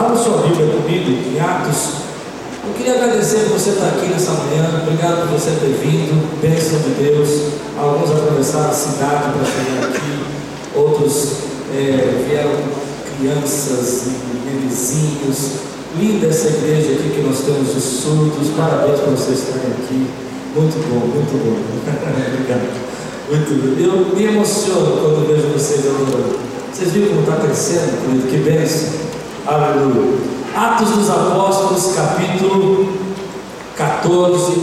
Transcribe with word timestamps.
Abra 0.00 0.16
sua 0.16 0.38
Bíblia 0.38 0.66
comigo 0.66 1.10
em 1.28 1.38
Atos. 1.38 2.00
Eu 2.66 2.72
queria 2.72 2.94
agradecer 2.94 3.40
por 3.40 3.58
você 3.58 3.68
estar 3.68 3.88
aqui 3.88 4.06
nessa 4.06 4.32
manhã. 4.32 4.80
Obrigado 4.82 5.28
por 5.28 5.38
você 5.38 5.50
ter 5.50 5.76
vindo. 5.76 6.40
Bênção 6.40 6.78
de 6.78 7.04
Deus. 7.04 7.52
Alguns 7.76 8.10
atravessaram 8.10 8.70
a 8.70 8.72
cidade 8.72 9.24
para 9.36 9.44
chegar 9.44 9.90
aqui. 9.90 10.24
Outros 10.74 11.32
é, 11.76 12.24
vieram 12.26 12.50
crianças 13.18 14.06
e 14.06 14.66
vizinhos. 14.66 15.60
Linda 15.98 16.28
essa 16.28 16.48
igreja 16.48 16.92
aqui 16.92 17.12
que 17.16 17.20
nós 17.20 17.40
temos 17.40 17.74
de 17.74 17.80
surdos. 17.82 18.48
Parabéns 18.56 19.00
por 19.00 19.10
vocês 19.10 19.40
estarem 19.40 19.70
aqui. 19.84 20.06
Muito 20.56 20.80
bom, 20.88 21.12
muito 21.12 21.36
bom. 21.44 21.60
Obrigado. 22.32 22.72
Muito 23.28 23.52
bom. 23.52 23.78
Eu 23.78 24.16
me 24.16 24.24
emociono 24.24 24.96
quando 24.96 25.28
vejo 25.28 25.48
vocês 25.48 25.80
adorando. 25.80 26.38
Vocês 26.72 26.90
viram 26.90 27.08
como 27.08 27.20
está 27.20 27.36
crescendo, 27.36 28.00
querido? 28.00 28.26
Que 28.30 28.36
bênção. 28.38 29.10
Aleluia. 29.46 30.18
Atos 30.54 30.90
dos 30.90 31.10
Apóstolos, 31.10 31.94
capítulo 31.94 32.92
14, 33.76 34.62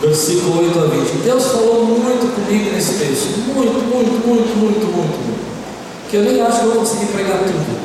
versículo 0.00 0.64
8 0.64 0.78
a 0.78 0.82
20. 0.86 1.22
Deus 1.22 1.44
falou 1.44 1.84
muito 1.84 2.34
comigo 2.34 2.72
nesse 2.72 2.94
texto. 2.94 3.38
Muito, 3.54 3.72
muito, 3.72 4.26
muito, 4.26 4.26
muito, 4.26 4.56
muito, 4.58 4.96
muito. 4.96 5.38
Que 6.10 6.16
eu 6.16 6.22
nem 6.22 6.40
acho 6.40 6.58
que 6.58 6.64
eu 6.64 6.70
vou 6.70 6.80
conseguir 6.80 7.06
pregar 7.06 7.38
tudo. 7.38 7.78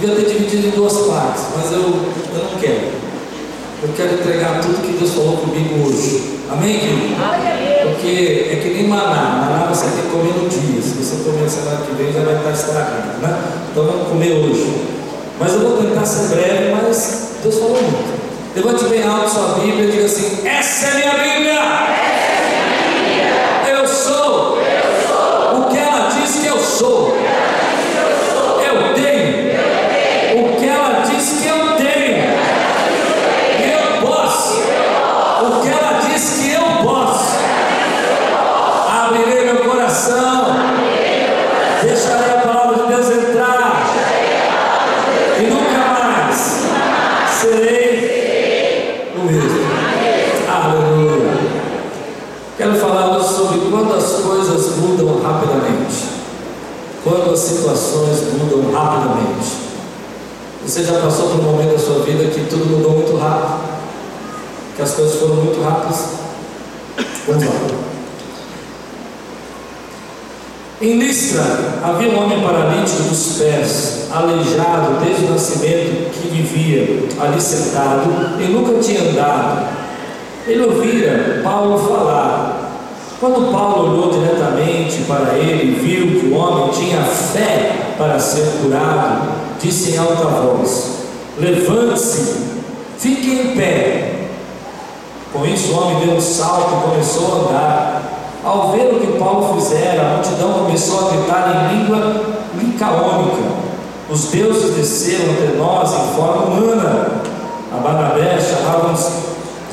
Devia 0.00 0.16
ter 0.16 0.32
dividido 0.32 0.68
em 0.68 0.70
duas 0.70 0.94
partes, 0.94 1.44
mas 1.54 1.72
eu, 1.72 1.80
eu 1.80 2.44
não 2.50 2.58
quero. 2.58 3.00
Eu 3.82 3.88
quero 3.94 4.14
entregar 4.14 4.60
tudo 4.60 4.86
que 4.86 4.98
Deus 4.98 5.10
falou 5.12 5.36
comigo 5.38 5.86
hoje. 5.86 6.38
Amém, 6.50 6.78
querido? 6.78 7.16
Porque 7.90 8.48
é 8.52 8.60
que 8.62 8.68
nem 8.70 8.88
maná. 8.88 9.49
Você 9.70 9.86
tem 9.86 10.02
que 10.02 10.08
comer 10.08 10.34
no 10.34 10.48
dia. 10.48 10.82
Se 10.82 10.94
você 10.94 11.22
comer 11.22 11.48
semana 11.48 11.86
que 11.86 11.92
vem, 11.94 12.12
já 12.12 12.22
vai 12.22 12.34
estar 12.34 12.50
estragado, 12.50 13.22
né? 13.22 13.38
Então 13.70 13.84
vamos 13.84 14.08
comer 14.08 14.32
hoje. 14.32 14.84
Mas 15.38 15.52
eu 15.52 15.60
vou 15.60 15.76
tentar 15.76 16.04
ser 16.04 16.34
breve, 16.34 16.74
mas 16.74 17.36
Deus 17.40 17.54
falou 17.54 17.80
muito. 17.80 18.20
Levante 18.56 18.84
bem 18.86 19.06
alto 19.06 19.30
sua 19.30 19.60
Bíblia 19.60 19.84
e 19.84 19.90
diga 19.92 20.06
assim: 20.06 20.44
Essa 20.44 20.86
é 20.88 20.94
minha 20.94 21.12
Bíblia! 21.12 21.60
Eu 23.70 23.86
sou 23.86 24.58
o 24.58 25.70
que 25.70 25.78
ela 25.78 26.08
diz 26.08 26.34
que 26.40 26.46
eu 26.46 26.58
sou. 26.58 27.19
As 54.00 54.22
coisas 54.22 54.76
mudam 54.76 55.20
rapidamente. 55.22 56.08
Quando 57.04 57.32
as 57.32 57.38
situações 57.38 58.32
mudam 58.38 58.72
rapidamente. 58.72 59.70
Você 60.66 60.84
já 60.84 61.00
passou 61.00 61.30
por 61.30 61.40
um 61.40 61.42
momento 61.42 61.72
da 61.72 61.78
sua 61.78 62.04
vida 62.04 62.24
que 62.24 62.44
tudo 62.44 62.66
mudou 62.66 62.92
muito 62.92 63.16
rápido? 63.16 63.60
Que 64.76 64.82
as 64.82 64.92
coisas 64.92 65.18
foram 65.18 65.36
muito 65.36 65.62
rápidas? 65.62 66.06
Vamos 67.26 67.44
lá. 67.44 67.90
Em 70.82 70.98
Listra 70.98 71.42
havia 71.82 72.10
um 72.10 72.24
homem 72.24 72.40
paralítico 72.40 73.02
dos 73.02 73.38
pés, 73.38 74.06
aleijado 74.10 75.04
desde 75.04 75.26
o 75.26 75.30
nascimento, 75.30 76.10
que 76.10 76.28
vivia 76.28 77.06
ali 77.20 77.40
sentado 77.40 78.40
e 78.40 78.44
nunca 78.44 78.78
tinha 78.82 79.10
andado. 79.10 79.68
Ele 80.46 80.64
ouvira 80.64 81.40
Paulo 81.42 81.78
falar. 81.78 82.49
Quando 83.20 83.52
Paulo 83.52 83.92
olhou 83.92 84.10
diretamente 84.10 85.02
para 85.02 85.34
ele 85.36 85.72
e 85.72 85.74
viu 85.74 86.18
que 86.18 86.26
o 86.28 86.38
homem 86.38 86.70
tinha 86.70 87.02
fé 87.02 87.94
para 87.98 88.18
ser 88.18 88.46
curado, 88.62 89.32
disse 89.60 89.90
em 89.90 89.98
alta 89.98 90.24
voz: 90.24 91.00
Levante-se, 91.38 92.34
fique 92.96 93.30
em 93.30 93.54
pé. 93.54 94.20
Com 95.34 95.44
isso, 95.44 95.70
o 95.70 95.76
homem 95.82 96.06
deu 96.06 96.16
um 96.16 96.20
salto 96.20 96.78
e 96.78 96.90
começou 96.90 97.26
a 97.26 97.38
andar. 97.40 98.02
Ao 98.42 98.72
ver 98.72 98.94
o 98.94 99.00
que 99.00 99.18
Paulo 99.18 99.54
fizera, 99.54 100.00
a 100.00 100.14
multidão 100.14 100.64
começou 100.64 101.06
a 101.06 101.10
gritar 101.12 101.70
em 101.72 101.76
língua 101.76 102.22
licaônica: 102.58 103.42
Os 104.08 104.24
deuses 104.30 104.74
desceram 104.74 105.30
até 105.34 105.58
nós 105.58 105.92
em 105.92 106.14
forma 106.16 106.46
humana. 106.46 107.20
A 107.70 107.76
Barnabé 107.76 108.38
chamavam 108.40 108.96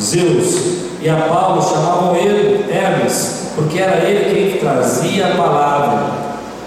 Zeus 0.02 0.88
e 1.02 1.10
a 1.10 1.16
Paulo 1.30 1.62
chamavam 1.62 2.16
ele 2.16 2.66
Hermes, 2.72 3.37
porque 3.58 3.80
era 3.80 4.08
ele 4.08 4.34
quem 4.34 4.60
trazia 4.60 5.34
a 5.34 5.36
palavra. 5.36 6.12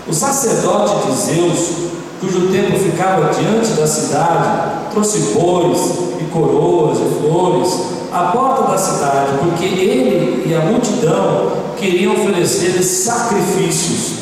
O 0.08 0.12
sacerdote 0.12 1.06
de 1.06 1.12
Zeus, 1.12 1.68
cujo 2.20 2.48
templo 2.48 2.76
ficava 2.80 3.32
diante 3.32 3.70
da 3.74 3.86
cidade, 3.86 4.90
trouxe 4.90 5.32
bois 5.32 5.78
e 6.20 6.24
coroas 6.24 6.98
e 6.98 7.20
flores 7.20 7.80
à 8.12 8.32
porta 8.32 8.72
da 8.72 8.76
cidade, 8.76 9.38
porque 9.38 9.66
ele 9.66 10.42
e 10.44 10.52
a 10.52 10.62
multidão 10.62 11.52
queriam 11.78 12.14
oferecer 12.14 12.82
sacrifícios. 12.82 14.18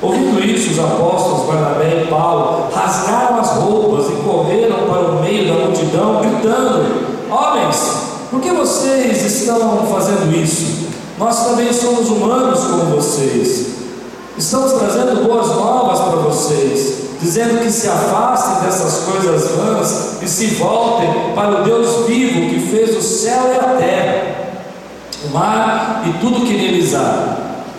Ouvindo 0.00 0.44
isso, 0.44 0.70
os 0.70 0.78
apóstolos 0.78 1.46
Barnabé 1.46 2.04
e 2.04 2.06
Paulo 2.06 2.68
rasgaram 2.72 3.40
as 3.40 3.50
roupas 3.50 4.06
e 4.10 4.22
correram 4.22 4.86
para 4.88 5.10
o 5.10 5.20
meio 5.20 5.48
da 5.48 5.64
multidão, 5.64 6.20
gritando: 6.20 7.04
Homens, 7.28 7.96
por 8.30 8.40
que 8.40 8.50
vocês 8.52 9.24
estão 9.24 9.86
fazendo 9.86 10.32
isso? 10.36 10.91
Nós 11.22 11.46
também 11.46 11.72
somos 11.72 12.08
humanos 12.08 12.64
como 12.64 12.96
vocês. 12.96 13.66
Estamos 14.36 14.72
trazendo 14.72 15.24
boas 15.24 15.46
novas 15.54 16.00
para 16.00 16.16
vocês, 16.16 16.94
dizendo 17.20 17.62
que 17.62 17.70
se 17.70 17.86
afastem 17.86 18.64
dessas 18.64 19.04
coisas 19.04 19.52
vãs 19.52 20.20
e 20.20 20.26
se 20.26 20.46
voltem 20.56 21.32
para 21.32 21.60
o 21.60 21.62
Deus 21.62 22.08
vivo 22.08 22.50
que 22.50 22.66
fez 22.68 22.96
o 22.96 23.00
céu 23.00 23.54
e 23.54 23.56
a 23.56 23.76
terra, 23.76 24.34
o 25.24 25.32
mar 25.32 26.02
e 26.08 26.12
tudo 26.18 26.44
que 26.44 26.54
neles 26.54 26.92
há. 26.92 27.36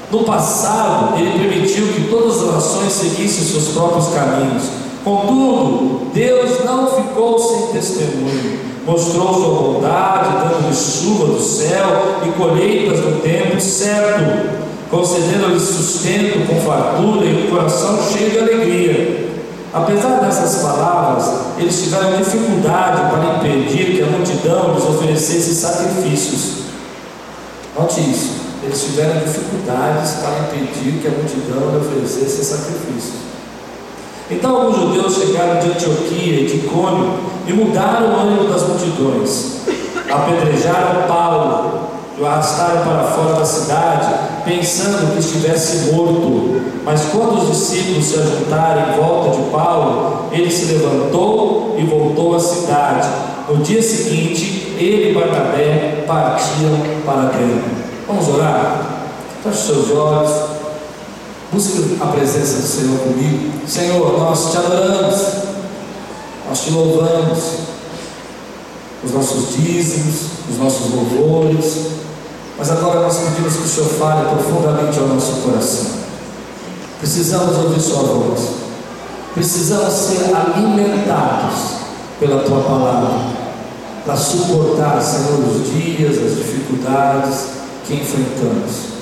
No 0.10 0.24
passado, 0.24 1.20
ele 1.20 1.38
permitiu 1.38 1.86
que 1.88 2.08
todas 2.10 2.42
as 2.44 2.54
nações 2.54 2.94
seguissem 2.94 3.44
seus 3.44 3.74
próprios 3.74 4.08
caminhos. 4.14 4.64
Contudo, 5.04 6.14
Deus 6.14 6.64
não 6.64 6.88
ficou 6.88 7.38
sem 7.38 7.74
testemunho. 7.74 8.73
Mostrou 8.86 9.34
sua 9.34 9.62
bondade, 9.62 10.50
dando-lhe 10.50 10.76
chuva 10.76 11.28
do 11.34 11.40
céu 11.40 12.20
e 12.26 12.32
colheitas 12.34 13.00
no 13.00 13.20
tempo 13.22 13.60
certo, 13.62 14.50
concedendo-lhe 14.90 15.60
sustento 15.60 16.46
com 16.46 16.60
fartura 16.60 17.26
e 17.26 17.46
um 17.46 17.50
coração 17.50 17.98
cheio 18.12 18.32
de 18.32 18.40
alegria. 18.40 19.24
Apesar 19.74 20.20
dessas 20.20 20.62
palavras, 20.62 21.34
eles 21.58 21.82
tiveram 21.82 22.18
dificuldade 22.18 23.10
para 23.10 23.38
impedir 23.38 23.96
que 23.96 24.04
a 24.04 24.06
multidão 24.06 24.76
lhes 24.76 24.84
oferecesse 24.84 25.56
sacrifícios. 25.56 26.64
Note 27.76 28.02
isso. 28.02 28.44
Eles 28.62 28.84
tiveram 28.84 29.20
dificuldades 29.20 30.12
para 30.22 30.40
impedir 30.40 31.02
que 31.02 31.08
a 31.08 31.12
multidão 31.12 31.72
lhe 31.72 31.78
oferecesse 31.78 32.46
sacrifícios. 32.46 33.24
Então 34.30 34.56
alguns 34.56 34.78
judeus 34.78 35.16
chegaram 35.16 35.60
de 35.60 35.68
Antioquia 35.68 36.42
e 36.42 36.46
de 36.46 36.66
Icônio 36.66 37.14
e 37.48 37.54
mudaram 37.54 38.08
o 38.08 38.20
ânimo 38.22 38.50
das 38.50 38.68
multidões. 38.68 39.62
Apedrejaram 40.10 41.08
Paulo 41.08 41.90
e 42.18 42.22
o 42.22 42.26
arrastaram 42.26 42.84
para 42.84 43.04
fora 43.04 43.34
da 43.34 43.46
cidade, 43.46 44.14
pensando 44.46 45.14
que 45.14 45.20
estivesse 45.20 45.92
morto. 45.92 46.62
Mas 46.86 47.06
quando 47.12 47.42
os 47.42 47.50
discípulos 47.50 48.06
se 48.06 48.20
ajuntaram 48.20 48.94
em 48.94 48.98
volta 48.98 49.38
de 49.38 49.50
Paulo, 49.50 50.28
ele 50.32 50.52
se 50.52 50.74
levantou 50.74 51.76
e 51.78 51.84
voltou 51.84 52.36
à 52.36 52.40
cidade. 52.40 53.08
No 53.50 53.58
dia 53.58 53.82
seguinte, 53.82 54.76
ele 54.78 55.12
e 55.12 55.14
Barnabé 55.14 56.04
partiram 56.08 56.80
para 57.06 57.30
dentro. 57.30 57.72
Vamos 58.08 58.28
orar? 58.30 58.86
Feche 59.44 59.68
seus 59.68 59.92
olhos. 59.92 60.53
Busque 61.54 61.98
a 62.02 62.08
presença 62.08 62.62
do 62.62 62.68
Senhor 62.68 62.98
comigo. 62.98 63.68
Senhor, 63.68 64.18
nós 64.18 64.52
te 64.52 64.58
adoramos, 64.58 65.22
nós 66.50 66.60
te 66.62 66.72
louvamos, 66.72 67.40
os 69.04 69.12
nossos 69.12 69.56
dízimos, 69.56 70.16
os 70.50 70.58
nossos 70.58 70.92
louvores, 70.92 71.78
mas 72.58 72.72
agora 72.72 73.02
nós 73.02 73.18
pedimos 73.18 73.56
que 73.56 73.64
o 73.64 73.68
Senhor 73.68 73.88
fale 73.88 74.30
profundamente 74.30 74.98
ao 74.98 75.08
nosso 75.08 75.34
coração. 75.44 75.92
Precisamos 77.00 77.56
ouvir 77.58 77.80
Sua 77.80 78.02
voz, 78.02 78.42
precisamos 79.36 79.94
ser 79.94 80.34
alimentados 80.34 81.84
pela 82.20 82.42
Tua 82.44 82.62
palavra, 82.62 83.44
para 84.04 84.18
suportar, 84.18 85.00
Senhor, 85.02 85.40
os 85.40 85.72
dias, 85.72 86.18
as 86.18 86.36
dificuldades 86.36 87.46
que 87.86 87.94
enfrentamos. 87.94 88.94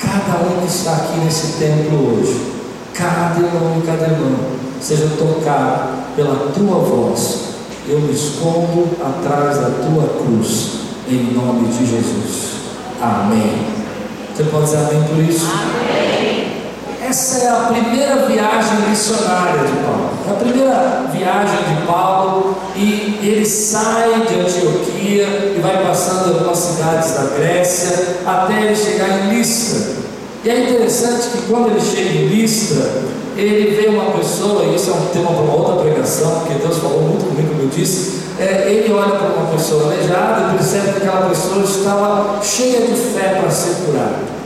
Cada 0.00 0.44
um 0.44 0.60
que 0.60 0.66
está 0.66 0.92
aqui 0.92 1.20
nesse 1.20 1.58
templo 1.58 2.18
hoje, 2.18 2.52
cada 2.94 3.38
irmão 3.38 3.78
e 3.78 3.86
cada 3.86 4.06
irmã, 4.06 4.34
seja 4.80 5.08
tocado 5.18 6.00
pela 6.16 6.50
tua 6.52 6.78
voz, 6.78 7.50
eu 7.86 8.00
me 8.00 8.12
escondo 8.12 8.88
atrás 9.02 9.58
da 9.58 9.70
tua 9.70 10.22
cruz, 10.22 10.80
em 11.08 11.34
nome 11.34 11.68
de 11.68 11.86
Jesus. 11.86 12.50
Amém. 13.00 13.66
Você 14.34 14.44
pode 14.44 14.64
dizer 14.64 14.78
amém 14.78 15.02
por 15.04 15.18
isso? 15.18 15.46
Amém. 15.50 16.62
Essa 17.02 17.44
é 17.44 17.48
a 17.48 17.60
primeira 17.72 18.26
viagem 18.26 18.88
missionária 18.88 19.66
de 19.66 19.72
Paulo. 19.84 20.09
É 20.26 20.30
a 20.30 20.34
primeira 20.34 21.04
viagem 21.12 21.74
de 21.74 21.86
Paulo 21.86 22.56
e 22.76 23.18
ele 23.22 23.46
sai 23.46 24.26
de 24.26 24.40
Antioquia 24.40 25.54
e 25.56 25.60
vai 25.62 25.84
passando 25.84 26.34
algumas 26.34 26.58
cidades 26.58 27.12
da 27.12 27.22
Grécia 27.36 28.16
até 28.26 28.62
ele 28.62 28.76
chegar 28.76 29.08
em 29.08 29.34
Listra. 29.34 30.00
E 30.44 30.50
é 30.50 30.70
interessante 30.70 31.28
que 31.28 31.42
quando 31.50 31.70
ele 31.70 31.80
chega 31.80 32.10
em 32.10 32.26
Listra, 32.28 33.02
ele 33.36 33.74
vê 33.74 33.88
uma 33.88 34.10
pessoa, 34.12 34.64
e 34.64 34.74
isso 34.74 34.90
é 34.90 34.94
um 34.94 35.06
tema 35.06 35.32
para 35.32 35.42
uma 35.42 35.54
outra 35.54 35.76
pregação, 35.82 36.40
porque 36.40 36.54
Deus 36.54 36.78
falou 36.78 37.02
muito 37.02 37.26
comigo, 37.26 37.48
como 37.48 37.62
eu 37.62 37.68
disse. 37.68 38.20
É, 38.38 38.70
ele 38.70 38.92
olha 38.92 39.16
para 39.16 39.28
uma 39.28 39.54
pessoa 39.54 39.84
aleijada 39.84 40.52
e 40.52 40.56
percebe 40.56 40.92
que 40.92 41.06
aquela 41.06 41.28
pessoa 41.28 41.62
estava 41.62 42.40
cheia 42.42 42.80
de 42.86 42.94
fé 42.94 43.38
para 43.40 43.50
ser 43.50 43.74
curada. 43.84 44.39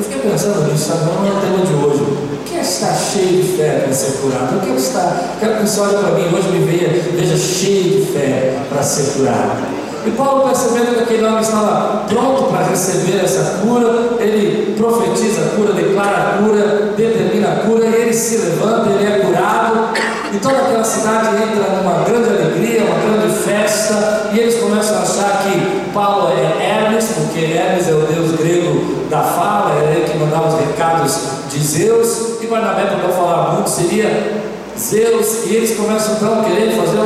Eu 0.00 0.04
fiquei 0.04 0.30
pensando 0.30 0.72
nisso? 0.72 0.92
Não 0.94 1.26
é 1.26 1.30
o 1.30 1.40
tema 1.42 1.58
de 1.58 1.74
hoje. 1.74 2.00
O 2.00 2.42
que 2.46 2.56
é 2.56 2.62
estar 2.62 2.94
cheio 2.94 3.42
de 3.42 3.52
fé 3.52 3.80
para 3.84 3.92
ser 3.92 4.12
curado? 4.12 4.56
O 4.56 4.60
que 4.60 4.70
é 4.70 4.74
estar. 4.74 5.36
Quero 5.38 5.56
que 5.56 5.68
você 5.68 5.80
olhe 5.80 5.98
para 5.98 6.12
mim 6.12 6.34
hoje 6.34 6.48
me 6.48 6.64
veja, 6.64 7.10
veja 7.14 7.36
cheio 7.36 8.00
de 8.00 8.06
fé 8.10 8.56
para 8.70 8.82
ser 8.82 9.12
curado. 9.12 9.60
E 10.06 10.10
Paulo, 10.12 10.44
percebendo 10.44 10.94
que 10.94 11.02
aquele 11.02 11.26
homem 11.26 11.40
estava 11.40 12.06
pronto 12.08 12.44
para 12.44 12.68
receber 12.68 13.22
essa 13.22 13.58
cura, 13.60 14.16
ele 14.20 14.74
profetiza 14.74 15.42
a 15.42 15.56
cura, 15.56 15.74
declara 15.74 16.16
a 16.16 16.38
cura, 16.38 16.94
determina 16.96 17.48
a 17.48 17.56
cura, 17.56 17.84
e 17.84 17.94
ele 17.94 18.14
se 18.14 18.38
levanta, 18.38 18.88
ele 18.88 19.06
é 19.06 19.18
curado, 19.18 19.90
e 20.32 20.38
toda 20.38 20.56
aquela 20.56 20.82
cidade 20.82 21.42
entra 21.42 21.76
numa 21.76 22.04
grande 22.04 22.30
alegria, 22.30 22.84
uma 22.84 23.18
grande 23.18 23.34
festa, 23.34 24.30
e 24.32 24.38
eles 24.38 24.54
começam 24.60 24.96
a 24.96 25.02
achar 25.02 25.42
que 25.44 25.90
Paulo 25.92 26.32
é 26.32 26.64
Hermes, 26.64 27.04
porque 27.16 27.40
Hermes 27.40 27.86
é 27.86 27.92
o 27.92 28.06
deus 28.06 28.32
grego 28.40 28.99
da 29.10 29.22
fala, 29.22 29.74
era 29.74 29.90
ele 29.90 30.08
que 30.08 30.16
mandava 30.16 30.48
os 30.48 30.60
recados 30.60 31.18
de 31.50 31.58
Zeus, 31.58 32.40
e 32.40 32.46
Barnabé, 32.46 32.84
para 32.84 32.98
não 32.98 33.12
falar 33.12 33.54
muito, 33.54 33.68
seria 33.68 34.44
Zeus, 34.78 35.46
e 35.46 35.56
eles 35.56 35.76
começam 35.76 36.14
então 36.14 36.40
a 36.40 36.44
querer 36.44 36.70
fazer 36.76 37.00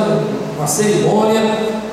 uma 0.56 0.66
cerimônia. 0.66 1.40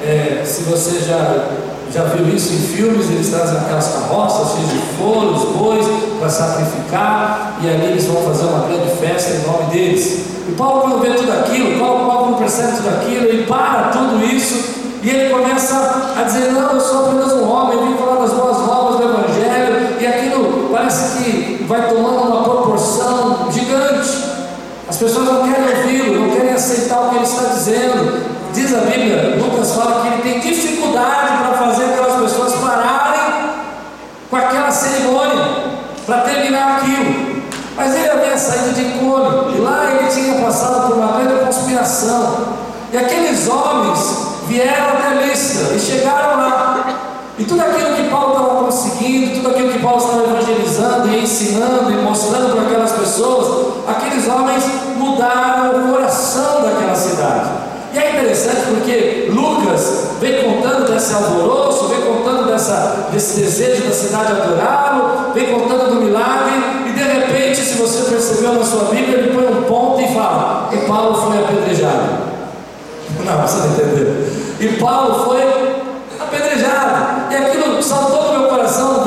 É, 0.03 0.43
se 0.45 0.63
você 0.63 0.99
já, 0.99 1.45
já 1.93 2.03
viu 2.03 2.27
isso 2.35 2.53
em 2.53 2.57
filmes, 2.57 3.09
eles 3.09 3.29
trazem 3.29 3.57
aquelas 3.57 3.87
carroças 3.87 4.55
cheias 4.55 4.69
de 4.69 4.79
flores, 4.97 5.41
bois, 5.57 5.87
para 6.19 6.29
sacrificar, 6.29 7.57
e 7.63 7.69
ali 7.69 7.91
eles 7.91 8.05
vão 8.05 8.21
fazer 8.23 8.45
uma 8.45 8.67
grande 8.67 8.93
festa 8.97 9.31
em 9.31 9.47
nome 9.47 9.71
deles. 9.71 10.25
E 10.49 10.51
Paulo, 10.57 10.81
quando 10.81 11.01
vê 11.01 11.11
tudo 11.11 11.31
aquilo, 11.31 11.79
Paulo, 11.79 12.05
Paulo 12.05 12.23
quando 12.25 12.39
percebe 12.39 12.77
tudo 12.77 12.89
aquilo, 12.89 13.25
ele 13.25 13.45
para 13.45 13.89
tudo 13.89 14.23
isso 14.25 14.81
e 15.03 15.09
ele 15.09 15.33
começa 15.33 16.13
a 16.15 16.23
dizer: 16.23 16.51
Não, 16.51 16.73
eu 16.73 16.79
sou 16.79 17.05
apenas 17.05 17.33
um 17.33 17.49
homem, 17.49 17.87
vim 17.87 17.97
falar 17.97 18.21
das 18.21 18.33
boas 18.33 18.57
novas 18.59 18.97
do 18.97 19.03
Evangelho, 19.03 19.97
e 19.99 20.05
aquilo 20.05 20.69
parece 20.71 21.17
que 21.17 21.60
vai 21.71 21.87
tomando 21.87 22.27
uma 22.27 22.43
proporção 22.43 23.49
gigante. 23.49 24.31
As 24.89 24.97
pessoas 24.97 25.25
não 25.25 25.43
querem 25.43 25.77
ouvi-lo, 25.77 26.19
não 26.19 26.35
querem 26.35 26.53
aceitar 26.53 26.99
o 26.99 27.09
que 27.09 27.15
ele 27.15 27.23
está 27.23 27.43
dizendo. 27.45 28.31
Diz 28.53 28.73
a 28.75 28.79
Bíblia, 28.79 29.37
Lucas 29.39 29.71
fala 29.71 30.01
que 30.01 30.07
ele 30.07 30.21
tem 30.21 30.39
dificuldade 30.41 31.43
para 31.43 31.57
fazer 31.57 31.85
aquelas 31.85 32.21
pessoas 32.21 32.53
pararem 32.55 33.51
com 34.29 34.35
aquela 34.35 34.69
cerimônia, 34.69 35.45
para 36.05 36.17
terminar 36.21 36.77
aquilo. 36.77 37.41
Mas 37.77 37.95
ele 37.95 38.09
havia 38.09 38.37
saído 38.37 38.73
de 38.73 38.81
Icônio, 38.81 39.55
e 39.55 39.61
lá 39.61 39.91
ele 39.91 40.09
tinha 40.09 40.43
passado 40.45 40.87
por 40.87 40.97
uma 40.97 41.19
grande 41.19 41.45
conspiração. 41.45 42.47
E 42.91 42.97
aqueles 42.97 43.47
homens 43.47 44.27
vieram 44.47 44.89
até 44.89 45.25
Listra 45.25 45.73
e 45.73 45.79
chegaram 45.79 46.37
lá. 46.37 46.80
E 47.41 47.43
tudo 47.43 47.59
aquilo 47.59 47.95
que 47.95 48.03
Paulo 48.03 48.33
estava 48.33 48.63
conseguindo, 48.65 49.33
tudo 49.33 49.49
aquilo 49.49 49.73
que 49.73 49.79
Paulo 49.79 49.97
estava 49.97 50.23
evangelizando 50.25 51.07
e 51.07 51.23
ensinando 51.23 51.91
e 51.91 51.95
mostrando 51.95 52.53
para 52.53 52.61
aquelas 52.61 52.91
pessoas, 52.91 53.87
aqueles 53.87 54.27
homens 54.27 54.63
mudaram 54.95 55.71
o 55.71 55.91
coração 55.91 56.61
daquela 56.61 56.93
cidade. 56.93 57.49
E 57.95 57.97
é 57.97 58.11
interessante 58.11 58.61
porque 58.69 59.31
Lucas 59.33 60.09
vem 60.19 60.43
contando 60.43 60.93
desse 60.93 61.15
alvoroço, 61.15 61.87
vem 61.87 62.01
contando 62.01 62.45
dessa, 62.45 63.07
desse 63.11 63.39
desejo 63.39 63.85
da 63.85 63.91
cidade 63.91 64.33
adorá-lo, 64.33 65.33
vem 65.33 65.47
contando 65.47 65.95
do 65.95 66.01
milagre, 66.01 66.53
e 66.85 66.91
de 66.91 67.01
repente, 67.01 67.59
se 67.59 67.73
você 67.73 68.07
percebeu 68.07 68.53
na 68.53 68.63
sua 68.63 68.83
Bíblia, 68.83 69.17
ele 69.17 69.33
põe 69.33 69.47
um 69.47 69.63
ponto 69.63 69.99
e 69.99 70.13
fala: 70.13 70.69
E 70.71 70.77
Paulo 70.85 71.15
foi 71.15 71.39
apedrejado. 71.39 72.29
Não, 73.25 73.41
você 73.41 73.57
não 73.57 73.73
entendeu. 73.73 74.27
E 74.59 74.67
Paulo 74.79 75.25
foi. 75.25 75.70
E 77.31 77.33
aquilo 77.33 77.81
saltou 77.81 78.33
no 78.33 78.39
meu 78.39 78.49
coração, 78.49 79.05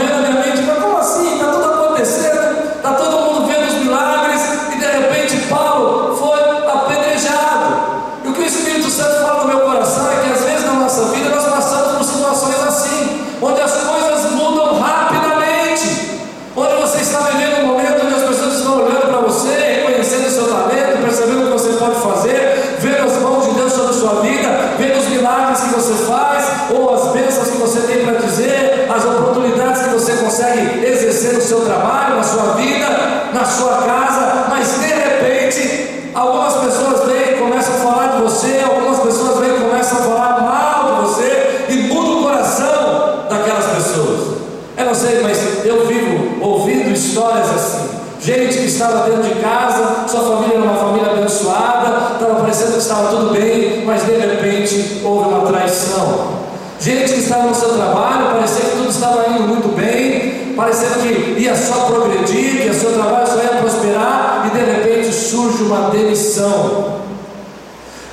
seu 31.44 31.60
trabalho, 31.60 32.16
na 32.16 32.22
sua 32.22 32.54
vida, 32.54 32.86
na 33.32 33.44
sua 33.44 33.78
casa, 33.82 34.46
mas 34.48 34.80
de 34.80 34.86
repente, 34.86 36.10
algumas 36.14 36.54
pessoas 36.54 37.06
vêm 37.06 37.34
e 37.34 37.38
começam 37.38 37.74
a 37.74 37.78
falar 37.78 38.06
de 38.16 38.22
você, 38.22 38.64
algumas 38.64 38.98
pessoas 39.00 39.38
vêm 39.38 39.56
e 39.56 39.60
começam 39.60 39.98
a 39.98 40.02
falar 40.02 40.40
mal 40.40 40.94
de 40.94 41.00
você, 41.02 41.66
e 41.68 41.74
muda 41.92 42.10
o 42.10 42.22
coração 42.22 43.26
daquelas 43.28 43.66
pessoas. 43.66 44.34
Eu 44.76 44.86
não 44.86 44.94
sei, 44.94 45.22
mas 45.22 45.64
eu 45.64 45.86
vivo 45.86 46.44
ouvindo 46.44 46.92
histórias 46.92 47.48
assim. 47.50 47.88
Gente 48.20 48.56
que 48.56 48.66
estava 48.66 49.10
dentro 49.10 49.22
de 49.22 49.40
casa, 49.40 50.08
sua 50.08 50.22
família 50.22 50.54
era 50.54 50.64
uma 50.64 50.76
família 50.76 51.10
abençoada, 51.10 52.14
estava 52.14 52.40
parecendo 52.40 52.72
que 52.72 52.78
estava 52.78 53.08
tudo 53.08 53.34
bem, 53.34 53.84
mas 53.84 54.02
de 54.06 54.12
repente 54.12 55.02
houve 55.04 55.28
uma 55.28 55.46
traição. 55.46 56.44
Gente 56.80 57.12
que 57.12 57.20
estava 57.20 57.44
no 57.44 57.54
seu 57.54 57.74
trabalho, 57.74 58.32
parecia 58.32 58.64
que 58.64 58.76
tudo 58.76 58.88
estava 58.88 59.28
indo 59.30 59.42
muito 59.42 59.74
bem, 59.76 60.54
parecia 60.56 60.88
que 61.08 61.40
ia 61.42 61.54
só 61.54 61.86
progredir, 61.86 62.62
que 62.62 62.70
o 62.70 62.74
seu 62.74 62.92
trabalho 62.94 63.26
só 63.26 63.36
ia 63.36 63.60
prosperar, 63.60 64.46
e 64.46 64.58
de 64.58 64.64
repente 64.64 65.12
surge 65.12 65.62
uma 65.64 65.90
demissão. 65.90 67.00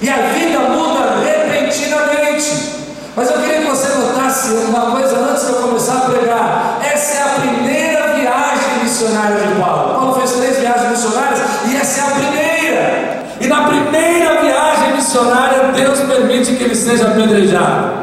E 0.02 0.10
a 0.10 0.18
vida 0.34 0.60
muda 0.60 1.20
repentinamente. 1.24 2.72
Mas 3.16 3.30
eu 3.30 3.40
queria 3.40 3.62
que 3.62 3.68
você 3.68 3.88
notasse 3.96 4.52
uma 4.52 4.92
coisa 4.92 5.18
antes 5.18 5.46
de 5.46 5.52
eu 5.52 5.56
começar 5.60 5.98
a 5.98 6.10
pregar. 6.10 6.80
Essa 6.84 7.18
é 7.18 7.22
a 7.22 7.40
primeira 7.42 8.14
viagem 8.14 8.84
missionária 8.84 9.38
de 9.38 9.62
Paulo. 9.62 9.94
Paulo 10.00 10.14
fez 10.16 10.32
três 10.32 10.58
viagens 10.58 10.92
missionárias 10.92 11.40
e 11.72 11.76
essa 11.76 12.02
é 12.02 12.04
a 12.04 12.16
primeira. 12.16 13.24
E 13.40 13.48
na 13.48 13.64
primeira 13.64 14.42
viagem 14.42 14.94
missionária, 14.96 15.72
Deus 15.74 16.00
permite 16.00 16.56
que 16.56 16.64
ele 16.64 16.76
seja 16.76 17.08
apedrejado. 17.08 18.01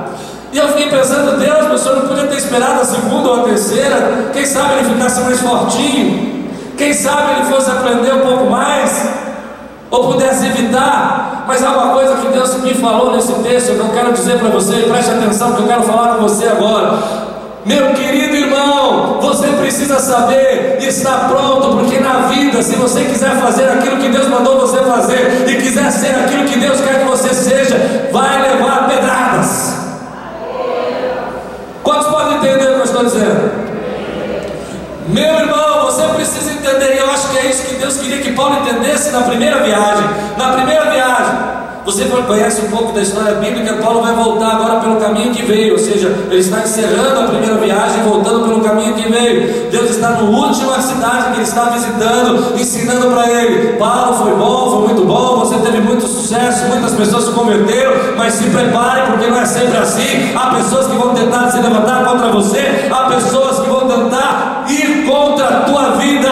E 0.53 0.59
eu 0.59 0.69
fiquei 0.69 0.89
pensando, 0.89 1.39
Deus, 1.39 1.69
meu 1.69 1.79
senhor 1.79 1.97
não 1.97 2.09
podia 2.09 2.27
ter 2.27 2.37
esperado 2.37 2.81
a 2.81 2.85
segunda 2.85 3.29
ou 3.29 3.41
a 3.41 3.45
terceira. 3.45 4.31
Quem 4.33 4.47
sabe 4.47 4.75
ele 4.79 4.95
ficasse 4.95 5.21
mais 5.21 5.41
fortinho. 5.41 6.49
Quem 6.77 6.93
sabe 6.95 7.33
ele 7.33 7.53
fosse 7.53 7.71
aprender 7.71 8.15
um 8.15 8.21
pouco 8.21 8.51
mais. 8.51 9.09
Ou 9.91 10.13
pudesse 10.13 10.47
evitar. 10.47 11.45
Mas 11.47 11.63
há 11.63 11.71
uma 11.71 11.93
coisa 11.95 12.17
que 12.17 12.29
Deus 12.29 12.63
me 12.63 12.75
falou 12.75 13.13
nesse 13.13 13.33
texto, 13.33 13.75
que 13.75 13.81
eu 13.81 13.89
quero 13.89 14.13
dizer 14.13 14.39
para 14.39 14.49
você, 14.49 14.83
preste 14.83 15.11
atenção 15.11 15.53
que 15.53 15.63
eu 15.63 15.67
quero 15.67 15.83
falar 15.83 16.15
com 16.15 16.23
você 16.23 16.47
agora. 16.47 16.99
Meu 17.65 17.93
querido 17.93 18.37
irmão, 18.37 19.19
você 19.21 19.49
precisa 19.49 19.99
saber 19.99 20.79
e 20.81 20.87
estar 20.87 21.29
pronto, 21.29 21.77
porque 21.77 21.99
na 22.01 22.29
vida, 22.29 22.63
se 22.63 22.77
você 22.77 23.05
quiser 23.05 23.37
fazer 23.37 23.65
aquilo 23.65 23.97
que 23.99 24.09
Deus 24.09 24.29
mandou 24.29 24.59
você 24.59 24.79
fazer 24.79 25.45
e 25.47 25.57
quiser 25.57 25.91
ser 25.91 26.15
aquilo 26.15 26.45
que 26.45 26.59
Deus 26.59 26.81
quer 26.81 27.01
que 27.01 27.07
você 27.07 27.35
seja, 27.35 28.09
vai 28.13 28.43
levar 28.43 28.89
pedradas. 28.89 29.88
Quantos 31.89 32.09
podem 32.09 32.37
entender 32.37 32.67
o 32.67 32.75
que 32.75 32.81
eu 32.81 32.85
estou 32.85 33.03
dizendo? 33.03 33.51
Meu 35.09 35.39
irmão, 35.41 35.87
você 35.87 36.03
precisa 36.09 36.53
entender, 36.53 36.97
e 36.97 36.99
eu 36.99 37.11
acho 37.11 37.31
que 37.31 37.39
é 37.39 37.47
isso 37.47 37.65
que 37.65 37.77
Deus 37.77 37.97
queria 37.97 38.19
que 38.19 38.33
Paulo 38.33 38.57
entendesse 38.57 39.11
na 39.11 39.23
primeira 39.23 39.63
viagem. 39.63 40.05
Na 40.37 40.53
primeira 40.53 40.91
viagem, 40.91 41.35
Você 41.89 42.05
conhece 42.05 42.61
um 42.67 42.69
pouco 42.69 42.93
da 42.93 43.01
história 43.01 43.37
bíblica, 43.37 43.73
Paulo 43.77 44.03
vai 44.03 44.15
voltar 44.15 44.57
agora 44.57 44.79
pelo 44.79 44.97
caminho 44.97 45.33
que 45.33 45.43
veio, 45.43 45.73
ou 45.73 45.79
seja, 45.79 46.09
ele 46.31 46.41
está 46.41 46.61
encerrando 46.61 47.21
a 47.21 47.29
primeira 47.29 47.55
viagem, 47.55 48.03
voltando 48.03 48.47
pelo 48.47 48.61
caminho 48.61 48.93
que 48.93 49.11
veio. 49.11 49.71
Deus 49.71 49.89
está 49.93 50.11
na 50.11 50.21
última 50.21 50.83
cidade 50.83 51.31
que 51.31 51.37
ele 51.37 51.43
está 51.45 51.71
visitando, 51.71 52.61
ensinando 52.61 53.07
para 53.07 53.31
ele. 53.31 53.79
Paulo 53.79 54.19
foi 54.23 54.35
bom, 54.35 54.71
foi 54.71 54.89
muito 54.89 55.07
bom, 55.07 55.39
você 55.39 55.57
teve 55.61 55.81
muito 55.81 56.07
sucesso, 56.07 56.67
muitas 56.67 56.93
pessoas 56.93 57.25
se 57.25 57.31
converteram, 57.31 57.93
mas 58.19 58.35
se 58.35 58.45
prepare, 58.51 59.11
porque 59.11 59.27
não 59.27 59.41
é 59.41 59.47
sempre 59.47 59.79
assim. 59.79 60.37
Há 60.37 60.57
pessoas 60.57 60.89
que 60.89 60.95
vão 60.95 61.15
tentar 61.15 61.51
se 61.51 61.59
levantar 61.59 62.05
contra 62.05 62.31
você, 62.31 62.87
há 62.91 63.05
pessoas 63.05 63.61
que 63.61 63.67
vão 63.71 63.89
tentar 63.89 64.67
ir 64.69 65.07
contra 65.07 65.47
a 65.47 65.61
tua 65.61 65.93
vida, 65.93 66.29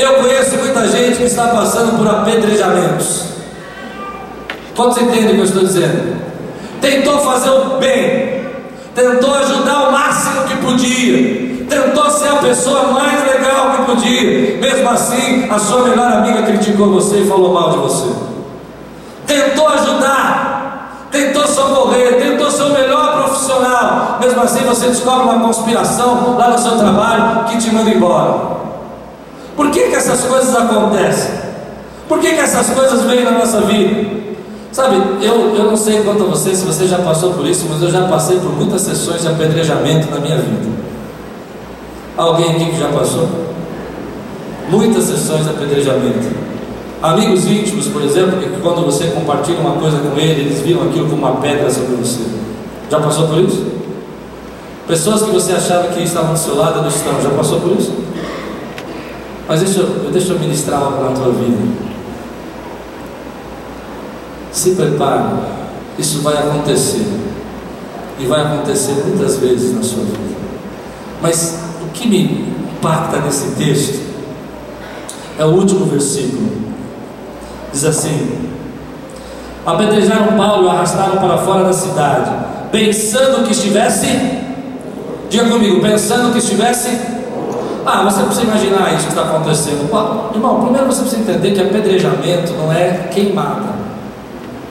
Eu 0.00 0.14
conheço 0.14 0.56
muita 0.56 0.88
gente 0.88 1.18
que 1.18 1.24
está 1.24 1.48
passando 1.48 1.98
por 1.98 2.08
apedrejamentos. 2.08 3.24
Quantos 4.74 4.96
entendem 4.96 5.32
o 5.32 5.34
que 5.34 5.40
eu 5.40 5.44
estou 5.44 5.62
dizendo? 5.62 6.16
Tentou 6.80 7.18
fazer 7.18 7.50
o 7.50 7.76
bem, 7.76 8.46
tentou 8.94 9.34
ajudar 9.34 9.88
o 9.88 9.92
máximo 9.92 10.44
que 10.44 10.56
podia, 10.56 11.66
tentou 11.68 12.10
ser 12.12 12.28
a 12.28 12.36
pessoa 12.36 12.84
mais 12.84 13.22
legal 13.26 13.72
que 13.72 13.82
podia, 13.84 14.56
mesmo 14.56 14.88
assim, 14.88 15.46
a 15.50 15.58
sua 15.58 15.82
melhor 15.82 16.10
amiga 16.10 16.44
criticou 16.44 16.92
você 16.92 17.18
e 17.18 17.28
falou 17.28 17.52
mal 17.52 17.72
de 17.72 17.76
você. 17.80 18.10
Tentou 19.26 19.68
ajudar, 19.68 21.08
tentou 21.10 21.46
socorrer, 21.46 22.16
tentou 22.16 22.50
ser 22.50 22.62
o 22.62 22.72
melhor 22.72 23.22
profissional, 23.22 24.16
mesmo 24.18 24.42
assim 24.42 24.60
você 24.60 24.86
descobre 24.86 25.24
uma 25.24 25.40
conspiração 25.40 26.38
lá 26.38 26.48
no 26.48 26.58
seu 26.58 26.78
trabalho 26.78 27.44
que 27.44 27.58
te 27.58 27.70
manda 27.70 27.90
embora. 27.90 28.59
Por 29.60 29.70
que, 29.70 29.90
que 29.90 29.94
essas 29.94 30.22
coisas 30.22 30.56
acontecem? 30.56 31.32
Por 32.08 32.18
que, 32.18 32.32
que 32.32 32.40
essas 32.40 32.70
coisas 32.70 33.02
vêm 33.02 33.22
na 33.22 33.32
nossa 33.32 33.60
vida? 33.60 34.10
Sabe, 34.72 34.96
eu, 35.20 35.54
eu 35.54 35.64
não 35.64 35.76
sei 35.76 36.02
quanto 36.02 36.24
a 36.24 36.26
você, 36.28 36.54
se 36.54 36.64
você 36.64 36.86
já 36.86 36.96
passou 37.00 37.34
por 37.34 37.46
isso, 37.46 37.66
mas 37.68 37.82
eu 37.82 37.90
já 37.90 38.08
passei 38.08 38.38
por 38.38 38.56
muitas 38.56 38.80
sessões 38.80 39.20
de 39.20 39.28
apedrejamento 39.28 40.10
na 40.10 40.18
minha 40.18 40.38
vida. 40.38 40.66
Alguém 42.16 42.52
aqui 42.52 42.70
que 42.70 42.78
já 42.78 42.88
passou? 42.88 43.28
Muitas 44.70 45.04
sessões 45.04 45.44
de 45.44 45.50
apedrejamento. 45.50 46.34
Amigos 47.02 47.44
íntimos, 47.44 47.86
por 47.88 48.00
exemplo, 48.00 48.38
que 48.38 48.62
quando 48.62 48.82
você 48.86 49.08
compartilha 49.08 49.60
uma 49.60 49.72
coisa 49.72 49.98
com 49.98 50.18
ele, 50.18 50.40
eles 50.40 50.60
viram 50.62 50.84
aquilo 50.84 51.06
como 51.06 51.26
uma 51.26 51.36
pedra 51.36 51.68
sobre 51.70 51.96
você. 51.96 52.22
Já 52.90 52.98
passou 52.98 53.28
por 53.28 53.36
isso? 53.40 53.62
Pessoas 54.88 55.20
que 55.20 55.30
você 55.30 55.52
achava 55.52 55.88
que 55.88 56.02
estavam 56.02 56.32
do 56.32 56.38
seu 56.38 56.56
lado 56.56 56.80
não 56.80 56.88
estão. 56.88 57.20
Já 57.22 57.28
passou 57.28 57.60
por 57.60 57.72
isso? 57.78 57.92
Mas 59.50 59.62
deixa 59.62 59.80
eu, 59.80 60.12
deixa 60.12 60.32
eu 60.32 60.38
ministrar 60.38 60.80
algo 60.80 61.02
na 61.02 61.10
tua 61.10 61.32
vida. 61.32 61.58
Se 64.52 64.76
prepare, 64.76 65.24
isso 65.98 66.22
vai 66.22 66.34
acontecer. 66.34 67.04
E 68.20 68.26
vai 68.26 68.42
acontecer 68.42 68.92
muitas 69.04 69.38
vezes 69.38 69.74
na 69.74 69.82
sua 69.82 70.04
vida. 70.04 70.36
Mas 71.20 71.64
o 71.82 71.88
que 71.88 72.06
me 72.06 72.54
impacta 72.76 73.22
nesse 73.22 73.56
texto 73.56 74.00
é 75.36 75.44
o 75.44 75.48
último 75.48 75.84
versículo. 75.86 76.48
Diz 77.72 77.84
assim: 77.84 78.50
Apedrejaram 79.66 80.36
Paulo 80.36 80.62
e 80.62 80.66
o 80.66 80.70
arrastaram 80.70 81.16
para 81.16 81.38
fora 81.38 81.64
da 81.64 81.72
cidade, 81.72 82.30
pensando 82.70 83.44
que 83.44 83.50
estivesse, 83.50 84.06
diga 85.28 85.46
comigo, 85.46 85.80
pensando 85.80 86.30
que 86.30 86.38
estivesse 86.38 87.18
ah, 87.92 88.04
você 88.04 88.22
precisa 88.22 88.46
imaginar 88.46 88.94
isso 88.94 89.04
que 89.04 89.08
está 89.08 89.22
acontecendo. 89.22 89.88
Irmão, 90.34 90.62
primeiro 90.62 90.86
você 90.86 91.02
precisa 91.02 91.22
entender 91.22 91.52
que 91.52 91.60
apedrejamento 91.60 92.52
não 92.52 92.72
é 92.72 93.08
queimada. 93.10 93.80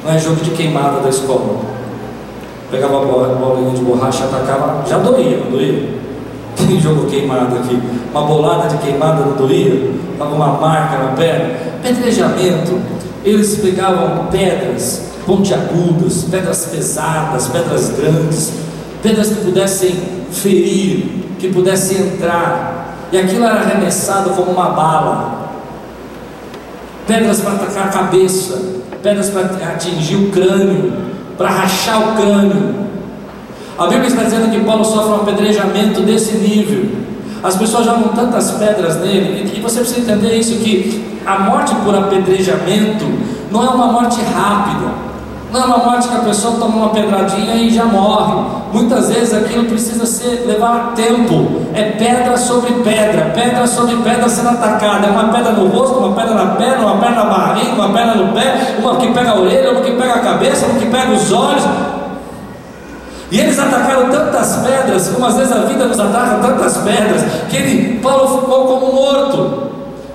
Não 0.03 0.11
é 0.13 0.17
jogo 0.17 0.41
de 0.41 0.51
queimada 0.51 1.01
da 1.01 1.09
escola. 1.09 1.59
Pegava 2.71 3.01
a 3.01 3.05
bola, 3.05 3.35
bolinha 3.35 3.71
de 3.71 3.81
borracha, 3.81 4.23
atacava, 4.23 4.85
já 4.87 4.99
doía, 4.99 5.37
não 5.37 5.51
doía? 5.51 5.99
Tem 6.55 6.79
jogo 6.79 7.07
queimado 7.07 7.57
aqui. 7.57 7.79
Uma 8.11 8.21
bolada 8.21 8.69
de 8.69 8.77
queimada 8.77 9.25
não 9.25 9.35
doía? 9.35 9.91
Estava 10.13 10.35
uma 10.35 10.53
marca 10.53 10.97
na 10.97 11.11
perna. 11.11 11.55
Apedrejamento, 11.79 12.79
eles 13.25 13.57
pegavam 13.57 14.27
pedras 14.27 15.09
pontiagudas, 15.25 16.23
pedras 16.23 16.65
pesadas, 16.65 17.47
pedras 17.47 17.89
grandes, 17.91 18.53
pedras 19.01 19.29
que 19.29 19.45
pudessem 19.45 19.95
ferir, 20.31 21.05
que 21.37 21.49
pudessem 21.49 21.97
entrar 21.97 22.78
e 23.11 23.17
aquilo 23.17 23.45
era 23.45 23.61
arremessado 23.61 24.31
como 24.31 24.51
uma 24.51 24.69
bala. 24.69 25.49
Pedras 27.07 27.41
para 27.41 27.53
atacar 27.53 27.87
a 27.87 27.89
cabeça, 27.89 28.61
pedras 29.01 29.29
para 29.29 29.41
atingir 29.41 30.15
o 30.15 30.31
crânio, 30.31 30.93
para 31.37 31.49
rachar 31.49 32.09
o 32.09 32.15
crânio. 32.15 32.75
A 33.77 33.87
Bíblia 33.87 34.07
está 34.07 34.23
dizendo 34.23 34.51
que 34.51 34.59
Paulo 34.63 34.83
sofre 34.83 35.11
um 35.11 35.15
apedrejamento 35.15 36.01
desse 36.01 36.35
nível. 36.37 36.99
As 37.41 37.55
pessoas 37.55 37.85
jogam 37.85 38.09
tantas 38.09 38.51
pedras 38.51 38.97
nele, 38.97 39.51
e 39.55 39.61
você 39.61 39.79
precisa 39.79 40.01
entender 40.01 40.35
isso: 40.35 40.57
que 40.59 41.19
a 41.25 41.39
morte 41.39 41.73
por 41.75 41.95
apedrejamento 41.95 43.05
não 43.49 43.63
é 43.63 43.69
uma 43.69 43.87
morte 43.87 44.19
rápida. 44.21 45.08
Não 45.51 45.95
é 45.95 45.99
que 45.99 46.15
a 46.15 46.19
pessoa 46.19 46.57
toma 46.59 46.75
uma 46.75 46.89
pedradinha 46.89 47.55
e 47.55 47.71
já 47.71 47.85
morre. 47.85 48.35
Muitas 48.71 49.09
vezes 49.09 49.33
aquilo 49.33 49.65
precisa 49.65 50.05
ser 50.05 50.45
levar 50.45 50.93
tempo. 50.95 51.65
É 51.73 51.83
pedra 51.91 52.37
sobre 52.37 52.71
pedra, 52.83 53.31
pedra 53.33 53.65
sobre 53.65 53.95
pedra 53.97 54.29
sendo 54.29 54.49
atacada. 54.49 55.07
É 55.07 55.09
uma 55.09 55.33
pedra 55.33 55.53
no 55.53 55.67
rosto, 55.67 55.97
uma 55.97 56.13
pedra 56.15 56.35
na 56.35 56.55
perna, 56.55 56.85
uma 56.85 56.97
perna 56.97 57.23
na 57.23 57.25
barriga, 57.25 57.71
uma 57.73 57.89
perna 57.89 58.13
no 58.13 58.31
pé, 58.33 58.75
uma 58.79 58.95
que 58.97 59.11
pega 59.11 59.31
a 59.31 59.39
orelha, 59.39 59.71
uma 59.71 59.81
que 59.81 59.91
pega 59.91 60.13
a 60.13 60.19
cabeça, 60.19 60.67
uma 60.67 60.79
que 60.79 60.85
pega 60.85 61.11
os 61.11 61.31
olhos. 61.31 61.63
E 63.31 63.39
eles 63.39 63.57
atacaram 63.57 64.09
tantas 64.09 64.55
pedras, 64.57 65.07
como 65.09 65.25
às 65.25 65.35
vezes 65.35 65.51
a 65.51 65.59
vida 65.59 65.85
nos 65.85 65.99
ataca 65.99 66.47
tantas 66.47 66.77
pedras, 66.77 67.23
que 67.49 67.57
ele, 67.57 67.99
Paulo 67.99 68.39
ficou 68.39 68.67
como 68.67 68.93
morto. 68.93 69.68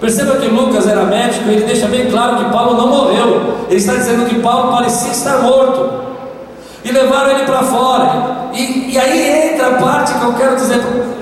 Perceba 0.04 0.36
que 0.36 0.48
Lucas 0.48 0.86
era 0.86 1.04
médico 1.04 1.48
e 1.48 1.54
ele 1.54 1.64
deixa 1.64 1.86
bem 1.86 2.10
claro 2.10 2.36
que 2.36 2.50
Paulo 2.52 2.76
não 2.76 2.88
morreu. 2.88 3.64
Ele 3.70 3.76
está 3.76 3.94
dizendo 3.94 4.28
que 4.28 4.38
Paulo 4.38 4.70
parecia 4.70 5.10
estar 5.10 5.38
morto. 5.38 6.04
E 6.84 6.92
levaram 6.92 7.30
ele 7.30 7.44
para 7.44 7.62
fora. 7.62 8.50
E, 8.52 8.92
e 8.92 8.98
aí 8.98 9.54
entra 9.54 9.68
a 9.68 9.82
parte 9.82 10.12
que 10.12 10.22
eu 10.22 10.34
quero 10.34 10.56
dizer 10.56 10.80
para 10.80 11.14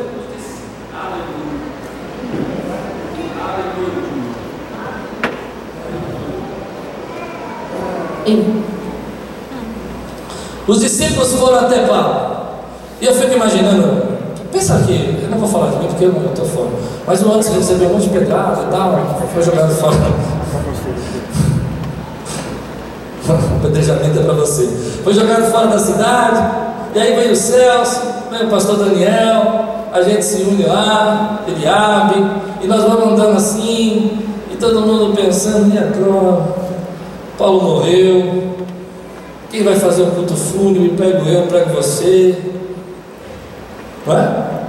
Os 10.67 10.81
discípulos 10.81 11.33
foram 11.35 11.61
até 11.61 11.87
Paulo. 11.87 12.33
E 13.01 13.07
eu 13.07 13.15
fico 13.15 13.33
imaginando, 13.33 14.12
pensa 14.53 14.75
aqui, 14.75 15.19
eu 15.23 15.31
não 15.31 15.39
vou 15.39 15.49
falar 15.49 15.71
de 15.71 15.79
mim 15.79 15.87
porque 15.89 16.05
eu 16.05 16.27
estou 16.27 16.45
fora. 16.45 16.69
Mas 17.07 17.23
o 17.23 17.33
antes 17.33 17.49
recebeu 17.49 17.89
um 17.89 17.95
monte 17.95 18.05
de 18.05 18.11
pedrada 18.11 18.63
e 18.63 18.71
tal, 18.71 19.19
foi 19.33 19.43
jogado 19.43 19.75
fora. 19.75 19.97
o 23.29 23.57
apedrejamento 23.57 24.21
é 24.21 24.23
para 24.23 24.35
você. 24.35 24.69
Foi 25.03 25.15
jogado 25.15 25.51
fora 25.51 25.69
da 25.69 25.79
cidade, 25.79 26.55
e 26.95 27.01
aí 27.01 27.17
veio 27.17 27.33
o 27.33 27.37
Celso, 27.37 28.03
veio 28.31 28.47
o 28.47 28.51
pastor 28.51 28.77
Daniel, 28.77 29.65
a 29.93 30.03
gente 30.03 30.25
se 30.25 30.43
une 30.43 30.65
lá, 30.65 31.41
ele 31.49 31.67
abre, 31.67 32.25
e 32.63 32.67
nós 32.67 32.83
vamos 32.83 33.13
andando 33.13 33.37
assim, 33.37 34.19
e 34.53 34.57
todo 34.57 34.83
mundo 34.83 35.15
pensando, 35.17 35.75
e 35.75 35.79
agora? 35.79 36.63
Paulo 37.39 37.63
morreu, 37.63 38.55
quem 39.51 39.65
vai 39.65 39.75
fazer 39.75 40.03
o 40.03 40.07
culto 40.13 40.35
fúnebre? 40.35 40.91
Pego 40.91 41.29
eu, 41.29 41.47
prego 41.47 41.71
você. 41.75 42.39
Não 44.07 44.19
é? 44.19 44.63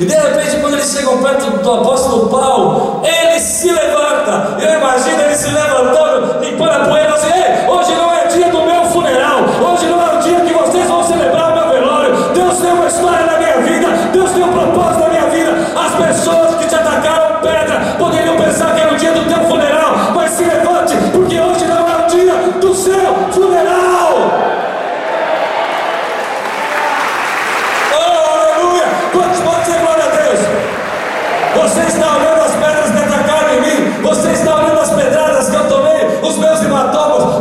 E 0.00 0.06
de 0.06 0.14
repente, 0.14 0.56
quando 0.60 0.74
eles 0.74 0.92
chegam 0.92 1.18
perto 1.18 1.50
do 1.50 1.72
apóstolo 1.72 2.28
Paulo, 2.28 3.02
ele 3.04 3.40
se 3.40 3.70
levanta. 3.70 4.56
Eu 4.60 4.78
imagino 4.78 5.20
ele 5.22 5.34
se 5.34 5.50
levantando, 5.50 6.38
limpando 6.40 6.70
a 6.70 6.86
poeira, 6.86 7.14
assim: 7.14 7.32
Ei, 7.32 7.68
hoje 7.68 7.94
não 7.96 8.14
é 8.14 8.26
dia 8.28 8.48
do 8.48 8.62
meu 8.62 8.84
funeral, 8.86 9.40
hoje 9.40 9.86
não 9.86 10.00
é 10.00 10.18
o 10.18 10.22
dia 10.22 10.40
que 10.40 10.54
vocês 10.54 10.86
vão 10.86 11.04
celebrar 11.04 11.50
o 11.50 11.54
meu 11.54 11.68
velório. 11.68 12.14
Deus 12.32 12.58
tem 12.58 12.72
uma 12.72 12.86
história 12.86 13.26
na 13.26 13.38
minha 13.38 13.58
vida, 13.60 13.88
Deus 14.12 14.30
tem 14.30 14.44
um 14.44 14.52
propósito 14.52 15.00
na 15.00 15.08
minha 15.08 15.26
vida. 15.30 15.52
As 15.74 16.06
pessoas 16.06 16.47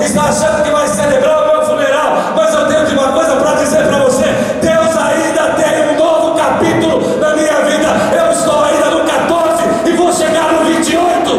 está 0.07 0.23
achando 0.29 0.63
que 0.63 0.71
vai 0.71 0.87
celebrar 0.87 1.43
o 1.43 1.47
meu 1.51 1.65
funeral, 1.65 2.33
mas 2.35 2.53
eu 2.53 2.65
tenho 2.67 2.87
uma 2.97 3.11
coisa 3.11 3.35
para 3.35 3.55
dizer 3.55 3.85
para 3.87 3.97
você: 3.99 4.23
Deus 4.61 4.97
ainda 4.97 5.49
tem 5.55 5.89
um 5.89 5.97
novo 5.97 6.35
capítulo 6.35 7.19
na 7.19 7.35
minha 7.35 7.61
vida. 7.65 7.87
Eu 8.15 8.31
estou 8.31 8.63
ainda 8.63 8.85
no 8.85 9.03
14 9.03 9.63
e 9.85 9.91
vou 9.91 10.13
chegar 10.13 10.53
no 10.53 10.63
28. 10.63 11.29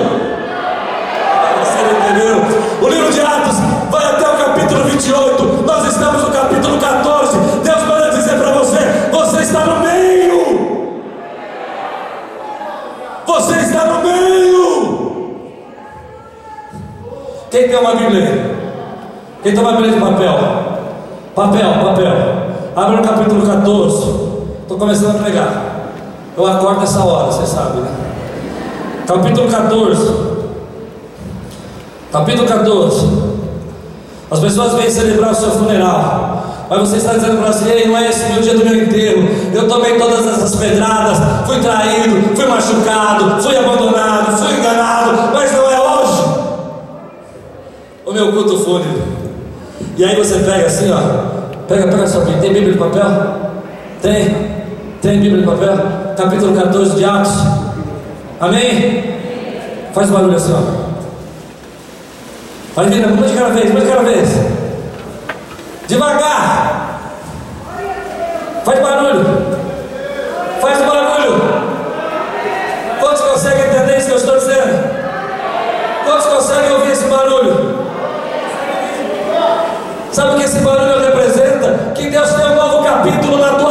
Você 1.60 1.78
não 1.82 1.98
entendeu? 1.98 2.36
O 2.82 2.88
livro 2.88 3.10
de 3.10 3.20
Atos 3.20 3.56
vai 3.90 4.04
até 4.04 4.28
o 4.28 4.36
capítulo 4.36 4.84
28. 4.84 5.44
Nós 5.66 5.86
estamos 5.86 6.22
no 6.22 6.30
capítulo 6.30 6.78
14. 6.78 7.38
Deus 7.64 7.82
vai 7.84 8.10
dizer 8.10 8.38
para 8.38 8.50
você: 8.52 8.78
você 9.10 9.40
está 9.40 9.60
no 9.60 9.80
meio. 9.80 11.02
Você 13.26 13.54
está 13.60 13.84
no 13.86 14.02
meio. 14.02 14.38
Quem 17.50 17.66
tem 17.66 17.78
uma 17.78 17.94
Bíblia? 17.94 18.37
De 19.44 20.00
papel? 20.00 20.38
Papel, 21.34 21.72
papel. 21.84 22.12
Abre 22.74 22.96
no 22.96 23.02
capítulo 23.02 23.46
14. 23.46 23.96
Estou 24.62 24.78
começando 24.78 25.16
a 25.16 25.22
pregar. 25.22 25.64
Eu 26.36 26.46
acordo 26.46 26.82
essa 26.82 27.00
hora, 27.00 27.32
você 27.32 27.46
sabe, 27.46 27.80
né? 27.80 27.88
Capítulo 29.06 29.48
14. 29.48 30.14
Capítulo 32.12 32.48
14. 32.48 33.06
As 34.30 34.40
pessoas 34.40 34.74
vêm 34.74 34.90
celebrar 34.90 35.30
o 35.30 35.34
seu 35.34 35.50
funeral. 35.50 36.44
Mas 36.68 36.80
você 36.80 36.96
está 36.96 37.14
dizendo 37.14 37.40
para 37.40 37.52
si, 37.52 37.64
não 37.86 37.96
é 37.96 38.10
esse 38.10 38.30
meu 38.30 38.42
dia 38.42 38.54
do 38.54 38.64
meu 38.64 38.82
enterro. 38.82 39.26
Eu 39.54 39.66
tomei 39.66 39.96
todas 39.96 40.26
essas 40.26 40.54
pedradas, 40.56 41.18
fui 41.46 41.60
traído, 41.60 42.36
fui 42.36 42.46
machucado, 42.46 43.42
fui 43.42 43.56
abandonado, 43.56 44.36
fui 44.36 44.58
enganado, 44.58 45.32
mas 45.32 45.50
não 45.52 45.70
é 45.70 45.80
hoje. 45.80 46.22
O 48.04 48.12
meu 48.12 48.32
culto 48.32 48.58
fúnebre. 48.58 49.27
E 49.96 50.04
aí 50.04 50.16
você 50.16 50.38
pega 50.38 50.66
assim, 50.66 50.90
ó. 50.92 50.98
Pega, 51.66 51.88
pega 51.88 52.06
sua 52.06 52.20
Bíblia. 52.20 52.40
Tem 52.40 52.52
Bíblia 52.52 52.72
de 52.72 52.78
papel? 52.78 53.04
Tem? 54.00 54.36
Tem 55.02 55.20
Bíblia 55.20 55.42
de 55.42 55.46
papel? 55.46 55.76
Capítulo 56.16 56.56
14 56.56 56.96
de 56.96 57.04
Atos. 57.04 57.32
Amém? 58.40 59.04
Faz 59.92 60.10
barulho 60.10 60.36
assim, 60.36 60.52
ó. 60.52 60.88
Vai 62.74 62.86
vindo, 62.86 63.08
uma 63.08 63.26
de 63.26 63.34
cada 63.34 63.50
vez, 63.50 63.70
uma 63.70 63.80
de 63.80 63.86
cada 63.86 64.02
vez. 64.02 64.28
Devagar. 65.88 67.00
Faz 68.64 68.80
barulho. 68.80 69.24
Faz 70.60 70.78
barulho. 70.78 71.42
Quantos 73.00 73.20
conseguem 73.22 73.64
entender 73.66 73.98
isso 73.98 74.06
que 74.06 74.12
eu 74.12 74.18
estou 74.18 74.38
dizendo? 74.38 74.90
Quantos 76.04 76.26
conseguem 76.26 76.72
ouvir 76.72 76.92
esse 76.92 77.04
barulho? 77.06 77.67
Sabe 80.12 80.34
o 80.34 80.38
que 80.38 80.44
esse 80.44 80.58
barulho 80.60 81.00
representa? 81.00 81.92
Que 81.94 82.10
Deus 82.10 82.30
tem 82.30 82.46
um 82.46 82.54
novo 82.54 82.82
capítulo 82.84 83.38
na 83.38 83.52
tua 83.54 83.67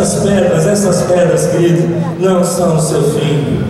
Essas 0.00 0.22
pedras, 0.22 0.64
essas 0.64 1.02
pedras, 1.10 1.46
querido, 1.48 1.88
não 2.20 2.44
são 2.44 2.76
o 2.76 2.80
seu 2.80 3.02
fim. 3.02 3.64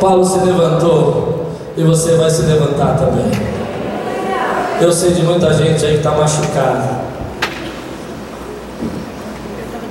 Paulo 0.00 0.24
se 0.24 0.38
levantou 0.38 1.50
e 1.76 1.82
você 1.82 2.16
vai 2.16 2.30
se 2.30 2.40
levantar 2.42 2.96
também. 2.96 3.30
Eu 4.80 4.90
sei 4.90 5.10
de 5.10 5.22
muita 5.22 5.52
gente 5.52 5.84
aí 5.84 5.92
que 5.92 5.98
está 5.98 6.12
machucada. 6.12 7.00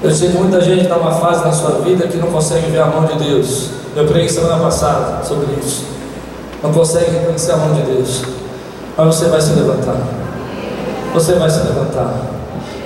Eu 0.02 0.10
sei 0.10 0.30
de 0.30 0.38
muita 0.40 0.60
gente 0.62 0.80
que 0.80 0.84
está 0.86 0.96
numa 0.96 1.12
fase 1.12 1.46
na 1.46 1.52
sua 1.52 1.82
vida 1.82 2.08
que 2.08 2.18
não 2.18 2.32
consegue 2.32 2.72
ver 2.72 2.80
a 2.80 2.88
mão 2.88 3.06
de 3.06 3.14
Deus. 3.20 3.70
Eu 3.96 4.08
preguei 4.08 4.28
semana 4.28 4.58
passada 4.58 5.24
sobre 5.24 5.54
isso. 5.62 5.86
Não 6.64 6.74
consegue 6.74 7.12
reconhecer 7.12 7.52
a 7.52 7.58
mão 7.58 7.76
de 7.76 7.82
Deus. 7.84 8.24
Mas 8.98 9.06
você 9.06 9.26
vai 9.28 9.40
se 9.40 9.52
levantar. 9.52 9.98
Você 11.14 11.34
vai 11.34 11.50
se 11.52 11.60
levantar. 11.60 12.39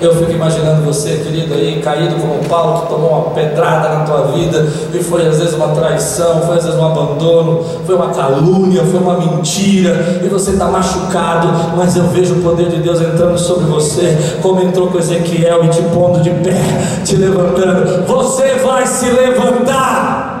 Eu 0.04 0.14
fico 0.16 0.32
imaginando 0.32 0.82
você, 0.82 1.16
querido, 1.16 1.54
aí, 1.54 1.80
caído 1.80 2.16
como 2.16 2.44
Paulo, 2.46 2.82
que 2.82 2.88
tomou 2.88 3.10
uma 3.10 3.30
pedrada 3.30 3.88
na 3.88 4.04
tua 4.04 4.32
vida, 4.32 4.66
e 4.92 5.02
foi 5.02 5.26
às 5.26 5.38
vezes 5.38 5.54
uma 5.54 5.68
traição, 5.68 6.42
foi 6.42 6.58
às 6.58 6.66
vezes 6.66 6.78
um 6.78 6.84
abandono, 6.84 7.64
foi 7.86 7.94
uma 7.94 8.10
calúnia, 8.10 8.84
foi 8.84 9.00
uma 9.00 9.16
mentira, 9.16 10.20
e 10.22 10.28
você 10.28 10.50
está 10.50 10.66
machucado, 10.66 11.48
mas 11.74 11.96
eu 11.96 12.02
vejo 12.08 12.34
o 12.34 12.42
poder 12.42 12.68
de 12.68 12.82
Deus 12.82 13.00
entrando 13.00 13.38
sobre 13.38 13.64
você, 13.64 14.14
como 14.42 14.60
entrou 14.60 14.88
com 14.88 14.98
Ezequiel 14.98 15.64
e 15.64 15.68
te 15.68 15.80
pondo 15.84 16.20
de 16.20 16.28
pé, 16.28 16.60
te 17.02 17.16
levantando. 17.16 18.04
Você 18.06 18.56
vai 18.56 18.86
se 18.86 19.06
levantar. 19.06 20.32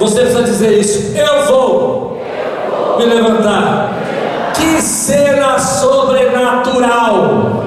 Você 0.00 0.20
precisa 0.20 0.44
dizer 0.44 0.78
isso. 0.78 1.14
Eu 1.14 1.44
vou 1.44 2.18
me 2.98 3.04
levantar. 3.04 3.92
Que 4.54 4.80
cena 4.80 5.58
sobrenatural! 5.58 7.63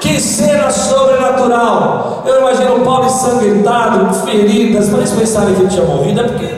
Que 0.00 0.18
cena 0.18 0.70
sobrenatural! 0.70 2.22
Eu 2.26 2.40
imagino 2.40 2.80
Paulo 2.80 3.06
ensanguentado, 3.06 4.12
feridas, 4.24 4.88
mas 4.88 4.98
eles 4.98 5.10
pensaram 5.12 5.54
que 5.54 5.60
ele 5.60 5.68
tinha 5.68 5.84
morrido, 5.84 6.20
é 6.20 6.24
porque 6.24 6.48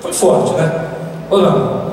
foi 0.00 0.12
forte, 0.12 0.52
né? 0.54 0.86
Ou 1.28 1.42
não? 1.42 1.86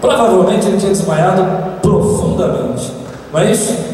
Provavelmente 0.00 0.66
ele 0.66 0.76
tinha 0.76 0.92
desmaiado 0.92 1.46
profundamente, 1.80 2.92
não 3.32 3.40
é 3.40 3.50
isso? 3.50 3.93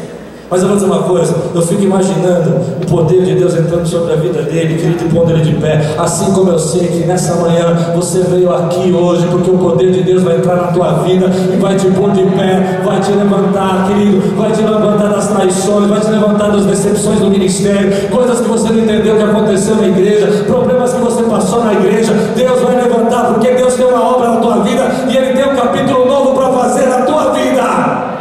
Mas 0.51 0.61
eu 0.61 0.67
vou 0.67 0.75
dizer 0.75 0.87
uma 0.87 1.03
coisa, 1.03 1.33
eu 1.55 1.61
fico 1.61 1.81
imaginando 1.81 2.59
o 2.83 2.85
poder 2.85 3.23
de 3.23 3.35
Deus 3.35 3.55
entrando 3.55 3.87
sobre 3.87 4.11
a 4.11 4.15
vida 4.17 4.41
dele, 4.41 4.75
querido, 4.75 5.05
e 5.05 5.07
pondo 5.07 5.31
ele 5.31 5.43
de 5.43 5.55
pé. 5.55 5.79
Assim 5.97 6.33
como 6.33 6.51
eu 6.51 6.59
sei 6.59 6.89
que 6.89 7.05
nessa 7.05 7.35
manhã 7.35 7.93
você 7.95 8.19
veio 8.19 8.53
aqui 8.53 8.91
hoje, 8.91 9.25
porque 9.27 9.49
o 9.49 9.57
poder 9.57 9.91
de 9.91 10.03
Deus 10.03 10.23
vai 10.23 10.35
entrar 10.35 10.57
na 10.57 10.67
tua 10.67 10.91
vida 11.03 11.27
e 11.53 11.55
vai 11.55 11.77
te 11.77 11.87
pôr 11.91 12.11
de 12.11 12.23
pé, 12.35 12.81
vai 12.83 12.99
te 12.99 13.13
levantar, 13.13 13.87
querido, 13.87 14.35
vai 14.35 14.51
te 14.51 14.61
levantar 14.61 15.07
das 15.07 15.27
traições, 15.29 15.87
vai 15.87 16.01
te 16.01 16.11
levantar 16.11 16.51
das 16.51 16.65
decepções 16.65 17.21
do 17.21 17.29
ministério, 17.29 18.09
coisas 18.09 18.41
que 18.41 18.49
você 18.49 18.73
não 18.73 18.79
entendeu 18.79 19.15
que 19.15 19.23
aconteceu 19.23 19.77
na 19.77 19.87
igreja, 19.87 20.27
problemas 20.47 20.93
que 20.93 20.99
você 20.99 21.23
passou 21.23 21.63
na 21.63 21.75
igreja. 21.75 22.11
Deus 22.35 22.59
vai 22.59 22.75
levantar, 22.75 23.27
porque 23.27 23.51
Deus 23.51 23.75
tem 23.75 23.85
uma 23.85 24.15
obra 24.17 24.31
na 24.31 24.41
tua 24.41 24.57
vida 24.63 24.83
e 25.09 25.15
Ele 25.15 25.33
tem 25.33 25.49
um 25.49 25.55
capítulo 25.55 26.05
novo 26.05 26.33
para 26.33 26.49
fazer 26.49 26.87
na 26.87 27.03
tua 27.03 27.31
vida. 27.31 28.11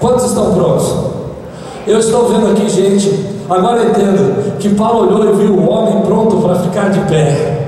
Quantos 0.00 0.24
estão 0.24 0.54
prontos? 0.54 1.10
Eu 1.90 1.98
estou 1.98 2.28
vendo 2.28 2.52
aqui, 2.52 2.68
gente. 2.68 3.12
Agora 3.48 3.82
entendo 3.82 4.56
que 4.60 4.68
Paulo 4.76 5.08
olhou 5.08 5.34
e 5.34 5.36
viu 5.38 5.54
o 5.54 5.68
homem 5.68 6.02
pronto 6.02 6.36
para 6.36 6.54
ficar 6.54 6.88
de 6.88 7.00
pé. 7.10 7.58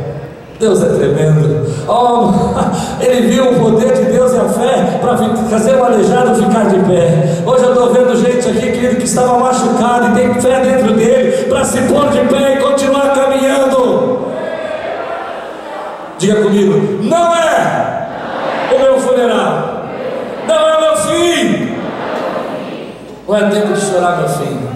Deus 0.60 0.80
é 0.80 0.90
tremendo. 0.90 1.66
Oh, 1.88 2.30
ele 3.02 3.26
viu 3.26 3.50
o 3.50 3.58
poder 3.58 3.92
de 3.94 4.12
Deus 4.12 4.32
e 4.32 4.36
a 4.36 4.44
fé 4.44 5.00
para 5.00 5.16
fazer 5.50 5.74
o 5.74 5.84
aleijado 5.84 6.36
ficar 6.36 6.66
de 6.68 6.78
pé. 6.88 7.42
Hoje 7.44 7.64
eu 7.64 7.72
estou 7.72 7.92
vendo 7.92 8.14
gente 8.14 8.48
aqui, 8.48 8.70
querido, 8.70 8.94
que 8.94 9.06
estava 9.06 9.40
machucado 9.40 10.12
e 10.12 10.20
tem 10.20 10.40
fé 10.40 10.60
dentro 10.60 10.94
dele 10.94 11.48
para 11.48 11.64
se 11.64 11.82
pôr 11.82 12.08
de 12.10 12.20
pé 12.20 12.58
e 12.58 12.62
continuar 12.62 13.12
caminhando. 13.12 14.28
Diga 16.16 16.42
comigo: 16.42 17.02
não 17.02 17.34
é 17.34 18.08
o 18.72 18.78
meu 18.78 19.00
funeral, 19.00 19.88
não 20.46 20.54
é 20.54 20.76
o 20.76 20.80
meu 20.80 20.96
fim. 20.96 21.72
Não 23.32 23.38
é 23.38 23.48
tempo 23.48 23.72
de 23.72 23.80
chorar, 23.80 24.18
meu 24.18 24.28
filho. 24.28 24.68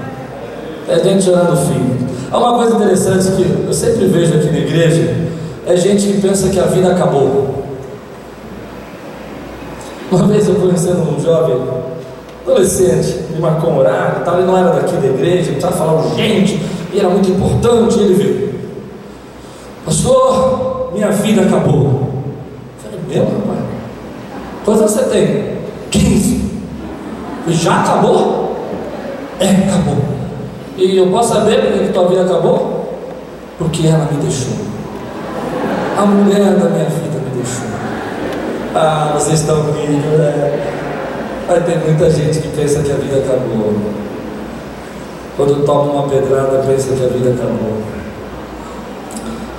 É 0.88 0.98
de 0.98 1.22
chorar 1.22 1.44
no 1.44 1.56
fim. 1.58 1.94
Há 2.32 2.38
uma 2.38 2.54
coisa 2.54 2.76
interessante 2.76 3.32
que 3.32 3.66
eu 3.66 3.70
sempre 3.70 4.06
vejo 4.06 4.32
aqui 4.32 4.50
na 4.50 4.58
igreja: 4.60 5.14
é 5.66 5.76
gente 5.76 6.06
que 6.06 6.22
pensa 6.22 6.48
que 6.48 6.58
a 6.58 6.64
vida 6.64 6.90
acabou. 6.90 7.66
Uma 10.10 10.26
vez 10.26 10.48
eu 10.48 10.54
conhecendo 10.54 11.02
um 11.02 11.22
jovem, 11.22 11.60
adolescente, 12.46 13.26
marcou 13.38 13.72
um 13.72 13.78
horário, 13.80 14.24
tal, 14.24 14.38
ele 14.38 14.46
não 14.46 14.56
era 14.56 14.70
daqui 14.70 14.96
da 14.96 15.06
igreja, 15.06 15.50
ele 15.50 15.60
precisava 15.60 15.76
falar 15.76 16.06
urgente, 16.06 16.58
e 16.94 16.98
era 16.98 17.10
muito 17.10 17.30
importante, 17.30 17.98
e 17.98 18.02
ele 18.04 18.14
veio. 18.14 18.54
Pastor, 19.84 20.92
minha 20.94 21.10
vida 21.10 21.42
acabou. 21.42 22.08
Eu 22.82 22.90
falei, 22.90 23.00
meu 23.06 23.24
rapaz, 23.24 23.64
quantos 24.64 24.92
você 24.92 25.02
tem? 25.10 25.58
15. 25.90 26.50
Já 27.48 27.82
acabou? 27.82 28.45
É, 29.40 29.50
acabou. 29.50 29.96
E 30.76 30.96
eu 30.96 31.08
posso 31.08 31.34
saber 31.34 31.60
por 31.60 31.78
que 31.78 31.92
tua 31.92 32.08
vida 32.08 32.22
acabou? 32.22 32.94
Porque 33.58 33.86
ela 33.86 34.08
me 34.10 34.18
deixou. 34.22 34.52
A 35.96 36.04
mulher 36.06 36.54
da 36.54 36.68
minha 36.68 36.84
vida 36.84 37.18
me 37.18 37.42
deixou. 37.42 37.66
Ah, 38.74 39.12
vocês 39.14 39.40
estão 39.40 39.62
rindo, 39.72 40.18
né? 40.18 40.72
Vai 41.48 41.60
ter 41.62 41.78
muita 41.78 42.10
gente 42.10 42.40
que 42.40 42.48
pensa 42.48 42.82
que 42.82 42.90
a 42.90 42.96
vida 42.96 43.18
acabou. 43.18 43.74
Quando 45.36 45.64
toma 45.64 45.92
uma 45.92 46.08
pedrada, 46.08 46.62
pensa 46.66 46.94
que 46.94 47.04
a 47.04 47.08
vida 47.08 47.30
acabou. 47.30 47.82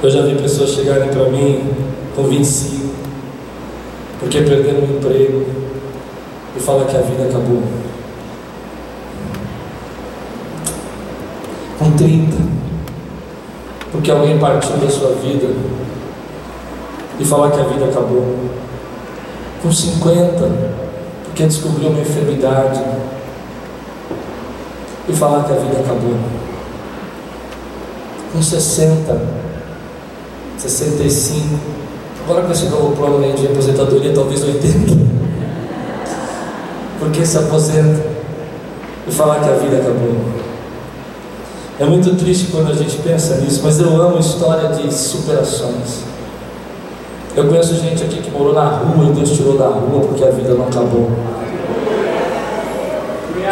Eu 0.04 0.10
já 0.10 0.22
vi 0.22 0.36
pessoas 0.36 0.72
chegarem 0.72 1.10
para 1.10 1.30
mim 1.30 1.72
com 2.16 2.24
25, 2.24 2.94
porque 4.20 4.42
perderam 4.42 4.80
o 4.80 4.98
emprego, 4.98 5.46
e 6.56 6.60
falam 6.60 6.86
que 6.86 6.96
a 6.96 7.02
vida 7.02 7.24
acabou. 7.24 7.64
Com 11.78 11.92
30, 11.92 12.36
porque 13.92 14.10
alguém 14.10 14.40
partiu 14.40 14.78
da 14.78 14.90
sua 14.90 15.12
vida, 15.12 15.48
e 17.20 17.26
falar 17.26 17.52
que 17.52 17.60
a 17.60 17.64
vida 17.64 17.86
acabou. 17.86 18.36
Com 19.62 19.72
50, 19.72 20.52
porque 21.26 21.46
descobriu 21.46 21.90
uma 21.90 22.00
enfermidade, 22.00 22.82
e 25.08 25.14
falar 25.14 25.44
que 25.44 25.54
a 25.54 25.56
vida 25.56 25.80
acabou. 25.80 26.16
Com 28.34 28.42
60, 28.42 29.22
65, 30.58 31.60
agora 32.26 32.44
com 32.44 32.52
esse 32.52 32.66
novo 32.66 32.96
plano 32.96 33.34
de 33.34 33.48
aposentadoria, 33.48 34.14
talvez 34.14 34.44
80, 34.44 34.94
porque 37.00 37.26
se 37.26 37.38
aposenta 37.38 38.04
e 39.08 39.12
falar 39.12 39.40
que 39.40 39.50
a 39.50 39.54
vida 39.54 39.78
acabou. 39.78 40.47
É 41.80 41.86
muito 41.86 42.16
triste 42.18 42.48
quando 42.52 42.72
a 42.72 42.74
gente 42.74 42.98
pensa 42.98 43.36
nisso, 43.36 43.62
mas 43.64 43.80
eu 43.80 44.02
amo 44.02 44.18
história 44.18 44.70
de 44.70 44.92
superações. 44.92 46.02
Eu 47.36 47.48
conheço 47.48 47.76
gente 47.76 48.04
aqui 48.04 48.20
que 48.20 48.32
morou 48.32 48.52
na 48.52 48.66
rua 48.66 49.06
e 49.06 49.14
Deus 49.14 49.30
tirou 49.30 49.60
da 49.60 49.68
rua 49.68 50.02
porque 50.08 50.24
a 50.24 50.32
vida 50.32 50.56
não 50.56 50.66
acabou. 50.66 51.12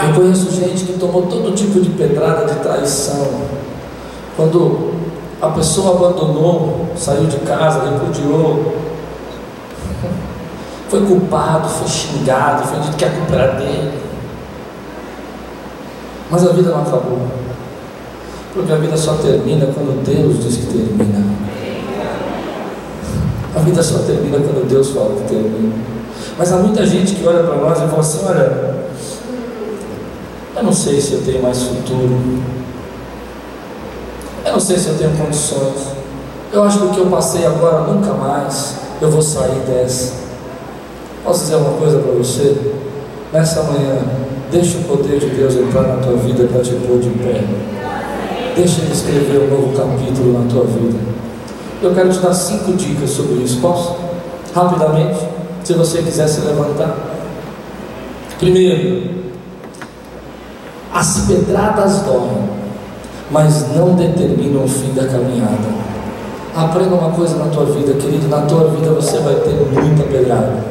Eu 0.07 0.13
conheço 0.15 0.51
gente 0.51 0.85
que 0.85 0.93
tomou 0.93 1.27
todo 1.27 1.53
tipo 1.55 1.79
de 1.79 1.89
pedrada 1.91 2.51
de 2.51 2.59
traição. 2.61 3.27
Quando 4.35 4.95
a 5.39 5.49
pessoa 5.49 5.95
abandonou, 5.95 6.87
saiu 6.97 7.27
de 7.27 7.37
casa, 7.37 7.87
repudiou, 7.91 8.73
foi 10.89 11.05
culpado, 11.05 11.69
foi 11.69 11.87
xingado, 11.87 12.67
foi 12.67 12.79
dito 12.79 12.97
que 12.97 13.05
a 13.05 13.11
culpa 13.11 13.35
era 13.35 13.51
dele. 13.53 13.99
Mas 16.31 16.47
a 16.47 16.51
vida 16.53 16.71
não 16.71 16.81
acabou. 16.81 17.44
Porque 18.55 18.71
a 18.71 18.77
vida 18.77 18.95
só 18.95 19.15
termina 19.15 19.65
quando 19.65 20.01
Deus 20.05 20.41
diz 20.41 20.55
que 20.55 20.67
termina. 20.67 21.25
A 23.53 23.59
vida 23.59 23.83
só 23.83 23.99
termina 23.99 24.37
quando 24.37 24.65
Deus 24.65 24.91
fala 24.91 25.13
que 25.15 25.27
termina. 25.27 25.73
Mas 26.37 26.53
há 26.53 26.57
muita 26.57 26.85
gente 26.85 27.15
que 27.15 27.27
olha 27.27 27.43
para 27.43 27.57
nós 27.57 27.77
e 27.77 27.81
fala 27.81 27.99
assim: 27.99 28.25
olha, 28.25 28.75
eu 30.55 30.63
não 30.63 30.71
sei 30.71 31.01
se 31.01 31.15
eu 31.15 31.21
tenho 31.25 31.43
mais 31.43 31.63
futuro. 31.63 32.17
Eu 34.45 34.53
não 34.53 34.59
sei 34.59 34.77
se 34.77 34.87
eu 34.87 34.97
tenho 34.97 35.11
condições. 35.17 35.87
Eu 36.53 36.63
acho 36.63 36.79
que 36.79 36.85
o 36.85 36.89
que 36.91 36.99
eu 36.99 37.07
passei 37.07 37.45
agora 37.45 37.81
nunca 37.81 38.13
mais 38.13 38.75
eu 39.01 39.11
vou 39.11 39.21
sair 39.21 39.59
dessa. 39.67 40.13
Posso 41.25 41.41
dizer 41.41 41.55
uma 41.55 41.77
coisa 41.77 41.99
para 41.99 42.13
você? 42.13 42.55
Nessa 43.33 43.63
manhã, 43.63 43.99
deixa 44.49 44.77
o 44.77 44.83
poder 44.83 45.19
de 45.19 45.27
Deus 45.31 45.55
entrar 45.55 45.81
na 45.81 45.97
tua 45.97 46.15
vida 46.15 46.47
para 46.47 46.61
te 46.61 46.71
pôr 46.75 46.99
de 46.99 47.09
pé. 47.09 47.43
Deixa 48.55 48.81
Ele 48.81 48.93
escrever 48.93 49.41
um 49.41 49.49
novo 49.49 49.75
capítulo 49.75 50.39
na 50.39 50.49
tua 50.49 50.63
vida. 50.65 50.97
Eu 51.81 51.93
quero 51.93 52.09
te 52.09 52.19
dar 52.19 52.33
cinco 52.33 52.71
dicas 52.73 53.09
sobre 53.09 53.43
isso. 53.43 53.59
Posso? 53.59 53.97
Rapidamente, 54.53 55.19
se 55.63 55.73
você 55.73 56.01
quiser 56.01 56.27
se 56.27 56.39
levantar. 56.41 56.95
Primeiro, 58.39 59.09
as 60.93 61.25
pedradas 61.27 62.01
doem, 62.01 62.49
mas 63.29 63.75
não 63.75 63.95
determinam 63.95 64.63
o 64.63 64.67
fim 64.67 64.93
da 64.93 65.05
caminhada. 65.05 65.85
Aprenda 66.55 66.95
uma 66.95 67.11
coisa 67.11 67.35
na 67.35 67.47
tua 67.47 67.65
vida, 67.65 67.93
querido: 67.93 68.29
na 68.29 68.41
tua 68.41 68.69
vida 68.69 68.91
você 68.91 69.17
vai 69.19 69.35
ter 69.35 69.53
muita 69.53 70.03
pedrada. 70.03 70.63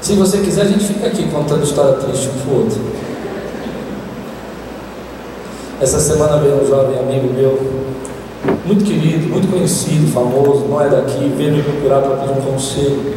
Se 0.00 0.14
você 0.14 0.38
quiser, 0.38 0.62
a 0.62 0.68
gente 0.68 0.84
fica 0.84 1.08
aqui 1.08 1.28
contando 1.28 1.64
história 1.64 1.94
triste 1.94 2.30
um 2.30 2.40
pro 2.40 2.56
outro. 2.60 2.80
Essa 5.80 6.00
semana 6.00 6.38
veio 6.38 6.60
um 6.60 6.66
jovem 6.66 6.98
amigo 6.98 7.32
meu, 7.32 7.56
muito 8.66 8.84
querido, 8.84 9.28
muito 9.28 9.48
conhecido, 9.48 10.12
famoso, 10.12 10.66
não 10.68 10.80
é 10.80 10.88
daqui, 10.88 11.32
veio 11.36 11.52
me 11.52 11.62
procurar 11.62 12.00
para 12.00 12.16
pedir 12.16 12.32
um 12.32 12.52
conselho. 12.52 13.14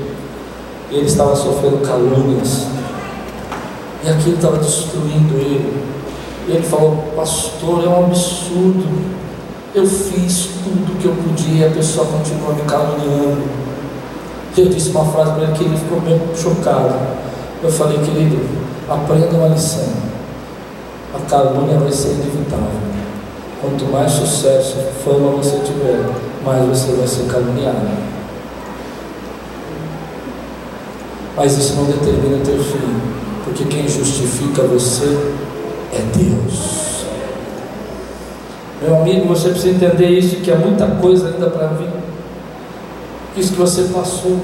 E 0.92 0.96
ele 0.96 1.08
estava 1.08 1.36
sofrendo 1.36 1.78
calúnias 1.80 2.68
e 4.04 4.10
aquilo 4.10 4.36
estava 4.36 4.58
destruindo 4.58 5.34
ele. 5.38 5.84
E 6.48 6.52
ele 6.52 6.62
falou: 6.64 6.98
Pastor, 7.16 7.84
é 7.84 7.88
um 7.88 8.06
absurdo. 8.06 8.86
Eu 9.74 9.88
fiz 9.88 10.50
tudo 10.64 11.00
que 11.00 11.06
eu 11.06 11.16
podia 11.16 11.66
e 11.66 11.68
a 11.68 11.72
pessoa 11.72 12.06
continua 12.06 12.54
me 12.54 12.62
caluniando. 12.62 13.42
Eu 14.56 14.66
disse 14.68 14.92
uma 14.92 15.06
frase 15.06 15.32
para 15.32 15.44
ele 15.44 15.54
que 15.54 15.64
ele 15.64 15.78
ficou 15.78 16.00
bem 16.02 16.22
chocado. 16.36 16.94
Eu 17.64 17.72
falei, 17.72 17.98
querido, 18.00 18.38
aprenda 18.88 19.36
uma 19.38 19.48
lição. 19.48 20.11
A 21.14 21.20
calúnia 21.30 21.78
vai 21.78 21.92
ser 21.92 22.14
inevitável. 22.14 22.92
Quanto 23.62 23.86
mais 23.86 24.12
sucesso, 24.12 24.78
fama 25.04 25.32
você 25.32 25.60
tiver, 25.60 26.04
mais 26.44 26.66
você 26.66 26.94
vai 26.94 27.08
ser 27.08 27.26
caluniado. 27.32 27.88
Mas 31.36 31.58
isso 31.58 31.76
não 31.76 31.86
determina 31.86 32.44
teu 32.44 32.64
fim 32.64 33.22
porque 33.52 33.66
quem 33.66 33.88
justifica 33.88 34.64
você 34.64 35.06
é 35.94 36.02
Deus. 36.16 37.06
Meu 38.82 39.02
amigo, 39.02 39.28
você 39.28 39.50
precisa 39.50 39.76
entender 39.76 40.10
isso, 40.10 40.38
que 40.38 40.52
há 40.52 40.56
muita 40.56 40.88
coisa 40.88 41.28
ainda 41.28 41.50
para 41.50 41.68
vir. 41.68 41.90
Isso 43.36 43.54
que 43.54 43.60
você 43.60 43.84
passou. 43.94 44.40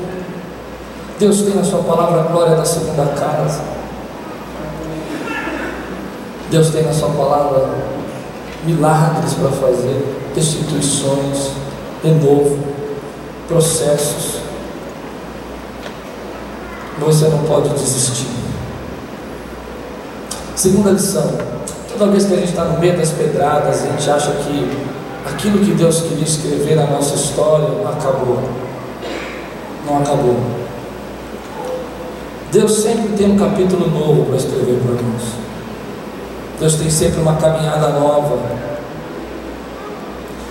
Deus 1.19 1.41
tem 1.41 1.55
na 1.55 1.63
sua 1.63 1.79
palavra 1.79 2.21
a 2.21 2.23
glória 2.25 2.55
da 2.55 2.65
segunda 2.65 3.05
casa. 3.13 3.61
Deus 6.49 6.69
tem 6.69 6.83
na 6.83 6.93
sua 6.93 7.09
palavra 7.09 7.69
milagres 8.63 9.33
para 9.33 9.49
fazer, 9.49 10.31
destituições, 10.33 11.51
renovo, 12.03 12.57
processos. 13.47 14.41
Você 16.99 17.27
não 17.27 17.39
pode 17.39 17.69
desistir. 17.69 18.27
Segunda 20.55 20.91
lição: 20.91 21.31
toda 21.91 22.11
vez 22.11 22.25
que 22.25 22.33
a 22.33 22.37
gente 22.37 22.49
está 22.49 22.63
no 22.63 22.79
meio 22.79 22.97
das 22.97 23.11
pedradas, 23.11 23.83
a 23.83 23.87
gente 23.87 24.09
acha 24.09 24.31
que 24.31 24.87
aquilo 25.25 25.59
que 25.59 25.73
Deus 25.73 26.01
queria 26.01 26.23
escrever 26.23 26.75
na 26.75 26.87
nossa 26.87 27.15
história 27.15 27.67
acabou. 27.89 28.41
Não 29.85 29.99
acabou. 29.99 30.37
Deus 32.51 32.71
sempre 32.71 33.09
tem 33.17 33.31
um 33.31 33.37
capítulo 33.37 33.89
novo 33.89 34.25
para 34.25 34.37
escrever 34.37 34.79
para 34.81 34.93
nós. 34.93 35.46
Deus 36.59 36.75
tem 36.75 36.89
sempre 36.89 37.21
uma 37.21 37.35
caminhada 37.35 37.89
nova. 37.89 38.39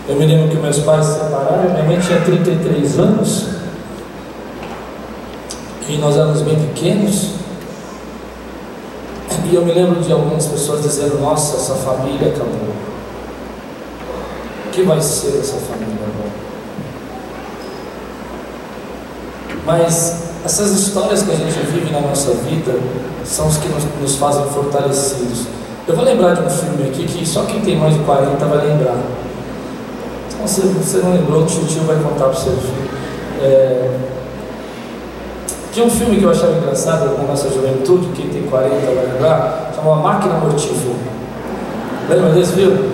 Eu 0.08 0.14
me 0.14 0.24
lembro 0.24 0.48
que 0.48 0.56
meus 0.56 0.78
pais 0.78 1.04
se 1.04 1.14
separaram, 1.14 1.70
minha 1.70 1.82
mãe 1.82 1.98
tinha 1.98 2.20
33 2.20 2.98
anos, 2.98 3.46
e 5.88 5.96
nós 5.98 6.16
éramos 6.16 6.42
bem 6.42 6.56
pequenos. 6.68 7.34
E 9.48 9.54
eu 9.54 9.64
me 9.64 9.72
lembro 9.72 10.00
de 10.00 10.12
algumas 10.12 10.46
pessoas 10.46 10.82
dizendo: 10.82 11.20
Nossa, 11.20 11.56
essa 11.56 11.74
família 11.74 12.28
acabou. 12.28 12.74
O 14.66 14.70
que 14.70 14.82
vai 14.82 15.00
ser 15.00 15.38
essa 15.40 15.56
família 15.56 15.94
agora? 15.94 16.46
Mas 19.64 20.22
essas 20.44 20.70
histórias 20.72 21.22
que 21.22 21.32
a 21.32 21.34
gente 21.34 21.58
vive 21.66 21.90
na 21.90 22.00
nossa 22.00 22.32
vida 22.34 22.78
são 23.24 23.48
os 23.48 23.56
que 23.56 23.68
nos, 23.68 23.84
nos 24.00 24.16
fazem 24.16 24.44
fortalecidos. 24.50 25.46
Eu 25.88 25.94
vou 25.94 26.04
lembrar 26.04 26.34
de 26.34 26.42
um 26.42 26.50
filme 26.50 26.88
aqui 26.88 27.04
que 27.04 27.24
só 27.24 27.42
quem 27.42 27.60
tem 27.60 27.76
mais 27.78 27.94
de 27.94 28.00
40 28.00 28.44
vai 28.44 28.66
lembrar. 28.66 28.96
Então, 30.34 30.44
se 30.44 30.60
você 30.62 30.98
não 30.98 31.12
lembrou, 31.12 31.42
o 31.42 31.46
tio, 31.46 31.62
vai 31.86 31.96
contar 31.96 32.24
para 32.24 32.30
o 32.30 32.34
seu 32.34 32.52
filho. 32.54 32.90
É, 33.40 33.90
tinha 35.72 35.86
um 35.86 35.90
filme 35.90 36.16
que 36.16 36.24
eu 36.24 36.30
achava 36.30 36.56
engraçado 36.56 37.16
na 37.16 37.24
nossa 37.24 37.48
juventude, 37.50 38.08
quem 38.16 38.28
tem 38.30 38.42
40 38.42 38.74
vai 38.74 39.06
lembrar, 39.12 39.72
chamava 39.76 40.02
Máquina 40.02 40.34
Mortífera. 40.40 40.94
Lembra 42.08 42.30
desse 42.30 42.54
filme? 42.54 42.90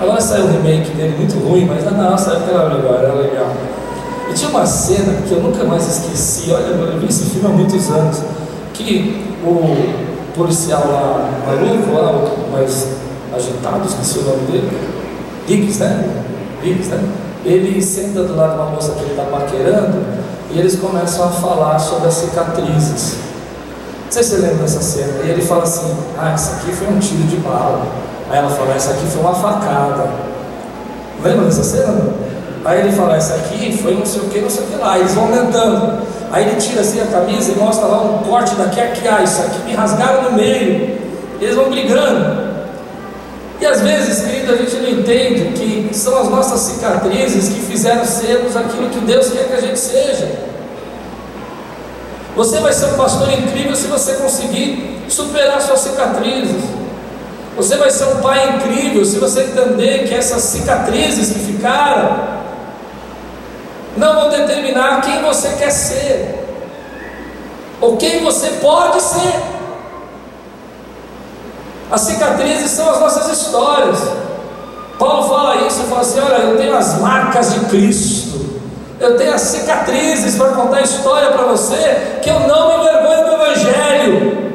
Agora 0.00 0.20
saiu 0.20 0.44
um 0.46 0.52
remake 0.52 0.90
dele 0.92 1.14
muito 1.18 1.38
ruim, 1.46 1.66
mas 1.66 1.84
na 1.84 1.90
nossa 1.90 2.32
época 2.32 2.50
era 2.50 2.74
legal, 2.74 2.94
era 2.94 3.12
legal. 3.12 3.52
E 4.30 4.32
tinha 4.32 4.48
uma 4.48 4.64
cena 4.64 5.20
que 5.28 5.32
eu 5.32 5.42
nunca 5.42 5.64
mais 5.64 5.86
esqueci, 5.86 6.50
olha, 6.50 6.62
eu 6.62 6.98
vi 6.98 7.06
esse 7.08 7.24
filme 7.24 7.46
há 7.46 7.50
muitos 7.50 7.90
anos, 7.90 8.22
que 8.72 9.22
o 9.44 10.11
policial 10.34 10.82
lá, 10.86 11.30
maluco 11.46 11.92
lá, 11.92 12.52
mais 12.52 12.88
agitado, 13.34 13.86
esqueci 13.86 14.18
o 14.18 14.22
nome 14.22 14.46
dele, 14.50 14.70
Riggs, 15.48 15.78
né? 15.80 16.24
Riggs, 16.62 16.88
né? 16.88 17.02
Ele 17.44 17.82
senta 17.82 18.22
do 18.22 18.36
lado 18.36 18.52
de 18.52 18.56
uma 18.60 18.70
moça 18.70 18.92
que 18.92 19.00
ele 19.00 19.10
está 19.10 19.24
paquerando, 19.24 20.22
E 20.54 20.58
eles 20.58 20.76
começam 20.76 21.24
a 21.24 21.28
falar 21.28 21.78
sobre 21.78 22.08
as 22.08 22.14
cicatrizes. 22.14 23.16
Não 24.04 24.12
sei 24.12 24.22
se 24.22 24.30
você 24.30 24.36
lembra 24.36 24.58
dessa 24.58 24.82
cena. 24.82 25.24
E 25.24 25.30
ele 25.30 25.40
fala 25.40 25.62
assim: 25.62 25.96
Ah, 26.18 26.34
isso 26.34 26.50
aqui 26.52 26.72
foi 26.72 26.88
um 26.88 26.98
tiro 26.98 27.22
de 27.22 27.36
bala. 27.36 27.86
Aí 28.30 28.38
ela 28.38 28.50
fala: 28.50 28.74
Essa 28.74 28.90
aqui 28.90 29.06
foi 29.06 29.22
uma 29.22 29.34
facada. 29.34 30.10
Lembra 31.24 31.46
dessa 31.46 31.64
cena? 31.64 32.12
Aí 32.64 32.80
ele 32.80 32.92
fala: 32.92 33.16
Essa 33.16 33.34
aqui 33.36 33.76
foi 33.82 33.94
não 33.94 34.04
sei 34.04 34.20
o 34.20 34.24
que, 34.24 34.40
não 34.40 34.50
sei 34.50 34.64
o 34.64 34.66
que 34.66 34.76
lá. 34.76 34.98
Eles 34.98 35.14
vão 35.14 35.24
aumentando. 35.24 36.01
Aí 36.32 36.48
ele 36.48 36.56
tira 36.56 36.80
assim 36.80 36.98
a 36.98 37.04
camisa 37.04 37.52
e 37.52 37.56
mostra 37.56 37.86
lá 37.86 38.00
um 38.00 38.18
corte 38.20 38.54
daqui 38.54 38.80
aqui. 38.80 39.06
Ah, 39.06 39.22
isso 39.22 39.42
aqui 39.42 39.60
me 39.66 39.74
rasgaram 39.74 40.22
no 40.22 40.32
meio. 40.32 40.98
Eles 41.38 41.54
vão 41.54 41.68
brigando. 41.68 42.52
E 43.60 43.66
às 43.66 43.82
vezes, 43.82 44.24
querido, 44.24 44.52
a 44.52 44.56
gente 44.56 44.76
não 44.76 44.88
entende 44.88 45.52
que 45.52 45.94
são 45.94 46.18
as 46.18 46.28
nossas 46.30 46.58
cicatrizes 46.60 47.50
que 47.50 47.60
fizeram 47.60 48.04
sermos 48.06 48.56
aquilo 48.56 48.88
que 48.88 49.00
Deus 49.00 49.30
quer 49.30 49.46
que 49.46 49.52
a 49.52 49.60
gente 49.60 49.78
seja. 49.78 50.52
Você 52.34 52.58
vai 52.60 52.72
ser 52.72 52.86
um 52.86 52.94
pastor 52.94 53.30
incrível 53.30 53.76
se 53.76 53.86
você 53.88 54.14
conseguir 54.14 55.02
superar 55.08 55.60
suas 55.60 55.80
cicatrizes. 55.80 56.62
Você 57.56 57.76
vai 57.76 57.90
ser 57.90 58.04
um 58.04 58.16
pai 58.22 58.56
incrível 58.56 59.04
se 59.04 59.18
você 59.18 59.42
entender 59.42 60.08
que 60.08 60.14
essas 60.14 60.42
cicatrizes 60.44 61.30
que 61.30 61.38
ficaram 61.40 62.41
não 63.96 64.14
vão 64.14 64.28
determinar 64.30 65.00
quem 65.02 65.22
você 65.22 65.50
quer 65.58 65.70
ser 65.70 66.42
ou 67.80 67.96
quem 67.96 68.22
você 68.22 68.48
pode 68.60 69.00
ser. 69.00 69.42
As 71.90 72.00
cicatrizes 72.02 72.70
são 72.70 72.88
as 72.90 73.00
nossas 73.00 73.38
histórias. 73.38 73.98
Paulo 74.98 75.28
fala 75.28 75.56
isso, 75.66 75.82
fala 75.82 76.00
assim: 76.00 76.20
olha, 76.20 76.42
eu 76.42 76.56
tenho 76.56 76.76
as 76.76 76.98
marcas 77.00 77.52
de 77.52 77.60
Cristo, 77.66 78.60
eu 79.00 79.16
tenho 79.16 79.34
as 79.34 79.42
cicatrizes 79.42 80.36
para 80.36 80.52
contar 80.52 80.78
a 80.78 80.82
história 80.82 81.30
para 81.32 81.42
você, 81.44 82.18
que 82.22 82.30
eu 82.30 82.40
não 82.40 82.68
me 82.68 82.74
envergonho 82.84 83.24
do 83.26 83.32
Evangelho. 83.32 84.52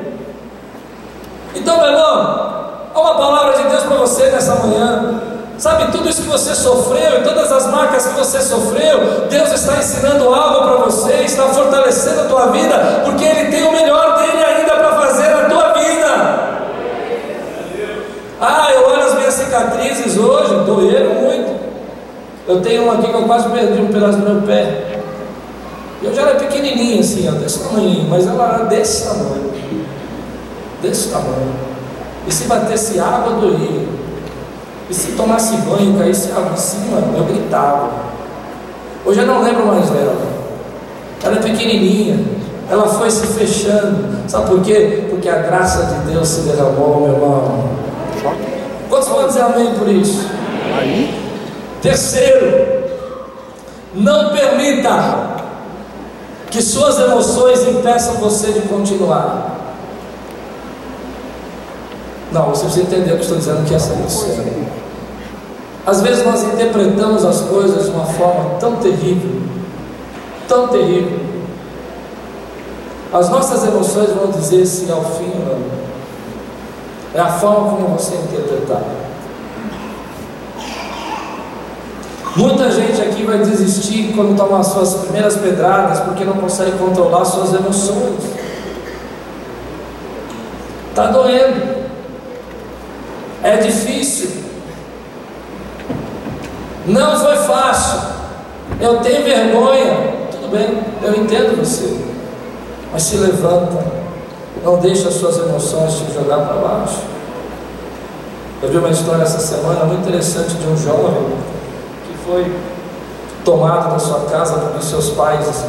Então, 1.54 1.78
meu 1.78 1.88
irmão, 1.88 2.80
há 2.96 3.00
uma 3.00 3.16
palavra 3.16 3.62
de 3.62 3.70
Deus 3.70 3.84
para 3.84 3.98
você 3.98 4.32
nessa 4.32 4.56
manhã. 4.56 5.27
Sabe, 5.58 5.92
tudo 5.92 6.08
isso 6.08 6.22
que 6.22 6.28
você 6.28 6.54
sofreu 6.54 7.20
e 7.20 7.24
todas 7.24 7.52
as 7.52 7.66
marcas 7.72 8.06
que 8.06 8.14
você 8.14 8.40
sofreu, 8.42 9.26
Deus 9.28 9.52
está 9.52 9.78
ensinando 9.78 10.32
algo 10.32 10.68
para 10.68 10.86
você, 10.86 11.24
está 11.24 11.48
fortalecendo 11.48 12.22
a 12.22 12.26
tua 12.26 12.48
vida, 12.52 13.02
porque 13.04 13.24
Ele 13.24 13.50
tem 13.50 13.64
o 13.64 13.72
melhor 13.72 14.20
dele 14.20 14.44
ainda 14.44 14.76
para 14.76 14.92
fazer 15.02 15.30
na 15.30 15.50
tua 15.50 15.74
vida. 15.74 16.48
Ah, 18.40 18.72
eu 18.72 18.88
olho 18.88 19.02
as 19.02 19.16
minhas 19.16 19.34
cicatrizes 19.34 20.16
hoje, 20.16 20.54
doeram 20.64 21.16
muito. 21.16 21.58
Eu 22.48 22.62
tenho 22.62 22.84
uma 22.84 22.94
aqui 22.94 23.08
que 23.08 23.16
eu 23.16 23.24
quase 23.24 23.50
perdi 23.50 23.82
um 23.82 23.92
pedaço 23.92 24.20
do 24.20 24.30
meu 24.30 24.42
pé. 24.44 25.00
Eu 26.04 26.14
já 26.14 26.22
era 26.22 26.36
pequenininha 26.36 27.00
assim, 27.00 27.30
desse 27.40 27.64
tamanho, 27.64 28.04
mas 28.08 28.28
ela 28.28 28.54
era 28.54 28.66
desse 28.66 29.08
tamanho. 29.08 29.52
Desse 30.84 31.10
tamanho. 31.10 31.52
E 32.28 32.32
se 32.32 32.44
batesse 32.44 33.00
água, 33.00 33.34
doía. 33.42 33.97
E 34.90 34.94
se 34.94 35.12
tomasse 35.14 35.58
banho, 35.58 35.98
caísse 35.98 36.32
água 36.32 36.54
em 36.54 36.58
cima, 36.58 37.00
eu 37.16 37.24
gritava. 37.26 37.90
Hoje 39.06 39.20
eu 39.20 39.28
não 39.28 39.42
lembro 39.42 39.66
mais 39.66 39.90
dela. 39.90 40.16
Ela 41.24 41.36
é 41.36 41.40
pequenininha. 41.40 42.20
Ela 42.70 42.88
foi 42.88 43.10
se 43.10 43.28
fechando. 43.28 44.30
Sabe 44.30 44.48
por 44.50 44.62
quê? 44.62 45.08
Porque 45.10 45.30
a 45.30 45.38
graça 45.38 45.86
de 45.86 46.12
Deus 46.12 46.28
se 46.28 46.42
derramou, 46.42 47.02
meu 47.02 47.14
irmão. 47.14 47.70
Quantos 48.90 49.08
podem 49.10 49.28
dizer 49.28 49.42
amém 49.42 49.74
por 49.76 49.88
isso? 49.88 50.28
Aí. 50.78 51.28
Terceiro, 51.82 52.84
não 53.94 54.30
permita 54.30 55.38
que 56.50 56.62
suas 56.62 57.00
emoções 57.00 57.68
impeçam 57.68 58.16
você 58.16 58.52
de 58.52 58.62
continuar. 58.62 59.57
Não, 62.32 62.50
você 62.50 62.66
precisa 62.66 62.86
entender 62.86 63.14
o 63.14 63.16
que 63.16 63.24
estou 63.24 63.38
dizendo 63.38 63.66
que 63.66 63.74
essa 63.74 63.94
é 63.94 64.06
isso. 64.06 64.28
Às 65.86 66.02
vezes 66.02 66.26
nós 66.26 66.44
interpretamos 66.44 67.24
as 67.24 67.42
coisas 67.42 67.86
de 67.86 67.92
uma 67.92 68.06
forma 68.06 68.60
tão 68.60 68.76
terrível, 68.76 69.42
tão 70.48 70.68
terrível. 70.68 71.20
As 73.14 73.30
nossas 73.30 73.64
emoções 73.64 74.10
vão 74.10 74.30
dizer 74.30 74.66
se 74.66 74.92
é 74.92 74.94
o 74.94 75.02
fim 75.02 75.32
ou 75.34 75.46
não. 75.46 75.78
É 77.14 77.22
a 77.22 77.30
forma 77.30 77.70
como 77.70 77.98
você 77.98 78.16
interpretar. 78.16 78.82
Muita 82.36 82.70
gente 82.70 83.02
aqui 83.02 83.24
vai 83.24 83.40
desistir 83.40 84.14
quando 84.14 84.36
toma 84.36 84.60
as 84.60 84.68
suas 84.68 84.94
primeiras 84.96 85.38
pedradas 85.38 86.02
porque 86.02 86.26
não 86.26 86.34
consegue 86.34 86.78
controlar 86.78 87.24
suas 87.24 87.54
emoções. 87.54 88.24
Está 90.90 91.08
doendo. 91.08 91.77
É 93.44 93.58
difícil. 93.58 94.44
Não 96.86 97.20
foi 97.20 97.36
fácil. 97.38 98.00
Eu 98.80 98.98
tenho 99.00 99.24
vergonha. 99.24 100.28
Tudo 100.32 100.50
bem, 100.52 100.82
eu 101.04 101.16
entendo 101.22 101.58
você. 101.58 101.98
Mas 102.92 103.04
se 103.04 103.18
levanta 103.18 103.98
não 104.64 104.80
deixe 104.80 105.08
as 105.08 105.14
suas 105.14 105.38
emoções 105.38 105.94
te 105.94 106.14
jogar 106.14 106.40
para 106.40 106.56
baixo. 106.56 107.00
Eu 108.62 108.70
vi 108.70 108.78
uma 108.78 108.90
história 108.90 109.24
essa 109.24 109.40
semana 109.40 109.86
muito 109.86 110.02
interessante 110.02 110.56
de 110.56 110.68
um 110.68 110.76
jovem 110.76 111.26
que 112.08 112.18
foi 112.26 112.54
tomado 113.46 113.92
da 113.92 114.00
sua 114.00 114.22
casa 114.30 114.60
porque 114.60 114.84
seus 114.84 115.12
pais 115.12 115.64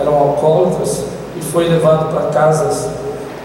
eram 0.00 0.14
alcoólatras 0.14 1.04
e 1.36 1.42
foi 1.42 1.68
levado 1.68 2.10
para 2.10 2.28
casas 2.30 2.88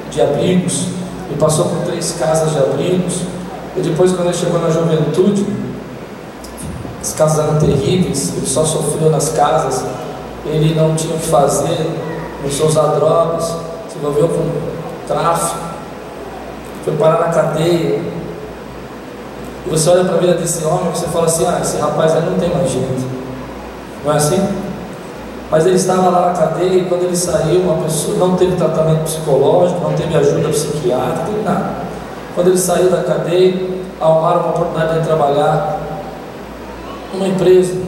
de 0.09 0.21
abrigos 0.21 0.85
e 1.31 1.35
passou 1.37 1.65
por 1.65 1.79
três 1.85 2.15
casas 2.17 2.51
de 2.51 2.59
abrigos. 2.59 3.23
E 3.77 3.81
depois, 3.81 4.11
quando 4.11 4.27
ele 4.27 4.37
chegou 4.37 4.59
na 4.59 4.69
juventude, 4.69 5.45
as 6.99 7.13
casas 7.13 7.45
eram 7.45 7.59
terríveis, 7.59 8.33
ele 8.35 8.47
só 8.47 8.65
sofreu 8.65 9.09
nas 9.09 9.29
casas, 9.29 9.85
ele 10.45 10.73
não 10.73 10.95
tinha 10.95 11.15
o 11.15 11.19
que 11.19 11.27
fazer, 11.27 11.87
começou 12.41 12.65
a 12.65 12.69
usar 12.69 12.87
drogas, 12.95 13.43
se 13.87 13.97
envolveu 13.99 14.27
com 14.29 14.49
tráfico, 15.07 15.57
foi 16.83 16.95
parar 16.95 17.27
na 17.27 17.33
cadeia. 17.33 18.01
E 19.65 19.69
você 19.69 19.89
olha 19.89 20.05
para 20.05 20.15
a 20.15 20.17
vida 20.17 20.33
desse 20.33 20.65
homem 20.65 20.89
e 20.93 20.97
você 20.97 21.07
fala 21.07 21.25
assim: 21.25 21.45
ah, 21.45 21.59
esse 21.61 21.77
rapaz 21.77 22.15
aí 22.15 22.25
não 22.25 22.39
tem 22.39 22.49
mais 22.49 22.71
jeito. 22.71 23.05
Não 24.03 24.13
é 24.13 24.17
assim? 24.17 24.41
Mas 25.51 25.65
ele 25.65 25.75
estava 25.75 26.09
lá 26.09 26.27
na 26.27 26.33
cadeia 26.33 26.81
e 26.81 26.85
quando 26.85 27.03
ele 27.03 27.15
saiu, 27.15 27.61
uma 27.61 27.83
pessoa 27.83 28.17
não 28.17 28.35
teve 28.35 28.55
tratamento 28.55 29.03
psicológico, 29.03 29.79
não 29.81 29.93
teve 29.93 30.15
ajuda 30.15 30.49
psiquiátrica, 30.49 31.15
não 31.15 31.25
teve 31.25 31.43
nada. 31.43 31.86
Quando 32.37 32.49
ele 32.49 32.57
saiu 32.59 32.91
da 32.91 33.01
cadeia, 33.01 33.67
arrumaram 33.99 34.41
uma 34.41 34.49
oportunidade 34.49 34.99
de 34.99 35.07
trabalhar 35.07 35.79
numa 37.11 37.27
empresa, 37.27 37.81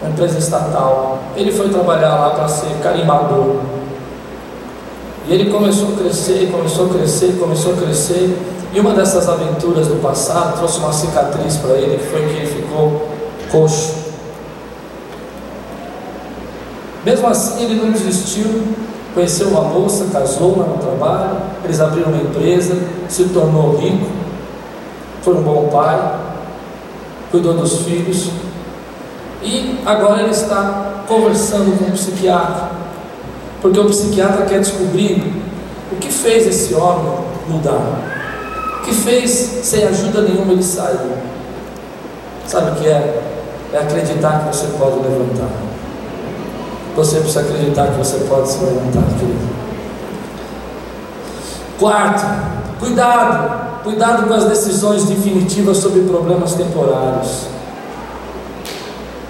uma 0.00 0.10
empresa 0.10 0.38
estatal. 0.38 1.18
Ele 1.36 1.52
foi 1.52 1.68
trabalhar 1.68 2.14
lá 2.14 2.30
para 2.30 2.48
ser 2.48 2.74
carimbador. 2.82 3.56
E 5.28 5.34
ele 5.34 5.50
começou 5.50 5.90
a 5.90 5.92
crescer, 5.92 6.50
começou 6.50 6.86
a 6.86 6.94
crescer, 6.94 7.36
começou 7.38 7.74
a 7.74 7.76
crescer. 7.76 8.34
E 8.72 8.80
uma 8.80 8.94
dessas 8.94 9.28
aventuras 9.28 9.88
do 9.88 10.00
passado 10.00 10.56
trouxe 10.56 10.78
uma 10.78 10.94
cicatriz 10.94 11.58
para 11.58 11.74
ele, 11.74 11.98
que 11.98 12.06
foi 12.06 12.22
que 12.22 12.32
ele 12.32 12.46
ficou 12.46 13.10
coxo. 13.52 13.94
Mesmo 17.04 17.26
assim, 17.26 17.62
ele 17.62 17.74
não 17.74 17.90
desistiu, 17.90 18.46
conheceu 19.14 19.48
uma 19.48 19.62
moça, 19.62 20.06
casou 20.12 20.58
lá 20.58 20.66
no 20.66 20.78
trabalho, 20.78 21.36
eles 21.64 21.80
abriram 21.80 22.10
uma 22.10 22.22
empresa, 22.22 22.76
se 23.08 23.24
tornou 23.26 23.76
rico, 23.76 24.06
foi 25.22 25.34
um 25.34 25.42
bom 25.42 25.68
pai, 25.68 26.18
cuidou 27.30 27.54
dos 27.54 27.80
filhos, 27.80 28.30
e 29.42 29.80
agora 29.86 30.22
ele 30.22 30.30
está 30.30 31.04
conversando 31.06 31.78
com 31.78 31.86
um 31.86 31.92
psiquiatra 31.92 32.84
porque 33.64 33.80
o 33.80 33.86
psiquiatra 33.86 34.44
quer 34.44 34.60
descobrir 34.60 35.42
o 35.90 35.96
que 35.96 36.12
fez 36.12 36.46
esse 36.46 36.74
homem 36.74 37.14
mudar. 37.48 37.80
O 38.78 38.82
que 38.84 38.92
fez, 38.92 39.30
sem 39.30 39.84
ajuda 39.84 40.20
nenhuma, 40.20 40.52
ele 40.52 40.62
sair. 40.62 40.98
Sabe 42.46 42.72
o 42.72 42.74
que 42.74 42.86
é? 42.86 43.22
É 43.72 43.78
acreditar 43.78 44.40
que 44.40 44.54
você 44.54 44.66
pode 44.78 44.96
levantar. 44.96 45.48
Você 46.96 47.18
precisa 47.18 47.40
acreditar 47.40 47.88
que 47.88 47.98
você 47.98 48.18
pode 48.28 48.48
se 48.48 48.62
levantar, 48.64 49.02
querido. 49.18 49.54
Quarto, 51.78 52.24
cuidado. 52.78 53.64
Cuidado 53.82 54.26
com 54.26 54.34
as 54.34 54.44
decisões 54.44 55.04
definitivas 55.04 55.76
sobre 55.76 56.00
problemas 56.02 56.54
temporários. 56.54 57.48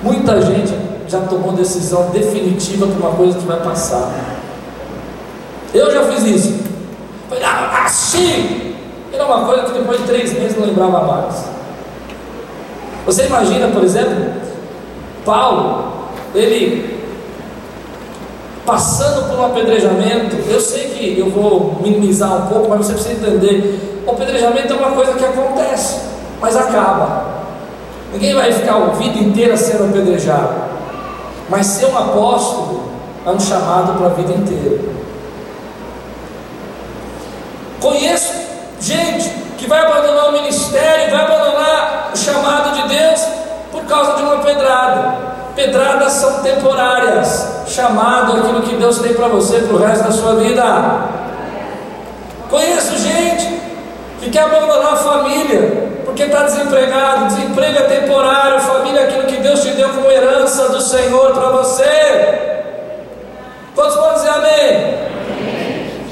Muita 0.03 0.41
gente 0.43 0.73
já 1.09 1.21
tomou 1.23 1.53
decisão 1.53 2.11
definitiva 2.11 2.87
para 2.87 2.97
uma 2.97 3.17
coisa 3.17 3.39
que 3.39 3.47
vai 3.47 3.61
passar. 3.61 4.13
Eu 5.73 5.91
já 5.91 6.05
fiz 6.05 6.25
isso. 6.25 6.65
Ah, 7.43 7.85
assim! 7.85 8.77
Era 9.13 9.27
uma 9.27 9.47
coisa 9.47 9.65
que 9.65 9.73
depois 9.73 9.99
de 10.01 10.07
três 10.07 10.33
meses 10.35 10.57
não 10.57 10.67
lembrava 10.67 11.03
mais. 11.03 11.47
Você 13.07 13.27
imagina, 13.27 13.69
por 13.69 13.83
exemplo, 13.83 14.35
Paulo, 15.25 15.93
ele 16.35 16.94
passando 18.65 19.29
por 19.29 19.39
um 19.39 19.47
apedrejamento, 19.47 20.37
eu 20.49 20.61
sei 20.61 20.89
que 20.89 21.19
eu 21.19 21.31
vou 21.31 21.79
minimizar 21.83 22.33
um 22.35 22.47
pouco, 22.47 22.69
mas 22.69 22.87
você 22.87 22.95
precisa 22.95 23.15
entender: 23.15 24.03
o 24.07 24.11
apedrejamento 24.11 24.73
é 24.73 24.77
uma 24.77 24.93
coisa 24.93 25.13
que 25.15 25.25
acontece, 25.25 26.01
mas 26.41 26.57
acaba. 26.57 27.35
Ninguém 28.13 28.35
vai 28.35 28.53
ficar 28.53 28.77
a 28.77 28.87
vida 28.91 29.19
inteira 29.19 29.57
sendo 29.57 29.91
apedrejado, 29.91 30.55
mas 31.49 31.67
ser 31.67 31.87
um 31.87 31.99
apóstolo 31.99 32.85
é 33.27 33.31
um 33.31 33.41
chamado 33.41 33.99
para 33.99 34.07
a 34.07 34.11
vida 34.11 34.33
inteira. 34.33 34.81
Conheço 37.81 38.33
gente 38.81 39.29
que 39.59 39.67
vai 39.67 39.81
abandonar 39.81 40.29
o 40.29 40.33
ministério, 40.33 41.11
vai 41.11 41.25
abandonar 41.25 42.11
o 42.15 42.17
chamado 42.17 42.75
de 42.81 42.89
Deus 42.89 43.21
por 43.73 43.85
causa 43.85 44.15
de 44.15 44.23
uma 44.23 44.37
pedrada. 44.39 45.34
Pedradas 45.55 46.13
são 46.13 46.43
temporárias, 46.43 47.63
chamado 47.69 48.39
aquilo 48.39 48.63
que 48.63 48.75
Deus 48.75 48.99
tem 48.99 49.15
para 49.15 49.29
você 49.29 49.61
para 49.61 49.77
o 49.77 49.79
resto 49.79 50.05
da 50.05 50.11
sua 50.11 50.35
vida. 50.35 50.65
Conheço 52.51 52.97
gente 52.99 53.61
que 54.21 54.31
quer 54.31 54.43
abandonar 54.43 54.95
a 54.95 54.97
família 54.97 55.85
porque 56.05 56.25
está 56.25 56.45
desempregado. 56.45 57.27
Desemprego 57.27 57.79
é 57.79 57.83
temporário, 57.83 58.61
família 58.61 59.01
é 59.01 59.05
aquilo 59.05 59.25
que 59.25 59.37
Deus 59.37 59.61
te 59.63 59.71
deu 59.71 59.89
como 59.91 60.11
herança 60.11 60.69
do 60.69 60.81
Senhor 60.81 61.33
para 61.33 61.51
você. 61.51 62.63
Todos 63.75 63.97
podem 63.97 64.15
dizer 64.15 64.31
amém? 64.31 64.95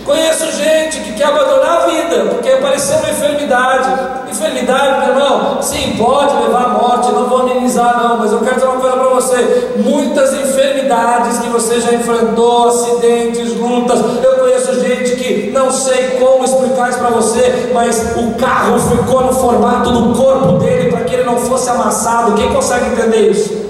Conheço 0.05 0.51
gente 0.53 0.99
que 1.01 1.13
quer 1.13 1.27
abandonar 1.27 1.83
a 1.83 1.87
vida 1.87 2.25
porque 2.31 2.51
apareceu 2.51 2.99
uma 2.99 3.11
enfermidade. 3.11 3.89
Enfermidade, 4.31 5.07
meu 5.07 5.15
irmão, 5.15 5.63
sim, 5.63 5.95
pode 5.97 6.35
levar 6.43 6.65
à 6.65 6.69
morte, 6.71 7.13
não 7.13 7.29
vou 7.29 7.45
minimizar, 7.45 8.03
não, 8.03 8.19
mas 8.19 8.33
eu 8.33 8.41
quero 8.41 8.57
dizer 8.57 8.67
uma 8.67 8.81
coisa 8.81 8.97
para 8.97 9.09
você: 9.11 9.73
muitas 9.77 10.33
enfermidades 10.33 11.39
que 11.39 11.49
você 11.49 11.81
já 11.81 11.93
enfrentou, 11.93 12.69
acidentes, 12.69 13.55
lutas. 13.57 14.01
Eu 14.23 14.39
conheço 14.41 14.81
gente 14.81 15.15
que 15.17 15.51
não 15.53 15.71
sei 15.71 16.19
como 16.19 16.45
explicar 16.45 16.91
isso 16.91 16.99
para 16.99 17.11
você, 17.11 17.71
mas 17.73 18.17
o 18.17 18.35
carro 18.35 18.79
ficou 18.81 19.23
no 19.25 19.33
formato 19.33 19.93
do 19.93 20.19
corpo 20.19 20.59
dele 20.59 20.91
para 20.91 21.05
que 21.05 21.15
ele 21.15 21.25
não 21.25 21.37
fosse 21.37 21.71
amassado. 21.71 22.33
Quem 22.35 22.53
consegue 22.53 22.87
entender 22.87 23.31
isso? 23.31 23.62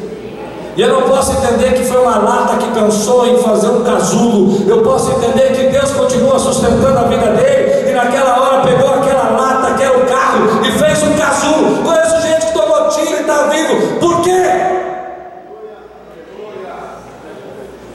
E 0.77 0.81
eu 0.81 0.89
não 0.89 1.03
posso 1.03 1.33
entender 1.33 1.75
que 1.75 1.85
foi 1.85 2.01
uma 2.01 2.19
lata 2.19 2.57
que 2.57 2.71
pensou 2.73 3.27
em 3.27 3.37
fazer 3.39 3.69
um 3.69 3.85
casulo. 3.85 4.69
Eu 4.69 4.83
posso 4.83 5.11
entender 5.13 5.53
que 5.53 5.69
Deus 5.69 5.91
continua 5.91 6.39
sustentando 6.39 6.99
a 6.99 7.03
vida 7.05 7.27
dele 7.33 7.91
e 7.91 7.93
naquela 7.93 8.41
hora 8.41 8.63
pegou 8.63 8.89
aquela 8.89 9.31
lata 9.31 9.63
o 9.97 10.07
carro 10.07 10.65
e 10.65 10.73
fez 10.73 11.03
um 11.03 11.15
casulo. 11.15 11.83
Conheço 11.83 12.23
gente 12.23 12.47
que 12.47 12.53
tomou 12.53 12.89
tiro 12.89 13.11
e 13.11 13.21
está 13.21 13.45
vivo. 13.45 13.99
Por 13.99 14.23
quê? 14.23 14.43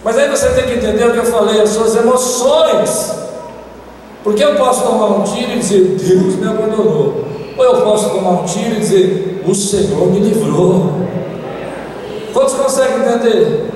Mas 0.04 0.18
aí 0.18 0.30
você 0.30 0.50
tem 0.50 0.66
que 0.66 0.74
entender 0.74 1.06
o 1.06 1.12
que 1.12 1.18
eu 1.18 1.26
falei, 1.26 1.62
as 1.62 1.70
suas 1.70 1.96
emoções. 1.96 3.14
Porque 4.24 4.44
eu 4.44 4.56
posso 4.56 4.84
tomar 4.84 5.08
um 5.08 5.24
tiro 5.24 5.52
e 5.52 5.60
dizer, 5.60 5.98
Deus 6.00 6.36
me 6.36 6.48
abandonou. 6.48 7.26
Ou 7.58 7.64
eu 7.64 7.82
posso 7.82 8.10
tomar 8.10 8.42
um 8.42 8.46
tiro 8.46 8.76
e 8.76 8.80
dizer, 8.80 9.44
o 9.48 9.56
Senhor 9.56 10.08
me 10.08 10.20
livrou. 10.20 10.92
Quantos 12.38 12.54
conseguem 12.54 13.00
entender? 13.00 13.68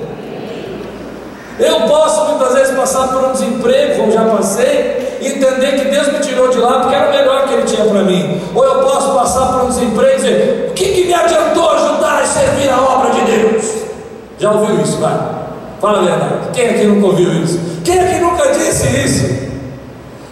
Eu 1.57 1.81
posso 1.87 2.25
muitas 2.25 2.53
vezes 2.53 2.75
passar 2.75 3.07
por 3.07 3.29
um 3.29 3.31
desemprego, 3.31 3.95
como 3.95 4.11
já 4.11 4.23
passei, 4.23 5.17
e 5.19 5.29
entender 5.29 5.79
que 5.79 5.85
Deus 5.85 6.13
me 6.13 6.19
tirou 6.19 6.47
de 6.47 6.59
lá 6.59 6.81
porque 6.81 6.93
era 6.93 7.07
o 7.07 7.11
melhor 7.11 7.47
que 7.47 7.55
Ele 7.55 7.63
tinha 7.63 7.83
para 7.83 8.03
mim. 8.03 8.39
Ou 8.53 8.63
eu 8.63 8.83
posso 8.83 9.15
passar 9.15 9.47
por 9.47 9.63
um 9.63 9.69
desemprego 9.69 10.11
e 10.11 10.15
dizer: 10.15 10.67
o 10.69 10.73
que, 10.73 10.85
que 10.89 11.05
me 11.05 11.13
adiantou 11.13 11.71
ajudar 11.71 12.23
e 12.23 12.27
servir 12.27 12.69
a 12.69 12.79
obra 12.79 13.09
de 13.09 13.21
Deus? 13.21 13.65
Já 14.37 14.51
ouviu 14.51 14.79
isso, 14.79 14.97
vai? 14.97 15.17
Fala 15.81 15.97
a 15.97 16.01
verdade. 16.03 16.33
Quem 16.53 16.69
aqui 16.69 16.83
nunca 16.83 17.07
ouviu 17.07 17.33
isso? 17.43 17.59
Quem 17.83 17.99
aqui 17.99 18.19
nunca 18.19 18.47
disse 18.51 18.87
isso? 19.03 19.50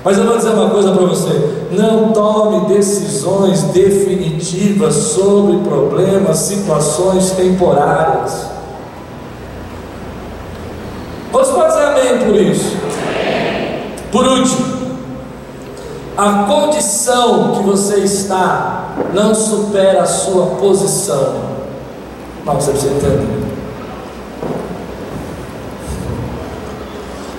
Mas 0.03 0.17
eu 0.17 0.23
vou 0.23 0.37
dizer 0.37 0.51
uma 0.51 0.69
coisa 0.69 0.91
para 0.91 1.05
você: 1.05 1.65
não 1.71 2.11
tome 2.11 2.73
decisões 2.73 3.63
definitivas 3.63 4.93
sobre 4.95 5.57
problemas, 5.57 6.37
situações 6.37 7.31
temporárias. 7.31 8.45
Você 11.31 11.53
pode 11.53 11.67
dizer 11.67 11.85
amém 11.85 12.25
por 12.25 12.35
isso? 12.35 12.77
Por 14.11 14.25
último, 14.25 14.79
a 16.17 16.43
condição 16.43 17.53
que 17.53 17.63
você 17.63 17.97
está 17.99 18.95
não 19.13 19.35
supera 19.35 20.01
a 20.01 20.05
sua 20.05 20.47
posição. 20.57 21.35
Não, 22.45 22.55
você 22.55 22.71
precisa 22.71 22.93
entender. 22.93 23.39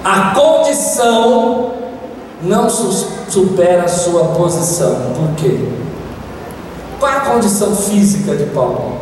A 0.04 0.34
condição 0.34 1.72
não 2.42 2.68
supera 2.70 3.84
a 3.84 3.88
sua 3.88 4.24
posição. 4.34 5.12
Por 5.14 5.34
quê? 5.36 5.58
Qual 6.98 7.10
é 7.10 7.16
a 7.16 7.20
condição 7.20 7.74
física 7.74 8.36
de 8.36 8.46
Paulo? 8.46 8.98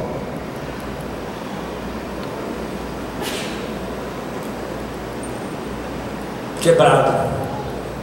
Quebrado, 6.61 7.29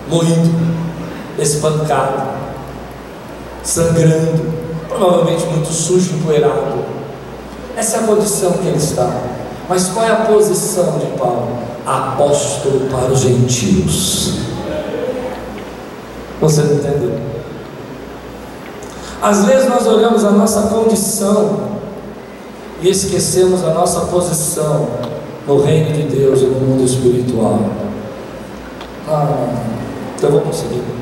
moído, 0.10 0.50
espancado, 1.38 2.24
sangrando, 3.64 4.54
provavelmente 4.88 5.46
muito 5.48 5.72
sujo, 5.72 6.16
empoeirado. 6.16 6.86
Essa 7.76 7.98
é 7.98 8.00
a 8.02 8.04
condição 8.04 8.54
que 8.54 8.68
ele 8.68 8.78
está. 8.78 9.10
Mas 9.68 9.90
qual 9.90 10.06
é 10.06 10.12
a 10.12 10.16
posição 10.28 10.98
de 11.00 11.08
Paulo? 11.18 11.58
Apóstolo 11.86 12.90
para 12.90 13.12
os 13.12 13.20
gentios. 13.20 14.55
Você 16.42 16.62
não 16.62 16.76
entendeu? 16.76 17.20
Às 19.22 19.46
vezes 19.46 19.68
nós 19.68 19.88
olhamos 19.88 20.24
a 20.24 20.32
nossa 20.32 20.64
condição 20.64 21.60
e 22.82 22.90
esquecemos 22.90 23.64
a 23.64 23.74
nossa 23.74 24.02
posição 24.02 24.88
no 25.48 25.64
reino 25.64 25.94
de 25.94 26.04
Deus 26.04 26.42
e 26.42 26.46
no 26.46 26.60
mundo 26.60 26.84
espiritual. 26.84 27.60
Ah, 29.08 29.64
então 30.16 30.30
eu 30.30 30.34
vou 30.34 30.42
conseguir. 30.42 30.95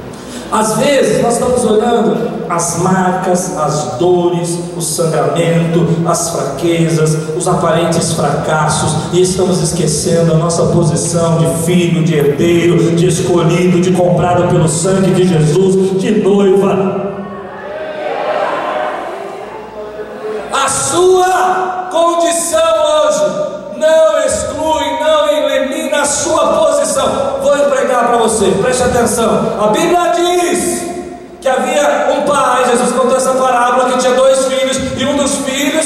Às 0.53 0.77
vezes 0.77 1.19
nós 1.19 1.33
estamos 1.33 1.65
olhando 1.65 2.15
as 2.47 2.77
marcas, 2.77 3.57
as 3.57 3.97
dores, 3.97 4.55
o 4.77 4.81
sangramento, 4.81 5.83
as 6.05 6.29
fraquezas, 6.29 7.17
os 7.35 7.47
aparentes 7.47 8.13
fracassos 8.13 9.11
e 9.13 9.23
estamos 9.23 9.63
esquecendo 9.63 10.31
a 10.31 10.37
nossa 10.37 10.67
posição 10.67 11.39
de 11.39 11.65
filho, 11.65 12.03
de 12.03 12.13
herdeiro, 12.13 12.95
de 12.95 13.07
escolhido, 13.07 13.81
de 13.81 13.93
comprado 13.93 14.47
pelo 14.49 14.67
sangue 14.67 15.09
de 15.09 15.27
Jesus, 15.27 15.99
de 15.99 16.21
noiva. 16.21 17.13
A 20.53 20.69
sua 20.69 21.89
condição 21.91 22.59
hoje 22.59 23.79
não 23.79 24.23
exclui, 24.23 24.99
não 25.01 25.29
elimina 25.29 26.01
a 26.01 26.05
sua 26.05 26.45
posição. 26.45 26.72
Vou 27.41 27.69
pregar 27.69 28.07
para 28.07 28.17
você, 28.17 28.45
preste 28.61 28.83
atenção. 28.83 29.57
A 29.61 29.67
Bíblia 29.67 30.11
diz 30.15 30.83
que 31.41 31.49
havia 31.49 32.07
um 32.17 32.21
pai, 32.21 32.69
Jesus 32.69 32.91
contou 32.93 33.17
essa 33.17 33.33
parábola 33.33 33.91
que 33.91 33.97
tinha 33.99 34.13
dois 34.13 34.45
filhos, 34.45 34.77
e 34.97 35.05
um 35.05 35.17
dos 35.17 35.35
filhos 35.37 35.85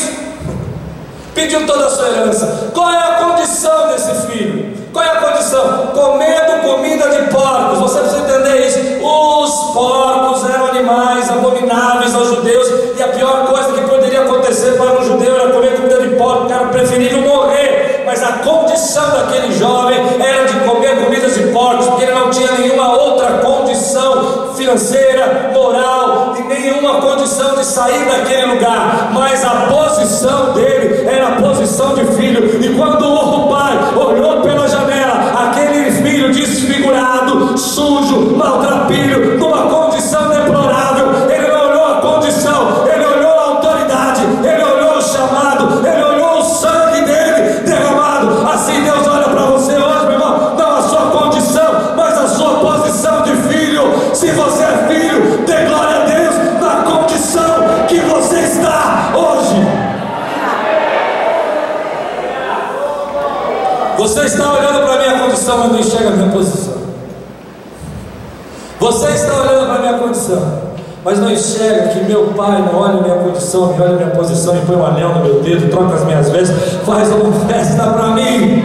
pediu 1.34 1.66
toda 1.66 1.86
a 1.86 1.90
sua 1.90 2.10
herança. 2.10 2.70
Qual 2.74 2.90
é 2.90 2.98
a 2.98 3.24
condição 3.24 3.88
desse 3.88 4.28
filho? 4.28 4.76
Qual 4.92 5.06
é 5.06 5.10
a 5.10 5.22
condição? 5.22 5.88
Comendo 5.94 6.62
comida 6.64 7.10
de 7.10 7.32
porcos. 7.32 7.80
Você 7.80 8.00
precisa 8.00 8.22
entender 8.22 8.68
isso. 8.68 8.80
Os 9.06 9.74
porcos 9.74 10.50
eram 10.50 10.68
animais 10.68 11.30
abomináveis 11.30 12.16
aos 12.16 12.30
judeus, 12.30 12.68
e 12.98 13.04
a 13.04 13.08
pior 13.10 13.46
coisa 13.46 13.74
que 13.74 13.82
poderia 13.88 14.22
acontecer 14.22 14.78
para 14.78 15.00
um 15.00 15.06
judeu 15.06 15.36
era 15.36 15.52
comer 15.52 15.76
comida 15.76 16.02
de 16.02 16.16
porco, 16.16 16.52
era 16.52 16.66
preferível 16.66 17.22
morrer. 17.22 18.04
Mas 18.06 18.24
a 18.24 18.34
condição 18.40 19.10
daquele 19.12 19.52
jovem 19.54 20.00
era 20.20 20.47
porque 21.78 22.04
ele 22.04 22.14
não 22.14 22.30
tinha 22.30 22.52
nenhuma 22.54 22.98
outra 22.98 23.40
condição 23.40 24.54
financeira, 24.56 25.52
moral 25.54 26.36
e 26.38 26.44
nenhuma 26.44 27.02
condição 27.02 27.56
de 27.56 27.66
sair 27.66 28.06
daquele 28.06 28.54
lugar. 28.54 29.12
Mas 29.14 29.44
a 29.46 29.68
posição 29.68 30.54
dele 30.54 31.08
era 31.08 31.28
a 31.28 31.32
posição 31.42 31.94
de 31.96 32.06
filho. 32.16 32.64
E 32.64 32.76
quando 32.76 33.06
o 33.06 33.48
pai 33.48 33.78
olhou 33.96 34.42
pela 34.42 34.68
janela, 34.68 35.50
aquele 35.50 35.92
filho 35.92 36.32
desfigurado, 36.32 37.58
sujo, 37.58 38.36
maltrapilho, 38.36 39.37
condição, 73.58 73.74
me 73.74 73.82
olha 73.82 73.94
a 73.94 73.96
minha 73.96 74.10
posição 74.12 74.56
e 74.56 74.60
põe 74.62 74.76
um 74.76 74.86
anel 74.86 75.10
no 75.10 75.22
meu 75.22 75.42
dedo, 75.42 75.70
troca 75.70 75.96
as 75.96 76.04
minhas 76.04 76.30
vestes, 76.30 76.56
faz 76.86 77.10
uma 77.12 77.34
festa 77.48 77.84
para 77.84 78.08
mim. 78.10 78.64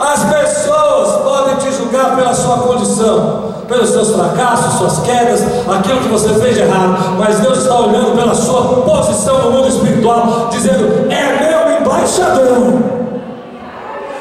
As 0.00 0.24
pessoas 0.24 1.22
podem 1.22 1.56
te 1.56 1.72
julgar 1.76 2.16
pela 2.16 2.32
sua 2.32 2.58
condição, 2.58 3.54
pelos 3.68 3.90
seus 3.90 4.10
fracassos, 4.14 4.78
suas 4.78 5.00
quedas, 5.00 5.42
aquilo 5.68 6.00
que 6.00 6.08
você 6.08 6.32
fez 6.34 6.54
de 6.54 6.62
errado, 6.62 7.16
mas 7.18 7.40
Deus 7.40 7.58
está 7.58 7.78
olhando 7.78 8.16
pela 8.16 8.34
sua 8.34 8.82
posição 8.82 9.42
no 9.42 9.50
mundo 9.50 9.68
espiritual, 9.68 10.48
dizendo: 10.50 11.10
é 11.10 11.50
meu 11.50 11.80
embaixador, 11.80 12.78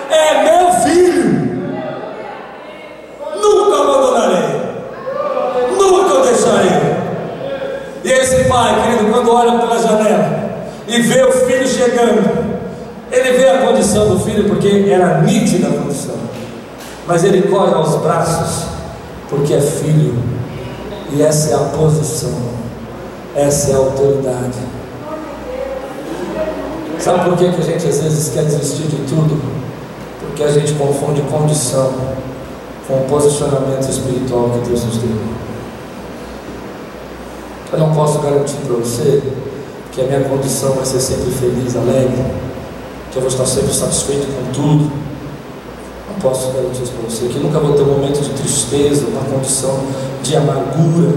é 0.10 0.44
meu 0.44 0.74
filho, 0.82 1.78
nunca 3.40 3.82
abandonarei, 3.82 4.62
nunca 5.78 6.14
o 6.16 6.22
deixarei. 6.24 6.98
E 8.08 8.10
esse 8.10 8.46
pai, 8.46 8.74
querido, 8.82 9.12
quando 9.12 9.34
olha 9.34 9.60
pela 9.60 9.78
janela 9.82 10.30
e 10.88 11.02
vê 11.02 11.24
o 11.24 11.32
filho 11.34 11.68
chegando, 11.68 12.24
ele 13.12 13.38
vê 13.38 13.50
a 13.50 13.58
condição 13.58 14.08
do 14.08 14.20
filho 14.22 14.48
porque 14.70 14.90
era 14.90 15.22
nítida 15.22 15.70
a 15.70 15.72
condição, 15.72 16.16
mas 17.08 17.24
ele 17.24 17.44
corre 17.44 17.74
aos 17.74 17.96
braços 18.02 18.66
porque 19.30 19.54
é 19.54 19.62
filho, 19.62 20.16
e 21.12 21.22
essa 21.22 21.52
é 21.52 21.54
a 21.56 21.60
posição, 21.78 22.34
essa 23.36 23.72
é 23.72 23.74
a 23.76 23.78
autoridade. 23.78 24.58
Sabe 27.00 27.30
por 27.30 27.38
que, 27.38 27.52
que 27.52 27.62
a 27.62 27.64
gente 27.64 27.88
às 27.88 28.02
vezes 28.02 28.34
quer 28.34 28.44
desistir 28.44 28.88
de 28.88 28.98
tudo? 29.08 29.42
Porque 30.20 30.44
a 30.44 30.52
gente 30.52 30.74
confunde 30.74 31.22
condição 31.22 31.94
com 32.88 32.94
o 32.96 33.06
posicionamento 33.08 33.90
espiritual 33.90 34.50
que 34.50 34.70
Deus 34.70 34.84
nos 34.84 34.98
deu. 34.98 35.18
Eu 37.74 37.80
não 37.80 37.94
posso 37.94 38.20
garantir 38.20 38.58
para 38.66 38.76
você 38.76 39.22
que 39.92 40.02
a 40.02 40.04
minha 40.06 40.22
condição 40.22 40.72
vai 40.74 40.86
ser 40.86 41.00
sempre 41.00 41.32
feliz, 41.32 41.76
alegre, 41.76 42.47
que 43.18 43.26
eu 43.26 43.30
vou 43.30 43.32
estar 43.32 43.46
sempre 43.46 43.74
satisfeito 43.74 44.28
com 44.28 44.52
tudo. 44.52 45.08
Garantir 46.54 46.84
isso 46.84 46.92
para 46.92 47.10
você, 47.10 47.28
que 47.28 47.40
nunca 47.40 47.60
vou 47.60 47.74
ter 47.74 47.84
um 47.84 47.98
momento 47.98 48.22
de 48.22 48.30
tristeza, 48.30 49.06
uma 49.08 49.22
condição 49.22 49.80
de 50.22 50.36
amargura. 50.36 51.14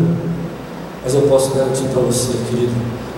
Mas 1.02 1.14
eu 1.14 1.22
posso 1.22 1.50
garantir 1.54 1.88
para 1.88 2.02
você, 2.02 2.32
querido, 2.48 2.72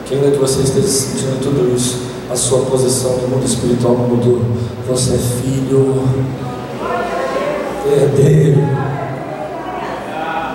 que 0.06 0.14
ainda 0.14 0.30
que 0.30 0.38
você 0.38 0.62
esteja 0.62 0.86
sentindo 0.86 1.42
tudo 1.42 1.74
isso, 1.76 1.98
a 2.30 2.36
sua 2.36 2.60
posição 2.60 3.18
no 3.18 3.28
mundo 3.28 3.44
espiritual 3.44 3.94
não 3.94 4.08
mudou. 4.08 4.40
Você 4.88 5.14
é 5.14 5.18
filho, 5.18 6.02
herdeiro. 7.92 8.60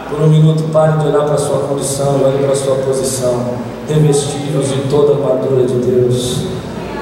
Por 0.09 0.21
um 0.21 0.29
minuto, 0.29 0.63
pare 0.71 0.97
de 0.97 1.07
olhar 1.07 1.25
para 1.25 1.35
a 1.35 1.37
sua 1.37 1.59
condição 1.59 2.23
olhe 2.23 2.39
para 2.39 2.53
a 2.53 2.55
sua 2.55 2.75
posição. 2.77 3.53
Revestidos 3.87 4.69
de 4.69 4.89
toda 4.89 5.13
a 5.13 5.15
armadura 5.15 5.65
de 5.65 5.75
Deus. 5.75 6.56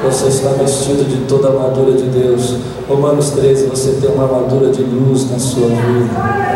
Você 0.05 0.27
está 0.27 0.49
vestido 0.49 1.03
de 1.03 1.25
toda 1.25 1.47
a 1.47 1.51
armadura 1.51 1.93
de 1.93 2.03
Deus. 2.03 2.57
Romanos 2.87 3.31
13, 3.31 3.65
você 3.65 3.93
tem 3.99 4.11
uma 4.11 4.25
armadura 4.25 4.69
de 4.69 4.83
luz 4.83 5.29
na 5.31 5.39
sua 5.39 5.67
vida. 5.67 6.55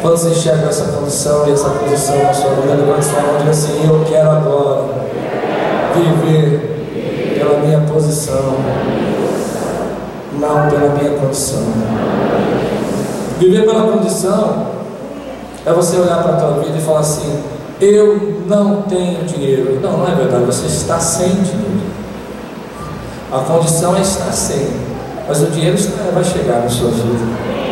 Quando 0.00 0.16
você 0.16 0.28
enxerga 0.28 0.68
essa 0.68 0.92
condição 0.92 1.48
e 1.48 1.50
essa 1.50 1.68
posição 1.70 2.16
na 2.22 2.32
sua 2.32 2.50
vida, 2.50 2.74
levante 2.74 3.06
sua 3.06 3.22
mão 3.22 3.34
e 3.34 3.38
diga 3.38 3.50
assim: 3.50 3.84
Eu 3.84 4.04
quero 4.08 4.30
agora 4.30 4.84
viver 5.96 7.34
pela 7.36 7.58
minha 7.58 7.80
posição, 7.80 8.54
não 10.38 10.70
pela 10.70 10.94
minha 10.94 11.18
condição. 11.18 11.64
Viver 13.40 13.64
pela 13.64 13.82
condição 13.92 14.66
é 15.66 15.72
você 15.72 15.96
olhar 15.96 16.22
para 16.22 16.34
a 16.34 16.36
tua 16.36 16.62
vida 16.62 16.78
e 16.78 16.80
falar 16.80 17.00
assim: 17.00 17.42
Eu 17.80 18.42
não 18.46 18.82
tenho 18.82 19.24
dinheiro. 19.24 19.80
Não, 19.82 19.98
não 19.98 20.06
é 20.06 20.14
verdade, 20.14 20.44
você 20.44 20.66
está 20.66 21.00
sem 21.00 21.30
dinheiro. 21.30 21.83
A 23.34 23.40
condição 23.40 23.96
é 23.96 24.00
estar 24.00 24.30
sem, 24.30 24.68
mas 25.26 25.42
o 25.42 25.46
dinheiro 25.46 25.76
vai 26.14 26.22
chegar 26.22 26.60
na 26.60 26.68
sua 26.68 26.88
vida. 26.92 27.64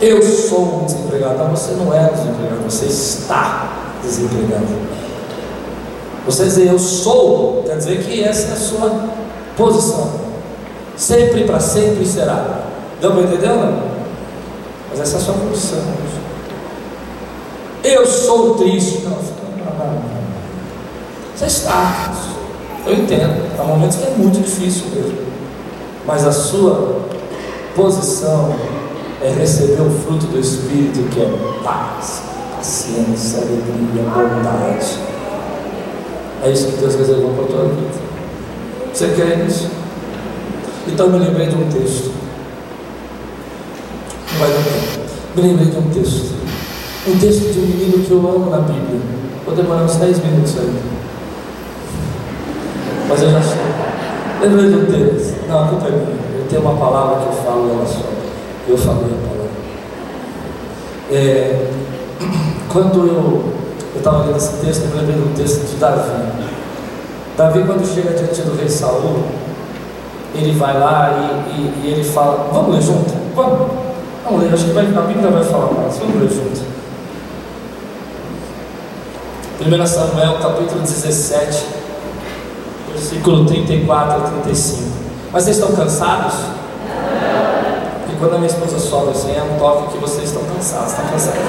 Eu 0.00 0.22
sou 0.22 0.82
um 0.82 0.84
desempregado. 0.84 1.38
Não, 1.38 1.50
você 1.50 1.72
não 1.72 1.92
é 1.92 2.08
desempregado, 2.10 2.62
você 2.62 2.86
está 2.86 3.72
desempregado. 4.04 4.68
Você 6.26 6.44
dizer 6.44 6.68
eu 6.68 6.78
sou, 6.78 7.64
quer 7.66 7.76
dizer 7.76 8.04
que 8.04 8.22
essa 8.22 8.50
é 8.50 8.52
a 8.52 8.56
sua 8.56 9.08
posição. 9.56 10.12
Sempre 10.96 11.42
para 11.42 11.58
sempre 11.58 12.06
será. 12.06 12.66
Deu 13.00 13.14
para 13.14 13.22
entender? 13.22 13.48
Não? 13.48 13.82
Mas 14.90 15.00
essa 15.00 15.16
é 15.16 15.18
a 15.18 15.22
sua 15.22 15.34
posição. 15.34 15.80
Eu 17.82 18.06
sou 18.06 18.54
triste. 18.54 19.02
Não, 19.02 19.10
não, 19.10 19.86
não. 19.86 20.02
Você 21.34 21.46
está. 21.46 22.35
Eu 22.86 22.94
entendo. 22.94 23.58
Há 23.58 23.64
momentos 23.64 23.96
que 23.96 24.04
é 24.04 24.10
muito 24.16 24.40
difícil 24.40 24.86
mesmo. 24.94 25.18
Mas 26.06 26.24
a 26.24 26.32
sua 26.32 27.00
posição 27.74 28.54
é 29.20 29.30
receber 29.30 29.82
o 29.82 29.90
fruto 29.90 30.26
do 30.26 30.38
Espírito 30.38 31.08
que 31.10 31.20
é 31.20 31.62
paz, 31.64 32.22
paciência, 32.56 33.38
alegria, 33.38 34.02
bondade. 34.02 34.98
É 36.44 36.50
isso 36.50 36.68
que 36.68 36.76
Deus 36.76 36.94
reservou 36.94 37.32
para 37.32 37.44
a 37.44 37.46
tua 37.48 37.64
vida. 37.70 38.06
Você 38.92 39.08
quer 39.08 39.44
isso? 39.46 39.68
Então 40.86 41.10
me 41.10 41.18
lembrei 41.18 41.48
de 41.48 41.56
um 41.56 41.68
texto. 41.68 42.12
Não 44.32 44.38
vai 44.38 44.48
dar 44.48 44.62
tempo. 44.62 45.06
Me 45.34 45.42
lembrei 45.42 45.66
de 45.66 45.76
um 45.76 45.90
texto. 45.90 46.36
Um 47.08 47.18
texto 47.18 47.52
de 47.52 47.58
um 47.58 47.62
menino 47.62 48.04
que 48.04 48.10
eu 48.10 48.18
amo 48.18 48.50
na 48.50 48.58
Bíblia. 48.58 49.00
Vou 49.44 49.54
demorar 49.54 49.82
uns 49.82 49.96
10 49.96 50.24
minutos 50.24 50.54
aí. 50.58 50.96
Mas 53.08 53.22
eu 53.22 53.30
já 53.30 53.42
sei. 53.42 53.58
Lembrei 54.40 54.74
um 54.74 54.86
texto. 54.86 55.48
Não, 55.48 55.64
a 55.64 55.68
culpa 55.68 55.88
é 55.88 55.90
minha. 55.90 56.38
Eu 56.38 56.46
tenho 56.48 56.62
uma 56.62 56.76
palavra 56.76 57.22
que 57.22 57.26
eu 57.26 57.32
falo 57.44 57.70
ela 57.70 57.86
só. 57.86 58.04
Eu 58.68 58.76
falei 58.76 59.04
a 59.04 59.28
palavra. 59.28 59.50
É, 61.10 61.66
quando 62.72 63.06
eu 63.06 63.52
estava 63.96 64.24
lendo 64.24 64.36
esse 64.36 64.64
texto, 64.64 64.88
eu 64.90 65.00
lembrei 65.00 65.16
um 65.16 65.32
texto 65.34 65.66
de 65.66 65.76
Davi. 65.76 66.10
Davi, 67.36 67.64
quando 67.64 67.86
chega 67.86 68.14
diante 68.14 68.42
do 68.42 68.56
rei 68.56 68.68
Saul, 68.68 69.22
ele 70.34 70.52
vai 70.58 70.78
lá 70.78 71.10
e, 71.48 71.52
e, 71.52 71.82
e 71.84 71.92
ele 71.92 72.04
fala: 72.04 72.48
Vamos 72.52 72.74
ler 72.74 72.82
junto? 72.82 73.14
Vamos. 73.34 73.86
Vamos 74.24 74.42
ler, 74.42 74.52
acho 74.52 74.64
que 74.64 74.72
vai, 74.72 74.84
a 74.84 75.00
Bíblia 75.02 75.30
vai 75.30 75.44
falar 75.44 75.72
mais. 75.72 75.96
Vamos 75.98 76.20
ler 76.20 76.30
junto. 76.30 76.76
1 79.58 79.86
Samuel 79.86 80.38
capítulo 80.42 80.80
17, 80.80 81.64
versículo 83.06 83.44
34 83.46 84.16
a 84.16 84.30
35. 84.42 84.82
Mas 85.32 85.44
vocês 85.44 85.56
estão 85.58 85.74
cansados? 85.76 86.34
E 88.10 88.16
quando 88.18 88.34
a 88.34 88.38
minha 88.38 88.50
esposa 88.50 88.78
sobe 88.78 89.10
assim, 89.10 89.30
é 89.30 89.42
um 89.42 89.58
toque 89.58 89.92
que 89.92 89.98
vocês 89.98 90.24
estão 90.24 90.42
cansados. 90.44 90.92
Estão 90.92 91.06
cansados? 91.06 91.40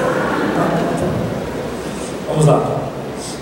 Vamos 2.28 2.46
lá. 2.46 2.62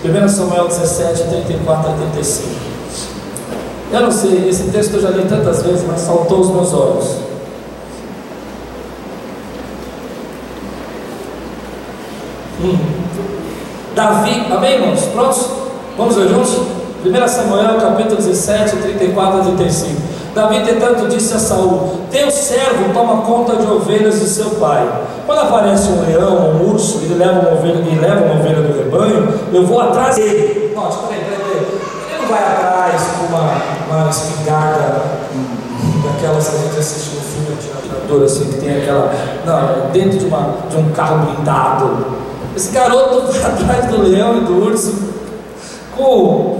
1 0.03 0.29
Samuel 0.29 0.67
17, 0.67 1.23
34 1.23 1.91
a 1.91 1.93
35. 1.93 2.49
Eu 3.91 4.01
não 4.01 4.11
sei, 4.11 4.49
esse 4.49 4.63
texto 4.71 4.95
eu 4.95 5.01
já 5.01 5.09
li 5.09 5.25
tantas 5.27 5.61
vezes, 5.63 5.85
mas 5.87 6.01
saltou 6.01 6.41
os 6.41 6.49
meus 6.49 6.73
olhos. 6.73 7.17
Hum. 12.63 12.77
Davi, 13.95 14.45
amém, 14.51 14.73
irmãos? 14.73 15.01
Prontos? 15.05 15.45
Vamos 15.95 16.15
ler 16.15 16.29
juntos? 16.29 16.76
1 17.05 17.27
Samuel 17.27 17.79
capítulo 17.79 18.17
17, 18.17 18.77
34 18.77 19.39
a 19.39 19.43
35. 19.43 20.01
Davi, 20.33 20.57
entretanto, 20.57 21.07
disse 21.07 21.33
a 21.33 21.39
Saul: 21.39 22.01
Teu 22.11 22.29
servo 22.31 22.93
toma 22.93 23.21
conta 23.21 23.55
de 23.55 23.67
ovelhas 23.67 24.19
de 24.19 24.27
seu 24.27 24.51
pai. 24.51 24.87
Quando 25.25 25.39
aparece 25.39 25.89
um 25.89 26.05
leão 26.05 26.51
um 26.51 26.71
urso 26.71 27.01
e 27.03 27.07
leva 27.13 27.39
uma 27.39 27.53
ovelha, 27.53 27.83
e 27.89 27.95
leva 27.95 28.25
uma 28.25 28.39
ovelha 28.39 28.61
do 28.61 28.77
rebanho, 28.77 29.33
eu 29.53 29.65
vou 29.65 29.81
atrás 29.81 30.15
dele. 30.15 30.73
Nossa, 30.75 31.07
peraí, 31.07 31.23
peraí, 31.23 31.39
peraí. 31.39 31.67
Ele 32.09 32.21
não 32.21 32.29
vai 32.29 32.43
atrás 32.43 33.01
com 33.17 33.35
uma, 33.35 33.99
uma 33.99 34.09
espingarda 34.09 35.01
daquelas 36.03 36.47
que 36.47 36.55
a 36.55 36.59
gente 36.59 36.79
assiste 36.79 37.15
no 37.15 37.21
filme 37.21 37.57
atirador, 37.57 38.23
assim, 38.23 38.45
que 38.45 38.59
tem 38.59 38.77
aquela. 38.77 39.13
Não, 39.45 39.91
dentro 39.91 40.17
de, 40.17 40.25
uma, 40.25 40.55
de 40.69 40.77
um 40.77 40.91
carro 40.91 41.25
blindado. 41.25 42.05
Esse 42.55 42.71
garoto 42.71 43.21
vai 43.31 43.51
atrás 43.51 43.85
do 43.85 44.01
leão 44.01 44.37
e 44.37 44.41
do 44.41 44.65
urso 44.65 44.95
com 45.95 46.56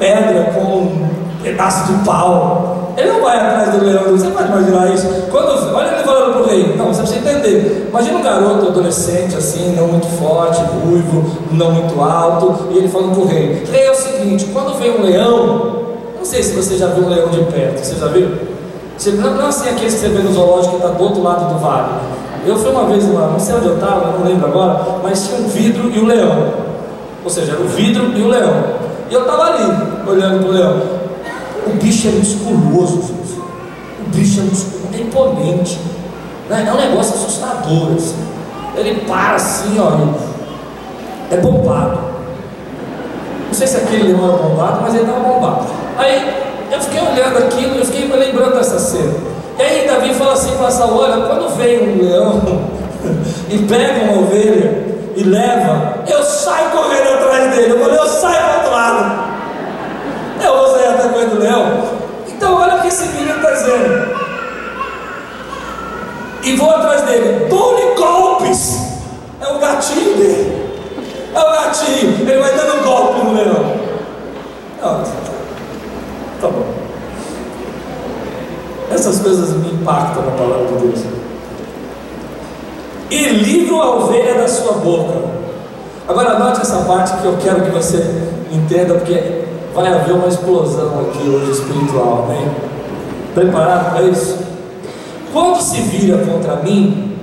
pedra, 0.00 0.50
com 0.54 0.60
um 0.60 1.08
pedaço 1.42 1.92
de 1.92 2.04
pau. 2.04 2.94
Ele 2.96 3.12
não 3.12 3.20
vai 3.20 3.36
atrás 3.36 3.70
do 3.70 3.84
leão, 3.84 4.04
você 4.10 4.28
pode 4.30 4.48
imaginar 4.48 4.92
isso? 4.92 5.06
Quando, 5.30 5.74
olha 5.74 5.94
ele 5.94 6.02
falando 6.02 6.32
para 6.32 6.42
o 6.42 6.46
rei, 6.46 6.74
não, 6.76 6.86
você 6.86 7.02
precisa 7.02 7.28
entender. 7.28 7.86
Imagina 7.88 8.18
um 8.18 8.22
garoto 8.22 8.68
adolescente 8.68 9.36
assim, 9.36 9.76
não 9.76 9.86
muito 9.88 10.06
forte, 10.18 10.60
ruivo, 10.84 11.24
não 11.52 11.70
muito 11.70 12.00
alto, 12.00 12.68
e 12.72 12.78
ele 12.78 12.88
falando 12.88 13.14
para 13.14 13.22
o 13.22 13.26
rei: 13.26 13.62
Rei, 13.70 13.86
é 13.86 13.90
o 13.90 13.94
seguinte, 13.94 14.46
quando 14.52 14.76
vem 14.78 14.90
um 14.98 15.02
leão, 15.02 15.76
não 16.18 16.24
sei 16.24 16.42
se 16.42 16.54
você 16.54 16.76
já 16.76 16.88
viu 16.88 17.04
um 17.04 17.08
leão 17.08 17.28
de 17.28 17.44
perto, 17.44 17.84
você 17.84 17.94
já 17.94 18.08
viu? 18.08 18.28
Não, 19.18 19.34
não 19.34 19.46
assim 19.46 19.68
aqueles 19.70 19.94
que 19.94 20.00
você 20.00 20.08
vê 20.08 20.18
no 20.18 20.32
zoológico 20.32 20.76
que 20.76 20.84
está 20.84 20.88
do 20.88 21.02
outro 21.02 21.22
lado 21.22 21.54
do 21.54 21.58
vale. 21.58 21.88
Eu 22.44 22.56
fui 22.56 22.70
uma 22.70 22.84
vez, 22.84 23.04
uma, 23.04 23.28
não 23.28 23.38
sei 23.38 23.54
onde 23.54 23.66
eu 23.66 23.74
estava, 23.74 24.18
não 24.18 24.26
lembro 24.26 24.46
agora, 24.46 24.98
mas 25.02 25.26
tinha 25.26 25.40
um 25.40 25.48
vidro 25.48 25.90
e 25.90 26.00
um 26.00 26.06
leão. 26.06 26.52
Ou 27.22 27.30
seja, 27.30 27.52
era 27.52 27.60
o 27.60 27.68
vidro 27.68 28.12
e 28.14 28.22
o 28.22 28.28
leão. 28.28 28.89
E 29.10 29.14
eu 29.14 29.22
estava 29.22 29.42
ali, 29.42 29.64
olhando 30.08 30.38
para 30.38 30.48
o 30.48 30.52
leão. 30.52 30.82
O 31.66 31.70
bicho 31.82 32.06
é 32.06 32.10
musculoso, 32.12 33.02
gente. 33.02 33.40
O 34.06 34.08
bicho 34.14 34.40
é 34.40 34.44
musculoso, 34.44 34.94
é 34.94 35.00
imponente. 35.00 35.80
Né? 36.48 36.64
É 36.68 36.72
um 36.72 36.76
negócio 36.76 37.14
assustador. 37.16 37.92
Assim. 37.96 38.14
Ele 38.76 39.00
para 39.00 39.34
assim, 39.34 39.76
ó. 39.80 40.14
É 41.32 41.36
bombado. 41.38 41.98
Não 43.48 43.54
sei 43.54 43.66
se 43.66 43.78
aquele 43.78 44.12
leão 44.12 44.32
é 44.32 44.42
bombado, 44.42 44.80
mas 44.82 44.94
ele 44.94 45.02
estava 45.02 45.28
bombado. 45.28 45.66
Aí 45.98 46.32
eu 46.70 46.80
fiquei 46.80 47.00
olhando 47.00 47.38
aquilo, 47.38 47.78
eu 47.78 47.84
fiquei 47.84 48.06
lembrando 48.06 48.54
dessa 48.54 48.78
cena. 48.78 49.12
E 49.58 49.62
aí 49.62 49.88
Davi 49.88 50.14
fala 50.14 50.34
assim 50.34 50.56
para 50.56 50.70
Saul, 50.70 51.00
olha, 51.00 51.26
quando 51.26 51.56
vem 51.56 51.82
um 51.82 52.02
leão 52.02 52.40
e 53.50 53.58
pega 53.58 54.04
uma 54.04 54.22
ovelha 54.22 54.99
e 55.20 55.22
leva, 55.22 56.02
eu 56.08 56.22
saio 56.22 56.70
correndo 56.70 57.08
atrás 57.08 57.54
dele. 57.54 57.72
Eu 57.72 57.80
falei, 57.80 57.98
eu 57.98 58.08
saio 58.08 58.42
para 58.42 58.56
outro 58.56 58.72
lado. 58.72 59.30
Eu 60.42 60.56
vou 60.56 60.74
sair 60.74 60.86
atrás 60.86 61.30
do 61.30 61.38
leão. 61.38 61.84
Então 62.26 62.54
olha 62.54 62.76
o 62.76 62.80
que 62.80 62.88
esse 62.88 63.04
menino 63.08 63.36
está 63.36 63.50
dizendo. 63.50 64.16
E 66.42 66.56
vou 66.56 66.70
atrás 66.70 67.02
dele. 67.02 67.46
Dou-lhe 67.50 67.94
golpes. 67.96 68.78
É 69.42 69.48
o 69.48 69.58
gatinho 69.58 70.16
dele. 70.16 70.72
É 71.34 71.38
o 71.38 71.52
gatinho. 71.52 72.28
Ele 72.28 72.40
vai 72.40 72.54
dando 72.54 72.82
golpe 72.82 73.22
no 73.22 73.34
leão. 73.34 73.76
Não, 74.80 75.02
tá 76.40 76.48
bom. 76.48 76.74
Essas 78.90 79.20
coisas 79.20 79.50
me 79.50 79.70
impactam 79.70 80.24
na 80.24 80.30
palavra 80.30 80.66
de 80.66 80.86
Deus 80.86 81.19
e 83.10 83.28
livro 83.28 83.80
a 83.80 83.96
ovelha 83.96 84.34
da 84.34 84.48
sua 84.48 84.74
boca. 84.74 85.18
Agora 86.08 86.38
note 86.38 86.60
essa 86.60 86.78
parte 86.84 87.16
que 87.20 87.24
eu 87.24 87.36
quero 87.42 87.62
que 87.62 87.70
você 87.70 88.04
entenda, 88.52 88.94
porque 88.94 89.42
vai 89.74 89.92
haver 89.92 90.14
uma 90.14 90.28
explosão 90.28 91.00
aqui 91.00 91.28
hoje 91.28 91.50
espiritual, 91.52 92.26
amém? 92.28 92.48
Preparado 93.34 93.92
para 93.92 94.02
isso? 94.02 94.38
Quando 95.32 95.60
se 95.60 95.80
vira 95.82 96.18
contra 96.24 96.56
mim, 96.56 97.16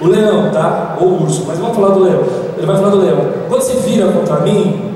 o 0.00 0.06
leão, 0.06 0.50
tá? 0.50 0.96
Ou 1.00 1.08
o 1.08 1.22
urso, 1.22 1.44
mas 1.46 1.58
vamos 1.58 1.76
falar 1.76 1.90
do 1.90 2.00
leão. 2.00 2.24
Ele 2.56 2.66
vai 2.66 2.76
falar 2.76 2.90
do 2.90 3.00
leão. 3.00 3.18
Quando 3.48 3.62
se 3.62 3.76
vira 3.76 4.10
contra 4.10 4.40
mim, 4.40 4.92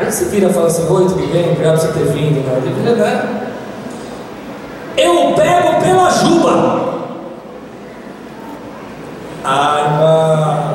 ele 0.00 0.12
se 0.12 0.24
vira 0.26 0.48
e 0.48 0.52
fala 0.52 0.66
assim: 0.66 0.86
Oi, 0.88 1.04
tudo 1.04 1.32
bem? 1.32 1.52
Obrigado 1.52 1.78
por 1.78 1.86
você 1.86 1.98
ter 1.98 2.04
vindo. 2.12 2.46
Né? 2.46 2.94
Né? 2.94 3.40
Eu 4.96 5.34
pego 5.34 5.80
pela 5.82 6.10
juba. 6.10 6.99
Ai, 9.44 9.82
mano. 9.98 10.74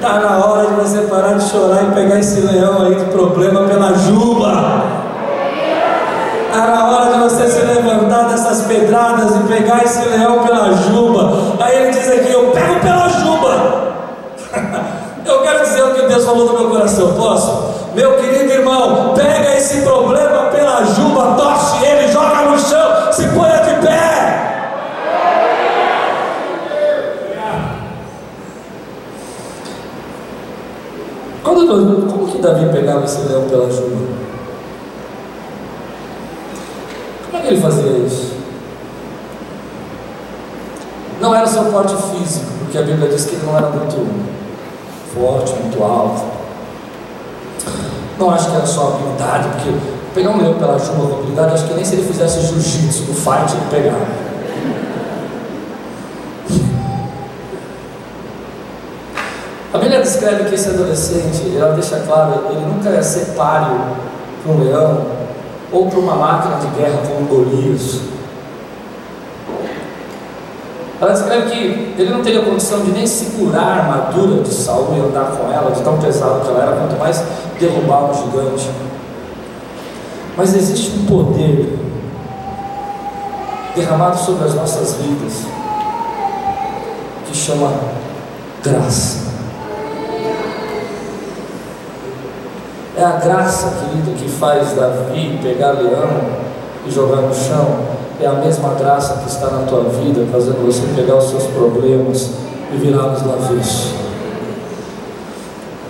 Tá 0.00 0.20
na 0.20 0.44
hora 0.44 0.66
de 0.66 0.74
você 0.74 0.98
parar 1.06 1.32
de 1.32 1.48
chorar 1.48 1.82
e 1.82 1.94
pegar 1.94 2.18
esse 2.18 2.40
leão 2.40 2.82
aí 2.82 2.94
de 2.94 3.04
problema 3.06 3.64
pela 3.64 3.94
juba. 3.94 4.84
Tá 6.52 6.66
na 6.66 6.90
hora 6.90 7.12
de 7.12 7.18
você 7.20 7.48
se 7.48 7.60
levantar 7.62 8.28
dessas 8.28 8.66
pedradas 8.66 9.34
e 9.34 9.38
pegar 9.48 9.82
esse 9.82 10.06
leão 10.08 10.40
pela 10.46 10.72
juba. 10.74 11.32
Aí 11.58 11.76
ele 11.76 11.90
diz 11.90 12.08
aqui: 12.08 12.30
Eu 12.30 12.50
pego 12.50 12.80
pela 12.80 13.08
juba. 13.08 13.94
Eu 15.26 15.40
quero 15.40 15.64
dizer 15.64 15.82
o 15.82 15.94
que 15.94 16.06
Deus 16.06 16.24
falou 16.24 16.52
no 16.52 16.58
meu 16.58 16.70
coração, 16.70 17.14
posso? 17.14 17.74
Meu 17.94 18.18
querido 18.18 18.52
irmão, 18.52 19.14
pega 19.14 19.56
esse 19.56 19.80
problema 19.80 20.50
pela 20.50 20.84
juba, 20.84 21.34
torce 21.34 21.82
ele, 21.82 22.12
joga 22.12 22.42
no 22.42 22.58
chão, 22.58 23.10
se 23.10 23.26
ponha 23.28 23.56
de 23.62 23.86
pé. 23.86 24.44
Quando, 31.66 32.12
como 32.12 32.26
que 32.26 32.42
Davi 32.42 32.66
pegava 32.70 33.06
esse 33.06 33.22
leão 33.22 33.48
pela 33.48 33.70
juba? 33.70 33.96
Como 37.24 37.38
é 37.38 37.40
que 37.40 37.46
ele 37.54 37.60
fazia 37.60 37.90
isso? 38.06 38.34
Não 41.22 41.34
era 41.34 41.46
seu 41.46 41.64
porte 41.64 41.94
físico, 41.96 42.46
porque 42.58 42.76
a 42.76 42.82
Bíblia 42.82 43.08
diz 43.08 43.24
que 43.24 43.36
ele 43.36 43.46
não 43.46 43.56
era 43.56 43.70
muito 43.70 43.96
forte, 45.14 45.54
muito 45.54 45.82
alto. 45.82 46.22
Não 48.18 48.30
acho 48.30 48.50
que 48.50 48.56
era 48.56 48.66
só 48.66 48.98
habilidade, 48.98 49.48
porque 49.48 49.70
pegar 50.14 50.30
um 50.32 50.42
leão 50.42 50.54
pela 50.58 50.78
juba 50.78 51.08
com 51.08 51.20
habilidade, 51.20 51.54
acho 51.54 51.64
que 51.66 51.74
nem 51.74 51.84
se 51.84 51.94
ele 51.94 52.06
fizesse 52.06 52.40
jiu-jitsu 52.42 53.04
no 53.04 53.14
fight 53.14 53.54
ele 53.54 53.70
pegava. 53.70 54.23
A 59.74 59.78
Bíblia 59.78 60.00
descreve 60.00 60.44
que 60.44 60.54
esse 60.54 60.68
adolescente, 60.68 61.52
ela 61.58 61.74
deixa 61.74 61.98
claro, 62.06 62.44
ele 62.48 62.64
nunca 62.64 62.90
ia 62.90 63.02
ser 63.02 63.34
páreo 63.34 63.80
para 64.40 64.52
um 64.52 64.62
leão 64.62 65.04
ou 65.72 65.88
para 65.88 65.98
uma 65.98 66.14
máquina 66.14 66.58
de 66.58 66.68
guerra 66.78 67.00
como 67.04 67.26
Golias. 67.26 68.02
Ela 71.00 71.10
descreve 71.12 71.50
que 71.50 72.00
ele 72.00 72.10
não 72.10 72.22
teria 72.22 72.42
condição 72.42 72.84
de 72.84 72.92
nem 72.92 73.04
segurar 73.04 73.62
a 73.62 73.74
armadura 73.78 74.44
de 74.44 74.54
Saul 74.54 74.94
e 74.96 75.00
andar 75.00 75.32
com 75.32 75.52
ela, 75.52 75.72
de 75.72 75.82
tão 75.82 75.98
pesado 75.98 76.42
que 76.42 76.50
ela 76.50 76.62
era, 76.62 76.76
quanto 76.76 76.96
mais 76.96 77.20
derrubar 77.58 78.12
um 78.12 78.14
gigante. 78.14 78.70
Mas 80.36 80.54
existe 80.54 80.96
um 80.98 81.06
poder 81.06 81.76
derramado 83.74 84.16
sobre 84.18 84.44
as 84.44 84.54
nossas 84.54 84.94
vidas 84.94 85.42
que 87.26 87.36
chama 87.36 87.72
graça. 88.62 89.23
É 92.96 93.02
a 93.02 93.16
graça, 93.16 93.72
querido, 93.80 94.12
que 94.16 94.28
faz 94.28 94.72
Davi 94.76 95.40
pegar 95.42 95.72
leão 95.72 96.20
e 96.86 96.90
jogar 96.92 97.22
no 97.22 97.34
chão. 97.34 97.66
É 98.20 98.26
a 98.26 98.34
mesma 98.34 98.74
graça 98.74 99.14
que 99.14 99.28
está 99.28 99.48
na 99.48 99.66
tua 99.66 99.82
vida, 99.84 100.24
fazendo 100.30 100.64
você 100.64 100.82
pegar 100.94 101.16
os 101.16 101.24
seus 101.24 101.42
problemas 101.44 102.30
e 102.72 102.76
virá-los 102.76 103.22
no 103.22 103.32
avesso. 103.32 103.96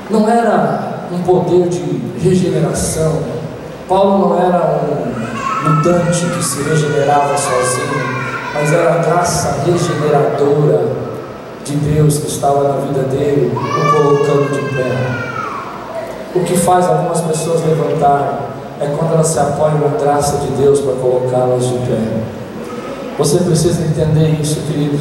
Não 0.09 0.27
era 0.27 1.07
um 1.13 1.23
poder 1.23 1.69
de 1.69 2.03
regeneração. 2.19 3.19
Paulo 3.87 4.31
não 4.31 4.43
era 4.43 4.81
um 4.89 5.75
mutante 5.75 6.25
que 6.25 6.43
se 6.43 6.63
regenerava 6.63 7.37
sozinho, 7.37 8.03
mas 8.55 8.73
era 8.73 8.95
a 8.95 8.99
graça 8.99 9.59
regeneradora 9.67 10.89
de 11.65 11.77
Deus 11.77 12.17
que 12.17 12.29
estava 12.29 12.67
na 12.67 12.77
vida 12.81 13.03
dele, 13.03 13.53
o 13.55 13.93
colocando 13.93 14.53
de 14.53 14.75
pé. 14.75 15.34
O 16.35 16.41
que 16.41 16.57
faz 16.57 16.87
algumas 16.87 17.21
pessoas 17.21 17.61
levantarem 17.65 18.37
é 18.81 18.87
quando 18.87 19.13
elas 19.13 19.29
se 19.29 19.39
apoiam 19.39 19.79
na 19.79 19.97
graça 19.97 20.39
de 20.39 20.49
Deus 20.61 20.81
para 20.81 20.95
colocá-las 20.95 21.65
de 21.65 21.75
pé. 21.75 21.99
Você 23.17 23.39
precisa 23.39 23.81
entender 23.83 24.41
isso, 24.41 24.61
querido. 24.63 24.99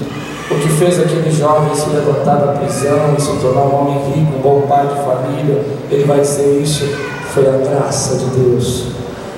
O 0.51 0.55
que 0.55 0.69
fez 0.69 0.99
aquele 0.99 1.31
jovem 1.31 1.73
se 1.73 1.89
levantar 1.89 2.35
da 2.35 2.51
prisão 2.51 3.15
e 3.17 3.21
se 3.21 3.31
tornar 3.37 3.61
um 3.61 3.81
homem 3.81 4.13
rico, 4.13 4.37
um 4.37 4.41
bom 4.41 4.61
pai 4.67 4.85
de 4.85 4.93
família, 4.93 5.65
ele 5.89 6.03
vai 6.03 6.19
dizer 6.19 6.61
isso, 6.61 6.85
foi 7.33 7.47
a 7.47 7.57
graça 7.57 8.15
de 8.17 8.25
Deus. 8.25 8.89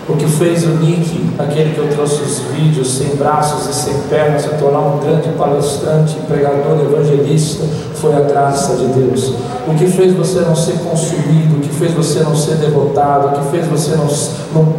O 0.10 0.18
que 0.18 0.28
fez 0.28 0.66
o 0.66 0.70
Nick, 0.72 1.34
aquele 1.40 1.74
que 1.74 1.80
eu 1.80 1.90
trouxe 1.90 2.22
os 2.22 2.40
vídeos, 2.52 2.98
sem 2.98 3.16
braços 3.16 3.70
e 3.70 3.74
sem 3.74 3.94
pernas, 4.10 4.42
se 4.42 4.50
tornar 4.50 4.80
um 4.80 5.00
grande 5.00 5.30
palestrante, 5.30 6.16
pregador, 6.28 6.78
evangelista, 6.82 7.64
foi 7.96 8.14
a 8.14 8.20
graça 8.20 8.76
de 8.76 8.86
Deus. 8.88 9.34
O 9.68 9.74
que 9.76 9.88
fez 9.88 10.14
você 10.14 10.42
não 10.42 10.56
ser 10.56 10.74
consumido, 10.80 11.58
o 11.58 11.60
que 11.60 11.70
fez 11.70 11.92
você 11.94 12.20
não 12.20 12.36
ser 12.36 12.56
derrotado, 12.56 13.28
o 13.28 13.32
que 13.32 13.50
fez 13.50 13.68
você 13.68 13.96
não, 13.96 14.08
não 14.54 14.74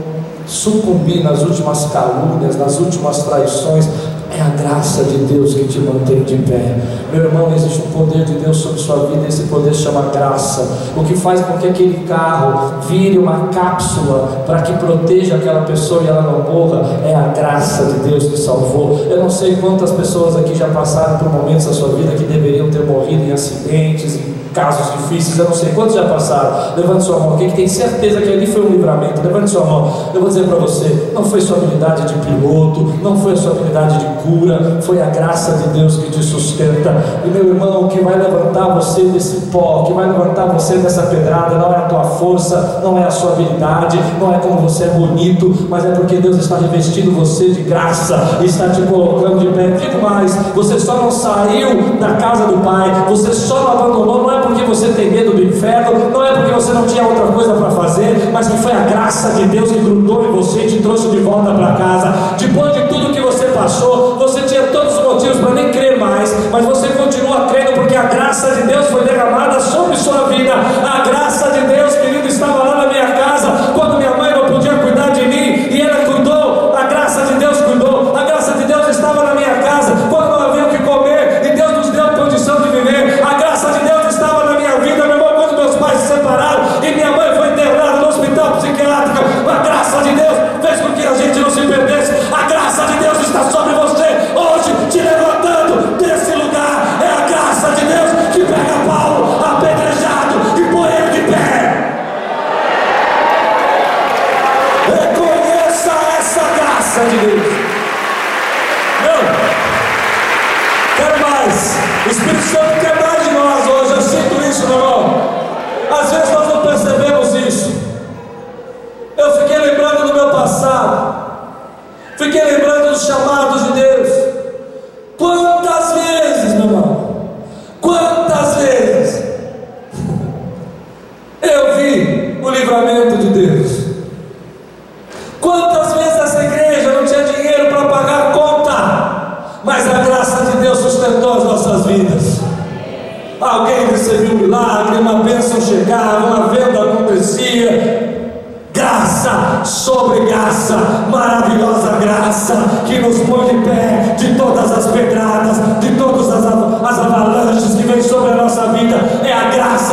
sucumbir 0.47 1.25
nas 1.25 1.43
últimas 1.43 1.87
calúnias, 1.87 2.57
nas 2.57 2.79
últimas 2.79 3.25
traições, 3.25 3.89
é 4.31 4.41
a 4.41 4.51
graça 4.51 5.05
de 5.05 5.17
Deus 5.19 5.55
que 5.55 5.65
te 5.65 5.79
mantém 5.81 6.23
de 6.23 6.37
pé. 6.37 6.77
Meu 7.13 7.25
irmão, 7.25 7.53
existe 7.55 7.83
um 7.83 7.91
poder 7.91 8.25
de 8.25 8.35
Deus 8.35 8.57
sobre 8.59 8.79
sua 8.79 9.07
vida, 9.07 9.27
esse 9.27 9.45
poder 9.45 9.75
chama 9.75 10.11
graça. 10.13 10.69
O 10.97 11.03
que 11.05 11.17
faz 11.17 11.41
com 11.41 11.57
que 11.59 11.67
aquele 11.67 12.07
carro 12.07 12.81
vire 12.89 13.19
uma 13.19 13.49
cápsula 13.49 14.45
para 14.47 14.63
que 14.63 14.73
proteja 14.75 15.37
aquela 15.37 15.63
pessoa 15.63 16.03
e 16.03 16.09
ela 16.09 16.23
não 16.23 16.53
morra, 16.53 16.83
é 17.05 17.15
a 17.15 17.29
graça 17.29 17.87
de 17.87 18.09
Deus 18.09 18.25
que 18.25 18.39
salvou. 18.39 19.07
Eu 19.09 19.19
não 19.19 19.31
sei 19.31 19.57
quantas 19.57 19.91
pessoas 19.93 20.37
aqui 20.37 20.55
já 20.55 20.69
passaram 20.69 21.19
por 21.19 21.33
momentos 21.33 21.67
da 21.67 21.73
sua 21.73 21.89
vida 21.89 22.13
que 22.15 22.25
deveriam 22.25 22.71
ter 22.71 22.85
morrido 22.85 23.25
em 23.25 23.33
acidentes, 23.33 24.17
em 24.17 24.36
casos 24.57 24.91
difíceis, 24.93 25.39
eu 25.39 25.45
não 25.45 25.53
sei 25.53 25.73
quantos 25.73 25.95
já 25.95 26.05
passaram. 26.05 26.75
Levante 26.77 27.05
sua 27.05 27.19
mão, 27.19 27.37
quem 27.37 27.51
tem 27.51 27.69
certeza 27.69 28.23
que 28.23 28.33
ali 28.33 28.47
foi 28.47 28.63
um 28.63 28.71
livramento, 28.71 29.21
levante 29.23 29.51
sua 29.51 29.65
mão. 29.67 29.93
Eu 30.15 30.21
vou 30.21 30.29
dizer 30.31 30.45
para 30.45 30.57
você: 30.57 31.11
não 31.13 31.23
foi 31.23 31.43
sua 31.43 31.59
habilidade 31.59 32.09
de 32.09 32.15
piloto, 32.15 32.95
não 33.03 33.17
foi 33.19 33.35
a 33.35 33.37
sua 33.37 33.53
habilidade 33.53 33.99
de 33.99 34.07
cura, 34.23 34.79
foi 34.81 35.03
a 35.03 35.07
graça 35.07 35.59
de 35.59 35.79
Deus 35.79 35.99
que 35.99 36.11
te 36.11 36.23
sustenta. 36.23 36.97
E 37.25 37.29
meu 37.29 37.49
irmão, 37.49 37.85
o 37.85 37.89
que 37.89 38.01
vai 38.01 38.19
levantar 38.19 38.75
você 38.75 39.03
desse 39.03 39.49
pó, 39.53 39.83
o 39.83 39.85
que 39.85 39.93
vai 39.93 40.07
levantar 40.07 40.47
você 40.47 40.79
dessa 40.79 41.03
pedrada, 41.03 41.57
não 41.57 41.73
é 41.73 41.77
a 41.77 41.83
tua 41.83 42.05
força, 42.05 42.81
não 42.83 42.99
é 42.99 43.05
a 43.05 43.11
sua 43.11 43.33
habilidade, 43.33 44.01
não 44.19 44.35
é 44.35 44.39
como 44.39 44.61
você 44.63 44.85
é 44.85 44.89
bonito, 44.89 45.55
mas 45.69 45.85
é 45.85 45.91
porque 45.91 46.17
Deus 46.17 46.39
está 46.39 46.57
revestindo 46.57 47.13
você 47.13 47.51
de 47.51 47.63
graça 47.63 48.07
está 48.43 48.69
te 48.69 48.83
colocando 48.83 49.41
de 49.41 49.49
pé. 49.49 49.71
Digo 49.73 50.03
mais: 50.03 50.35
você 50.55 50.79
só 50.79 50.97
não 50.97 51.11
saiu 51.11 51.99
da 51.99 52.15
casa 52.15 52.47
do 52.47 52.59
Pai, 52.65 53.05
você 53.09 53.33
só 53.33 53.61
não 53.61 53.73
abandonou, 53.73 54.23
não 54.23 54.33
é 54.33 54.46
porque 54.47 54.63
você 54.65 54.89
tem 54.89 55.11
medo 55.11 55.33
do 55.33 55.43
inferno, 55.43 56.11
não 56.11 56.25
é 56.25 56.33
porque 56.33 56.53
você 56.53 56.73
não 56.73 56.87
tinha 56.87 57.05
outra 57.05 57.27
coisa 57.27 57.55
para 57.55 57.71
fazer, 57.71 58.31
mas 58.33 58.49
que 58.49 58.57
foi 58.59 58.73
a 58.73 58.81
graça 58.81 59.31
de 59.33 59.45
Deus 59.45 59.71
que 59.71 59.79
grudou 59.79 60.27
em 60.27 60.33
você 60.33 60.61
e 60.61 60.69
te 60.69 60.83
trouxe 60.83 61.09
de 61.09 61.19
volta 61.19 61.53
para 61.53 61.73
casa. 61.75 62.15
Depois 62.39 62.73
de 62.75 62.83
tudo 62.89 63.13
que 63.13 63.21
você 63.21 63.47
passou, 63.47 64.17
você 64.17 64.43
tinha 64.43 64.63
todos 64.65 64.97
os 64.97 65.05
motivos 65.05 65.39
para 65.39 65.51
nem 65.51 65.71
crer 65.71 65.99
mais, 65.99 66.35
mas 66.51 66.65
você 66.65 66.89
continua 66.89 67.47
crendo 67.47 67.73
porque 67.73 67.95
a 67.95 68.05
graça 68.05 68.55
de 68.55 68.63
Deus 68.63 68.87
foi 68.87 69.03
derramada 69.05 69.16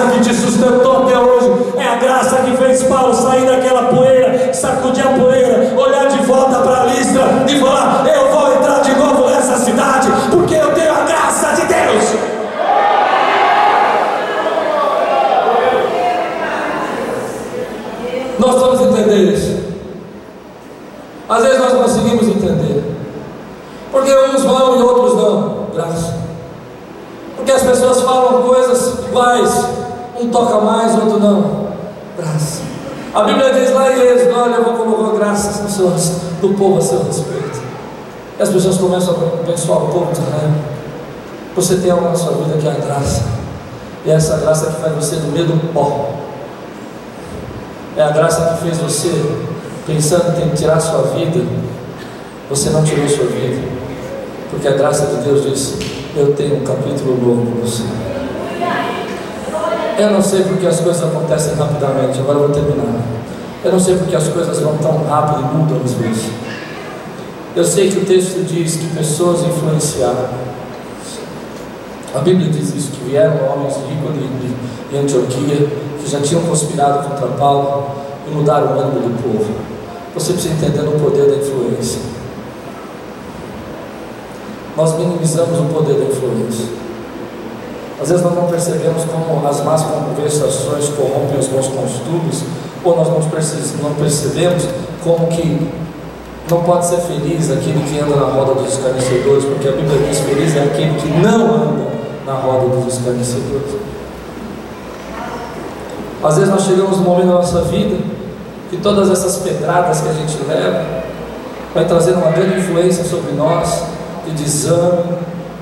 a 0.04 0.08
graça 0.08 0.12
que 0.12 0.20
te 0.22 0.34
sustentou 0.36 1.04
até 1.04 1.18
hoje, 1.18 1.74
é 1.78 1.88
a 1.88 1.95
graça 1.95 2.38
que 2.38 2.58
fez 2.58 2.84
Paulo 2.84 3.14
sair 3.14 3.45
daquela 3.45 3.84
poeira, 3.84 4.54
sacudir 4.54 5.06
a 5.06 5.12
poeira, 5.12 5.74
olhar 5.78 6.08
de 6.08 6.26
volta 6.26 6.60
para 6.60 6.82
a 6.82 6.86
listra 6.86 7.24
e 7.47 7.60
falar: 7.60 8.06
Eu 8.08 8.32
vou 8.32 8.54
entrar 8.54 8.82
de 8.82 8.95
novo 8.95 9.30
nessa 9.30 9.58
cidade, 9.58 10.08
porque 10.32 10.56
eu 10.56 10.74
tenho 10.74 10.91
a 10.91 11.04
graça 11.04 11.54
de 11.54 11.68
Deus. 11.68 12.34
Nós 18.39 18.56
vamos 18.60 18.82
entender 18.82 19.34
isso. 19.34 19.64
Às 21.30 21.43
vezes 21.43 21.60
nós 21.60 21.74
conseguimos 21.74 22.28
entender. 22.28 22.84
Porque 23.91 24.12
uns 24.12 24.43
vão 24.43 24.80
e 24.80 24.82
outros 24.82 25.16
não. 25.16 25.68
Graça. 25.74 26.24
Porque 27.36 27.51
as 27.51 27.64
pessoas 27.64 28.01
falam 28.01 28.43
coisas 28.43 29.06
iguais. 29.06 29.84
Um 30.20 30.30
toca 30.30 30.62
mais, 30.62 30.93
outro 30.95 31.20
não. 31.20 31.68
Graça. 32.18 32.62
A 33.14 33.24
Bíblia 33.24 33.54
diz 33.54 33.72
lá 33.74 33.91
em 33.91 33.99
Êxodo, 33.99 34.39
olha, 34.39 34.56
eu 34.56 34.64
vou 34.64 34.74
colocar 34.74 35.18
graças 35.18 35.45
nas 35.45 35.72
pessoas 35.72 36.12
do 36.41 36.54
povo 36.58 36.78
a 36.78 36.82
seu 36.82 37.04
respeito. 37.04 37.62
As 38.64 38.68
pessoas 38.68 38.89
começam 38.89 39.14
a 39.14 39.43
abençoar 39.43 39.84
o 39.84 39.88
povo 39.89 40.05
de 40.05 40.22
Israel. 40.22 40.51
Você 41.53 41.76
tem 41.76 41.91
algo 41.91 42.07
na 42.07 42.16
sua 42.16 42.32
vida 42.32 42.57
que 42.57 42.66
é 42.66 42.72
a 42.72 42.76
graça. 42.76 43.22
E 44.05 44.09
é 44.09 44.14
essa 44.14 44.38
graça 44.38 44.68
que 44.68 44.82
faz 44.82 44.95
você 44.95 45.18
do 45.18 45.34
medo 45.34 45.59
pó. 45.74 46.11
É 47.97 48.03
a 48.03 48.11
graça 48.11 48.53
que 48.53 48.64
fez 48.64 48.78
você, 48.78 49.11
pensando 49.86 50.41
em 50.41 50.55
tirar 50.55 50.80
sua 50.80 51.01
vida, 51.14 51.45
você 52.49 52.70
não 52.70 52.86
tirou 52.86 53.05
sua 53.09 53.26
vida. 53.26 53.68
Porque 54.49 54.70
a 54.70 54.78
graça 54.78 55.07
de 55.07 55.26
Deus 55.26 55.43
disse: 55.43 55.80
Eu 56.16 56.34
tenho 56.34 56.61
um 56.61 56.64
capítulo 56.64 57.18
novo 57.22 57.51
para 57.51 57.68
você. 57.68 57.84
Eu 59.99 60.09
não 60.09 60.22
sei 60.22 60.41
porque 60.43 60.68
as 60.68 60.80
coisas 60.80 61.03
acontecem 61.03 61.55
rapidamente, 61.55 62.18
agora 62.18 62.39
eu 62.39 62.47
vou 62.47 62.55
terminar. 62.55 63.01
Eu 63.61 63.74
não 63.74 63.80
sei 63.80 63.97
porque 63.97 64.16
as 64.16 64.30
coisas 64.30 64.57
vão 64.61 64.78
tão 64.78 65.03
rápido 65.03 65.41
e 65.41 65.53
mudam 65.53 65.82
às 65.84 65.91
vezes. 65.95 66.42
Eu 67.56 67.64
sei 67.64 67.91
que 67.91 67.99
o 67.99 68.06
texto 68.06 68.43
diz 68.47 68.78
que 68.78 68.88
pessoas 68.95 69.43
influenciaram. 69.45 70.28
A 72.16 72.20
Bíblia 72.20 72.49
diz 72.49 72.74
isso, 72.74 72.91
que 72.91 73.06
vieram 73.06 73.36
homens 73.47 73.76
de, 73.76 74.89
de 74.89 74.97
Antioquia, 74.97 75.68
que 76.01 76.10
já 76.10 76.20
tinham 76.20 76.41
conspirado 76.41 77.08
contra 77.08 77.28
Paulo 77.28 77.91
e 78.28 78.32
mudaram 78.32 78.76
o 78.76 78.80
ânimo 78.80 79.08
do 79.08 79.22
povo. 79.22 79.54
Você 80.16 80.34
precisa 80.34 80.56
entender 80.56 80.82
o 80.82 80.99
poder 80.99 81.30
da 81.30 81.36
influência. 81.38 82.01
Nós 84.76 84.97
minimizamos 84.97 85.60
o 85.60 85.66
poder 85.66 85.93
da 85.93 86.06
influência. 86.06 86.66
Às 88.01 88.10
vezes 88.10 88.24
nós 88.24 88.34
não 88.34 88.47
percebemos 88.47 89.04
como 89.06 89.47
as 89.47 89.64
más 89.64 89.84
conversações 89.84 90.89
corrompem 90.89 91.39
os 91.39 91.47
bons 91.47 91.68
costumes, 91.68 92.43
ou 92.84 92.95
nós 92.95 93.10
não 93.10 93.93
percebemos 93.93 94.64
como 95.04 95.28
que 95.28 95.72
não 96.49 96.63
pode 96.63 96.85
ser 96.85 96.97
feliz 96.97 97.49
aquele 97.49 97.81
que 97.83 97.99
anda 97.99 98.15
na 98.15 98.25
roda 98.25 98.55
dos 98.55 98.73
escarnecedores, 98.73 99.45
porque 99.45 99.67
a 99.67 99.71
Bíblia 99.71 100.07
diz: 100.09 100.19
feliz 100.19 100.55
é 100.55 100.63
aquele 100.63 100.93
que 100.99 101.07
não 101.07 101.55
anda 101.55 101.87
na 102.25 102.33
roda 102.33 102.75
dos 102.75 102.93
escarnecedores. 102.93 103.75
Às 106.23 106.35
vezes 106.37 106.49
nós 106.49 106.63
chegamos 106.63 106.97
num 106.97 107.03
momento 107.03 107.27
da 107.27 107.33
nossa 107.33 107.61
vida 107.63 107.97
que 108.69 108.77
todas 108.77 109.09
essas 109.09 109.37
pedradas 109.37 110.01
que 110.01 110.09
a 110.09 110.13
gente 110.13 110.37
leva 110.47 110.85
vai 111.73 111.85
trazer 111.85 112.13
uma 112.13 112.31
grande 112.31 112.59
influência 112.59 113.03
sobre 113.03 113.33
nós, 113.33 113.83
de 114.25 114.31
desânimo, 114.31 115.17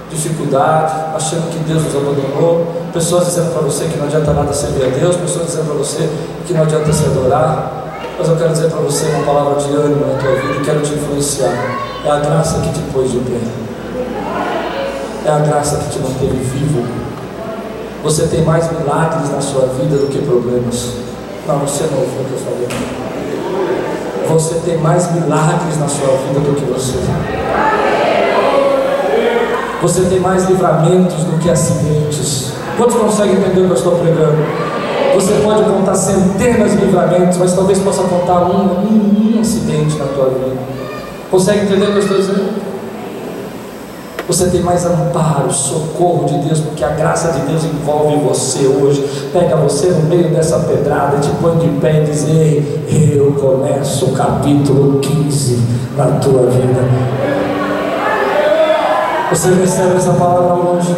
dificuldade, 0.09 0.93
achando 1.15 1.49
que 1.49 1.57
Deus 1.59 1.83
nos 1.83 1.95
abandonou, 1.95 2.67
pessoas 2.93 3.25
dizendo 3.25 3.53
para 3.53 3.61
você 3.61 3.85
que 3.85 3.97
não 3.97 4.05
adianta 4.05 4.33
nada 4.33 4.53
servir 4.53 4.85
a 4.85 4.89
Deus, 4.89 5.15
pessoas 5.15 5.47
dizendo 5.47 5.65
para 5.65 5.75
você 5.75 6.09
que 6.45 6.53
não 6.53 6.63
adianta 6.63 6.91
se 6.91 7.05
adorar. 7.05 7.80
Mas 8.21 8.29
eu 8.29 8.35
quero 8.35 8.51
dizer 8.51 8.69
para 8.69 8.81
você 8.81 9.07
uma 9.07 9.23
palavra 9.25 9.59
de 9.59 9.73
ânimo 9.73 10.05
na 10.05 10.13
tua 10.19 10.35
vida 10.35 10.53
e 10.53 10.63
quero 10.63 10.79
te 10.81 10.93
influenciar. 10.93 11.55
É 12.05 12.11
a 12.11 12.19
graça 12.19 12.59
que 12.59 12.69
te 12.69 12.79
pôs 12.93 13.09
de 13.09 13.17
pé. 13.17 13.39
É 15.25 15.29
a 15.31 15.39
graça 15.39 15.77
que 15.77 15.89
te 15.89 15.97
manteve 15.97 16.37
vivo. 16.37 16.85
Você 18.03 18.27
tem 18.27 18.43
mais 18.45 18.71
milagres 18.71 19.31
na 19.31 19.41
sua 19.41 19.65
vida 19.69 19.97
do 19.97 20.05
que 20.05 20.19
problemas. 20.19 20.97
Não, 21.47 21.57
você 21.61 21.85
não 21.91 21.97
ouviu 21.97 22.21
o 22.21 22.25
que 22.25 22.33
eu 22.33 22.39
falei. 22.45 22.67
Você 24.29 24.53
tem 24.65 24.77
mais 24.77 25.11
milagres 25.13 25.79
na 25.79 25.87
sua 25.87 26.15
vida 26.27 26.41
do 26.41 26.55
que 26.55 26.65
você. 26.65 26.99
Você 29.81 30.01
tem 30.01 30.19
mais 30.19 30.47
livramentos 30.47 31.23
do 31.23 31.39
que 31.39 31.49
acidentes. 31.49 32.51
Quantos 32.77 32.97
conseguem 32.97 33.37
entender 33.37 33.61
o 33.61 33.65
que 33.65 33.71
eu 33.71 33.77
estou 33.77 33.95
pregando? 33.95 34.70
Você 35.13 35.33
pode 35.43 35.63
contar 35.63 35.95
centenas 35.95 36.71
de 36.71 36.77
livramentos, 36.77 37.37
mas 37.37 37.53
talvez 37.53 37.79
possa 37.79 38.03
contar 38.03 38.43
um, 38.45 38.61
um, 38.63 39.35
um 39.35 39.41
acidente 39.41 39.97
na 39.97 40.05
tua 40.05 40.29
vida. 40.29 40.57
Consegue 41.29 41.65
entender 41.65 41.85
o 41.85 41.91
que 41.91 41.97
eu 41.97 41.99
estou 41.99 42.17
dizendo? 42.17 42.71
Você 44.27 44.49
tem 44.49 44.61
mais 44.61 44.85
amparo, 44.85 45.51
socorro 45.51 46.25
de 46.25 46.37
Deus, 46.47 46.59
porque 46.59 46.83
a 46.83 46.89
graça 46.89 47.33
de 47.33 47.41
Deus 47.41 47.65
envolve 47.65 48.15
você 48.17 48.65
hoje. 48.65 49.29
Pega 49.33 49.57
você 49.57 49.87
no 49.87 50.03
meio 50.03 50.29
dessa 50.29 50.59
pedrada, 50.59 51.17
te 51.17 51.29
põe 51.41 51.57
de 51.57 51.67
pé 51.79 52.01
e 52.01 52.05
diz: 52.05 52.25
Ei, 52.27 53.13
eu 53.17 53.33
começo 53.33 54.05
o 54.05 54.13
capítulo 54.13 54.99
15 54.99 55.59
na 55.97 56.05
tua 56.19 56.43
vida. 56.43 56.81
Você 59.31 59.49
recebe 59.53 59.95
essa 59.97 60.13
palavra 60.13 60.53
hoje? 60.53 60.95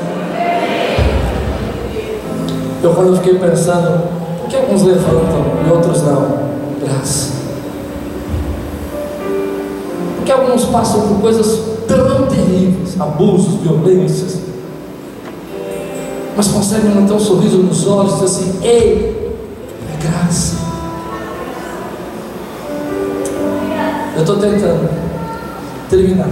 Eu, 2.84 2.94
quando 2.94 3.16
fiquei 3.16 3.40
pensando, 3.40 4.04
por 4.42 4.50
que 4.50 4.58
alguns 4.58 4.84
levantam 4.84 5.46
e 5.66 5.72
outros 5.72 6.02
não? 6.02 6.38
Graça. 6.82 7.32
Porque 10.18 10.32
alguns 10.32 10.66
passam 10.66 11.08
por 11.08 11.22
coisas 11.22 11.62
tão 11.88 12.28
terríveis, 12.28 13.00
abusos, 13.00 13.62
violências, 13.62 14.42
mas 16.36 16.50
conseguem 16.50 16.94
manter 16.94 17.14
um 17.14 17.20
sorriso 17.20 17.58
nos 17.60 17.88
olhos 17.88 18.12
e 18.12 18.16
dizer 18.16 18.26
assim: 18.26 18.60
Ei, 18.62 19.34
é 19.94 20.06
graça. 20.06 20.58
Eu 24.16 24.22
estou 24.22 24.36
tentando 24.38 24.90
terminar. 25.90 26.30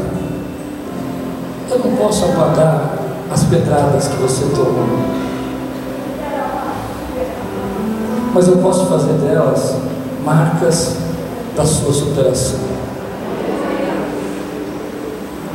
Eu 1.70 1.80
não 1.80 1.96
posso 1.96 2.26
apagar 2.26 2.98
as 3.32 3.46
pedradas 3.46 4.10
que 4.10 4.18
você 4.18 4.46
tomou, 4.54 5.21
mas 8.34 8.48
eu 8.48 8.58
posso 8.58 8.86
fazer 8.86 9.14
delas 9.14 9.76
marcas 10.24 10.96
da 11.56 11.66
sua 11.66 11.94
superação. 11.94 12.60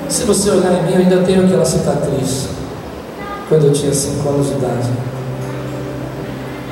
Se 0.09 0.24
você 0.24 0.51
olhar 0.51 0.72
em 0.72 0.83
mim, 0.85 0.93
eu 0.93 0.99
ainda 0.99 1.22
tenho 1.24 1.45
aquela 1.45 1.64
cicatriz 1.64 2.49
quando 3.49 3.66
eu 3.66 3.72
tinha 3.72 3.93
5 3.93 4.29
anos 4.29 4.47
de 4.49 4.53
idade. 4.55 4.89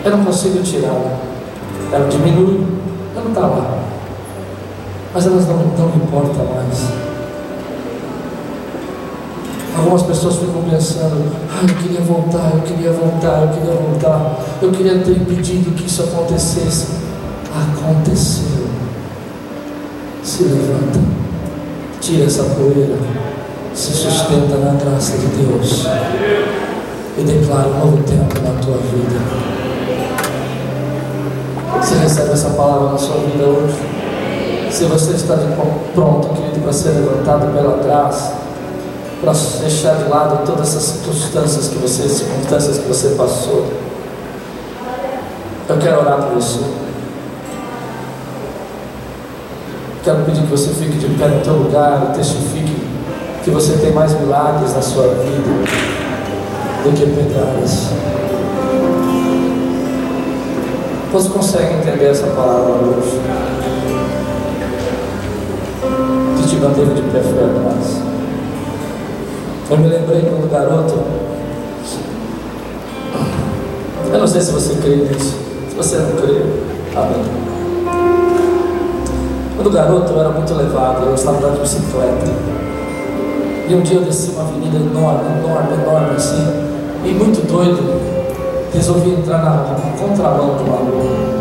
Eu 0.05 0.17
não 0.17 0.25
consigo 0.25 0.63
tirá-la. 0.63 1.19
Ela 1.93 2.09
diminui, 2.09 2.67
ela 3.15 3.25
não 3.25 3.31
está 3.31 3.41
lá. 3.41 3.79
Mas 5.13 5.27
elas 5.27 5.47
não, 5.47 5.57
não 5.57 5.89
importam 5.97 6.45
mais. 6.45 7.04
Algumas 9.77 10.03
pessoas 10.03 10.37
ficam 10.37 10.63
pensando, 10.71 11.33
ah, 11.51 11.67
eu 11.69 11.75
queria 11.77 12.01
voltar, 12.01 12.53
eu 12.55 12.63
queria 12.63 12.93
voltar, 12.93 13.43
eu 13.43 13.49
queria 13.49 13.75
voltar, 13.75 14.41
eu 14.63 14.71
queria 14.71 14.99
ter 14.99 15.13
impedido 15.13 15.73
que 15.73 15.87
isso 15.87 16.03
acontecesse. 16.03 16.89
Aconteceu. 17.53 18.67
Se 20.23 20.45
levanta, 20.45 21.01
tira 22.01 22.25
essa 22.25 22.43
poeira 22.45 22.97
se 23.75 23.93
sustenta 23.93 24.57
na 24.57 24.73
graça 24.75 25.19
de 25.19 25.27
Deus 25.27 25.87
e 27.19 27.23
declara 27.23 27.67
um 27.67 27.79
novo 27.81 28.03
tempo 28.05 28.41
na 28.41 28.61
tua 28.61 28.77
vida. 28.77 29.21
Você 31.81 31.97
recebe 31.97 32.31
essa 32.31 32.51
palavra 32.51 32.93
na 32.93 32.99
sua 32.99 33.17
vida 33.17 33.45
hoje? 33.45 33.75
Se 34.71 34.85
você 34.85 35.13
está 35.13 35.37
pronto, 35.93 36.29
querido, 36.29 36.61
para 36.61 36.73
ser 36.73 36.91
levantado 36.91 37.53
pela 37.53 37.83
graça, 37.83 38.44
para 39.21 39.33
deixar 39.61 39.97
de 39.97 40.09
lado 40.09 40.47
todas 40.47 40.69
essas 40.69 40.83
circunstâncias 40.83 41.69
que 41.69 41.77
você, 41.77 42.09
circunstâncias 42.09 42.79
que 42.79 42.89
você 42.89 43.09
passou, 43.11 43.67
eu 45.69 45.79
quero 45.79 46.01
orar 46.01 46.19
por 46.23 46.35
você. 46.35 46.61
Quero 50.05 50.25
pedir 50.25 50.43
que 50.43 50.51
você 50.51 50.69
fique 50.71 50.99
de 50.99 51.07
pé 51.19 51.29
no 51.29 51.41
teu 51.41 51.55
lugar 51.55 52.11
e 52.11 52.19
testifique 52.19 52.77
que 53.43 53.51
você 53.51 53.79
tem 53.79 53.93
mais 53.93 54.13
milagres 54.21 54.75
na 54.75 54.83
sua 54.83 55.09
vida 55.09 55.65
do 56.83 56.93
que 56.93 57.07
pedradas. 57.07 57.89
Você 61.13 61.29
consegue 61.31 61.75
entender 61.75 62.11
essa 62.11 62.27
palavra 62.27 62.73
hoje? 62.73 63.21
Que 66.37 66.49
te 66.49 66.57
manteve 66.57 66.95
de 66.95 67.03
pé 67.03 67.21
foi 67.23 67.45
a 67.45 67.47
graça. 67.47 68.14
Eu 69.71 69.79
me 69.79 69.89
lembrei 69.89 70.21
quando 70.21 70.51
garoto. 70.51 70.95
Eu 74.13 74.19
não 74.19 74.27
sei 74.27 74.41
se 74.43 74.53
você 74.53 74.75
crê 74.75 74.97
nisso. 74.97 75.37
Se 75.71 75.75
você 75.75 75.97
não 75.97 76.11
crê, 76.17 76.43
amém. 76.95 77.25
Quando 79.57 79.71
garoto 79.71 80.13
eu 80.13 80.21
era 80.21 80.29
muito 80.29 80.55
levado, 80.55 81.07
eu 81.07 81.15
estava 81.15 81.39
andando 81.39 81.55
de 81.55 81.61
bicicleta. 81.61 82.27
E 83.67 83.75
um 83.75 83.81
dia 83.81 83.97
eu 83.97 84.03
desci 84.03 84.33
uma 84.33 84.43
avenida 84.43 84.77
enorme, 84.77 85.39
enorme, 85.39 85.83
enorme 85.83 86.17
assim, 86.17 86.47
e 87.03 87.09
muito 87.15 87.47
doido, 87.51 87.99
resolvi 88.75 89.13
entrar 89.13 89.39
na 89.39 89.65
contramão 89.99 90.59
de 90.59 90.65
uma 90.65 90.77
rua. 90.77 91.35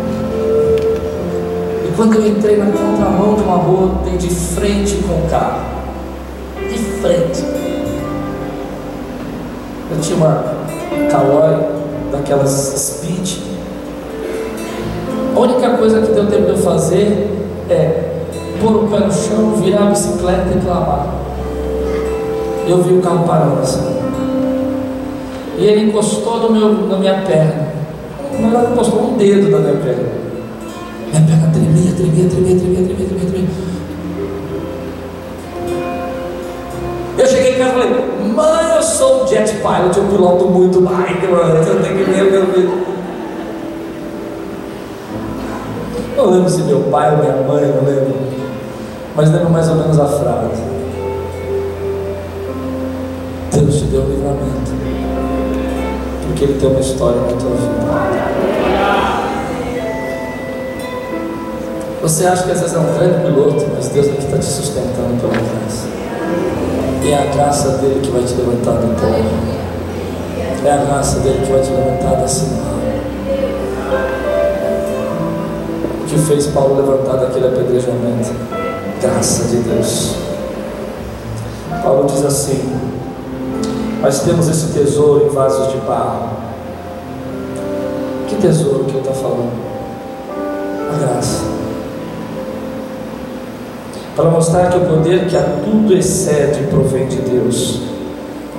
E 1.84 1.92
quando 1.94 2.14
eu 2.14 2.26
entrei 2.26 2.56
na 2.56 2.66
contramão 2.66 3.34
de 3.34 3.42
uma 3.42 3.56
rua, 3.56 3.90
dei 4.04 4.16
de 4.16 4.30
frente 4.30 4.96
com 5.06 5.26
o 5.26 5.28
carro. 5.28 5.60
De 6.66 6.78
frente. 6.78 7.53
Eu 9.94 10.00
tinha 10.00 10.16
uma 10.16 10.44
Caloi 11.10 11.56
daquelas 12.12 12.50
speed. 12.50 13.38
A 15.34 15.40
única 15.40 15.70
coisa 15.70 16.00
que 16.02 16.12
deu 16.12 16.26
tempo 16.26 16.42
de 16.42 16.50
eu 16.50 16.58
fazer 16.58 17.30
é 17.70 18.12
pôr 18.60 18.84
o 18.84 18.88
pé 18.88 19.00
no 19.00 19.12
chão, 19.12 19.52
virar 19.56 19.84
a 19.84 19.90
bicicleta 19.90 20.56
e 20.56 20.60
clamar 20.60 21.24
eu 22.66 22.82
vi 22.82 22.94
o 22.94 23.00
carro 23.00 23.26
parando 23.26 23.60
assim. 23.60 23.94
E 25.58 25.66
ele 25.66 25.88
encostou 25.88 26.40
no 26.40 26.50
meu, 26.50 26.88
na 26.88 26.98
minha 26.98 27.22
perna. 27.22 27.68
Não, 28.40 28.62
ele 28.62 28.72
encostou 28.72 29.10
um 29.10 29.16
dedo 29.16 29.50
na 29.50 29.58
minha 29.58 29.74
perna. 29.74 30.08
Minha 31.12 31.26
perna 31.26 31.52
tremia, 31.52 31.92
tremia, 31.92 32.28
tremia, 32.28 32.56
tremia, 32.56 32.84
tremia, 32.86 33.30
tremia. 33.30 33.48
Eu 37.16 37.26
cheguei 37.26 37.54
em 37.54 37.58
casa 37.58 37.70
e 37.70 37.72
falei, 37.74 37.93
sou 39.04 39.26
jet 39.26 39.52
pilot, 39.56 39.96
eu 39.98 40.04
piloto 40.04 40.46
muito 40.46 40.80
bike, 40.80 41.26
mano, 41.26 41.56
eu 41.56 41.82
tenho 41.82 41.98
que 41.98 42.10
ver 42.10 42.30
meu 42.30 42.46
filho. 42.46 42.84
Não 46.16 46.30
lembro 46.30 46.48
se 46.48 46.62
meu 46.62 46.80
pai 46.84 47.10
ou 47.12 47.18
minha 47.18 47.34
mãe, 47.34 47.66
não 47.66 47.84
lembro. 47.84 48.14
Mas 49.14 49.30
lembro 49.30 49.50
mais 49.50 49.68
ou 49.68 49.76
menos 49.76 49.98
a 50.00 50.06
frase. 50.06 50.62
Deus 53.52 53.76
te 53.76 53.84
deu 53.84 54.00
o 54.00 54.08
livramento. 54.08 54.72
Porque 56.26 56.44
Ele 56.44 56.58
tem 56.58 56.70
uma 56.70 56.80
história 56.80 57.20
na 57.20 57.26
tua 57.26 57.50
vida. 57.50 57.84
Você 62.00 62.26
acha 62.26 62.44
que 62.44 62.52
às 62.52 62.60
vezes 62.60 62.74
é 62.74 62.78
um 62.78 62.94
grande 62.94 63.24
piloto, 63.24 63.66
mas 63.74 63.88
Deus 63.88 64.06
aqui 64.08 64.18
está 64.18 64.38
te 64.38 64.44
sustentando 64.44 65.20
pela 65.20 65.32
graça. 65.32 66.03
É 67.06 67.14
a 67.14 67.34
graça 67.34 67.78
dele 67.78 68.00
que 68.02 68.10
vai 68.10 68.22
te 68.22 68.34
levantar 68.34 68.72
do 68.80 68.94
pó. 69.00 69.06
É 70.66 70.72
a 70.72 70.76
graça 70.76 71.20
dele 71.20 71.44
que 71.44 71.52
vai 71.52 71.60
te 71.60 71.70
levantar 71.70 72.20
da 72.20 72.26
cima. 72.26 72.62
O 76.00 76.06
que 76.06 76.18
fez 76.18 76.46
Paulo 76.48 76.76
levantar 76.76 77.16
daquele 77.18 77.46
apedrejamento? 77.48 78.32
Graça 79.00 79.44
de 79.44 79.56
Deus. 79.56 80.16
Paulo 81.82 82.06
diz 82.06 82.24
assim: 82.24 82.94
mas 84.04 84.20
temos 84.20 84.46
esse 84.50 84.66
tesouro 84.74 85.24
em 85.24 85.28
vasos 85.30 85.72
de 85.72 85.78
barro. 85.78 86.28
Que 88.28 88.36
tesouro 88.36 88.84
que 88.84 88.90
ele 88.90 88.98
está 88.98 89.14
falando? 89.14 89.50
A 90.92 90.98
graça. 90.98 91.43
Para 94.16 94.30
mostrar 94.30 94.70
que 94.70 94.78
o 94.78 94.80
poder 94.80 95.26
que 95.26 95.36
a 95.36 95.42
tudo 95.64 95.92
excede 95.92 96.66
provém 96.68 97.06
de 97.08 97.16
Deus 97.16 97.80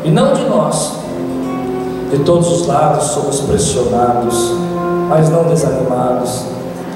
e 0.03 0.09
não 0.09 0.33
de 0.33 0.43
nós. 0.43 0.93
De 2.11 2.19
todos 2.19 2.51
os 2.51 2.67
lados 2.67 3.05
somos 3.05 3.39
pressionados, 3.41 4.53
mas 5.09 5.29
não 5.29 5.45
desanimados 5.45 6.55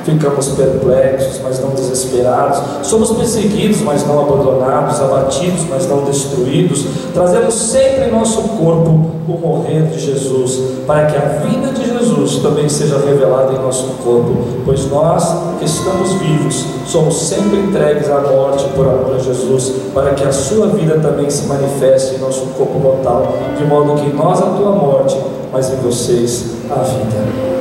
Ficamos 0.10 0.48
perplexos, 0.50 1.40
mas 1.44 1.60
não 1.60 1.70
desesperados. 1.70 2.60
Somos 2.84 3.12
perseguidos, 3.12 3.82
mas 3.82 4.08
não 4.08 4.22
abandonados. 4.22 5.00
Abatidos, 5.02 5.66
mas 5.70 5.88
não 5.88 6.04
destruídos. 6.04 6.86
Trazemos 7.14 7.54
sempre 7.54 8.06
em 8.06 8.12
nosso 8.12 8.42
corpo 8.42 9.12
o 9.28 9.38
morrer 9.40 9.84
de 9.84 10.00
Jesus, 10.00 10.60
para 10.88 11.06
que 11.06 11.16
a 11.16 11.46
vida 11.46 11.72
de 11.74 11.86
Jesus 11.86 11.99
também 12.42 12.68
seja 12.68 12.98
revelada 12.98 13.54
em 13.54 13.60
nosso 13.60 13.88
corpo. 14.04 14.36
Pois 14.66 14.90
nós 14.90 15.24
que 15.60 15.66
estamos 15.66 16.14
vivos, 16.14 16.66
somos 16.86 17.16
sempre 17.28 17.60
entregues 17.60 18.10
à 18.10 18.20
morte 18.20 18.66
por 18.76 18.88
amor 18.88 19.16
a 19.16 19.20
Jesus, 19.20 19.74
para 19.94 20.14
que 20.14 20.24
a 20.24 20.32
sua 20.32 20.68
vida 20.68 21.00
também 21.00 21.30
se 21.30 21.48
manifeste 21.48 22.16
em 22.16 22.18
nosso 22.20 22.48
corpo 22.58 22.80
mortal, 22.80 23.34
de 23.58 23.66
modo 23.66 23.96
que 23.96 24.08
em 24.08 24.14
nós 24.14 24.42
a 24.42 24.48
tua 24.48 24.72
morte, 24.72 25.18
mas 25.52 25.72
em 25.72 25.78
vocês 25.78 26.46
a 26.70 26.84
vida 26.84 27.60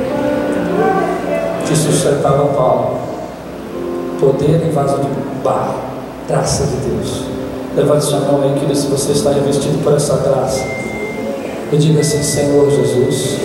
que 1.67 1.75
sustentava 1.75 2.45
Paulo. 2.47 2.97
Poder 4.19 4.65
em 4.67 4.71
vaso 4.71 4.97
de 4.97 5.07
barro, 5.43 5.75
graça 6.27 6.63
de 6.65 6.75
Deus. 6.89 7.23
Levante 7.75 8.05
sua 8.05 8.19
mão 8.19 8.41
aí, 8.41 8.53
querido, 8.53 8.75
se 8.75 8.87
você 8.87 9.11
está 9.11 9.31
investido 9.31 9.81
por 9.83 9.93
essa 9.93 10.17
graça. 10.17 10.65
E 11.71 11.77
diga 11.77 12.01
assim, 12.01 12.23
Senhor 12.23 12.69
Jesus, 12.71 13.37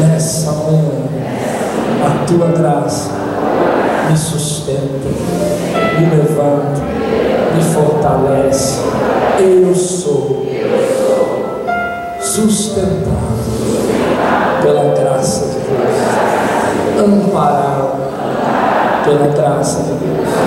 nessa 0.00 0.52
manhã, 0.52 1.06
a 2.04 2.26
tua 2.26 2.48
graça 2.48 3.10
me 4.10 4.16
sustenta, 4.16 5.08
me 5.98 6.06
levanta, 6.10 6.82
me 7.54 7.62
fortalece. 7.62 8.80
Eu 9.38 9.74
sou 9.74 10.46
sustentado 12.20 13.36
pela 14.62 14.94
graça 14.94 15.46
de 15.46 15.58
Deus, 15.60 15.96
amparado 16.98 17.96
pela 19.04 19.28
graça 19.28 19.82
de 19.82 19.92
Deus. 19.92 20.45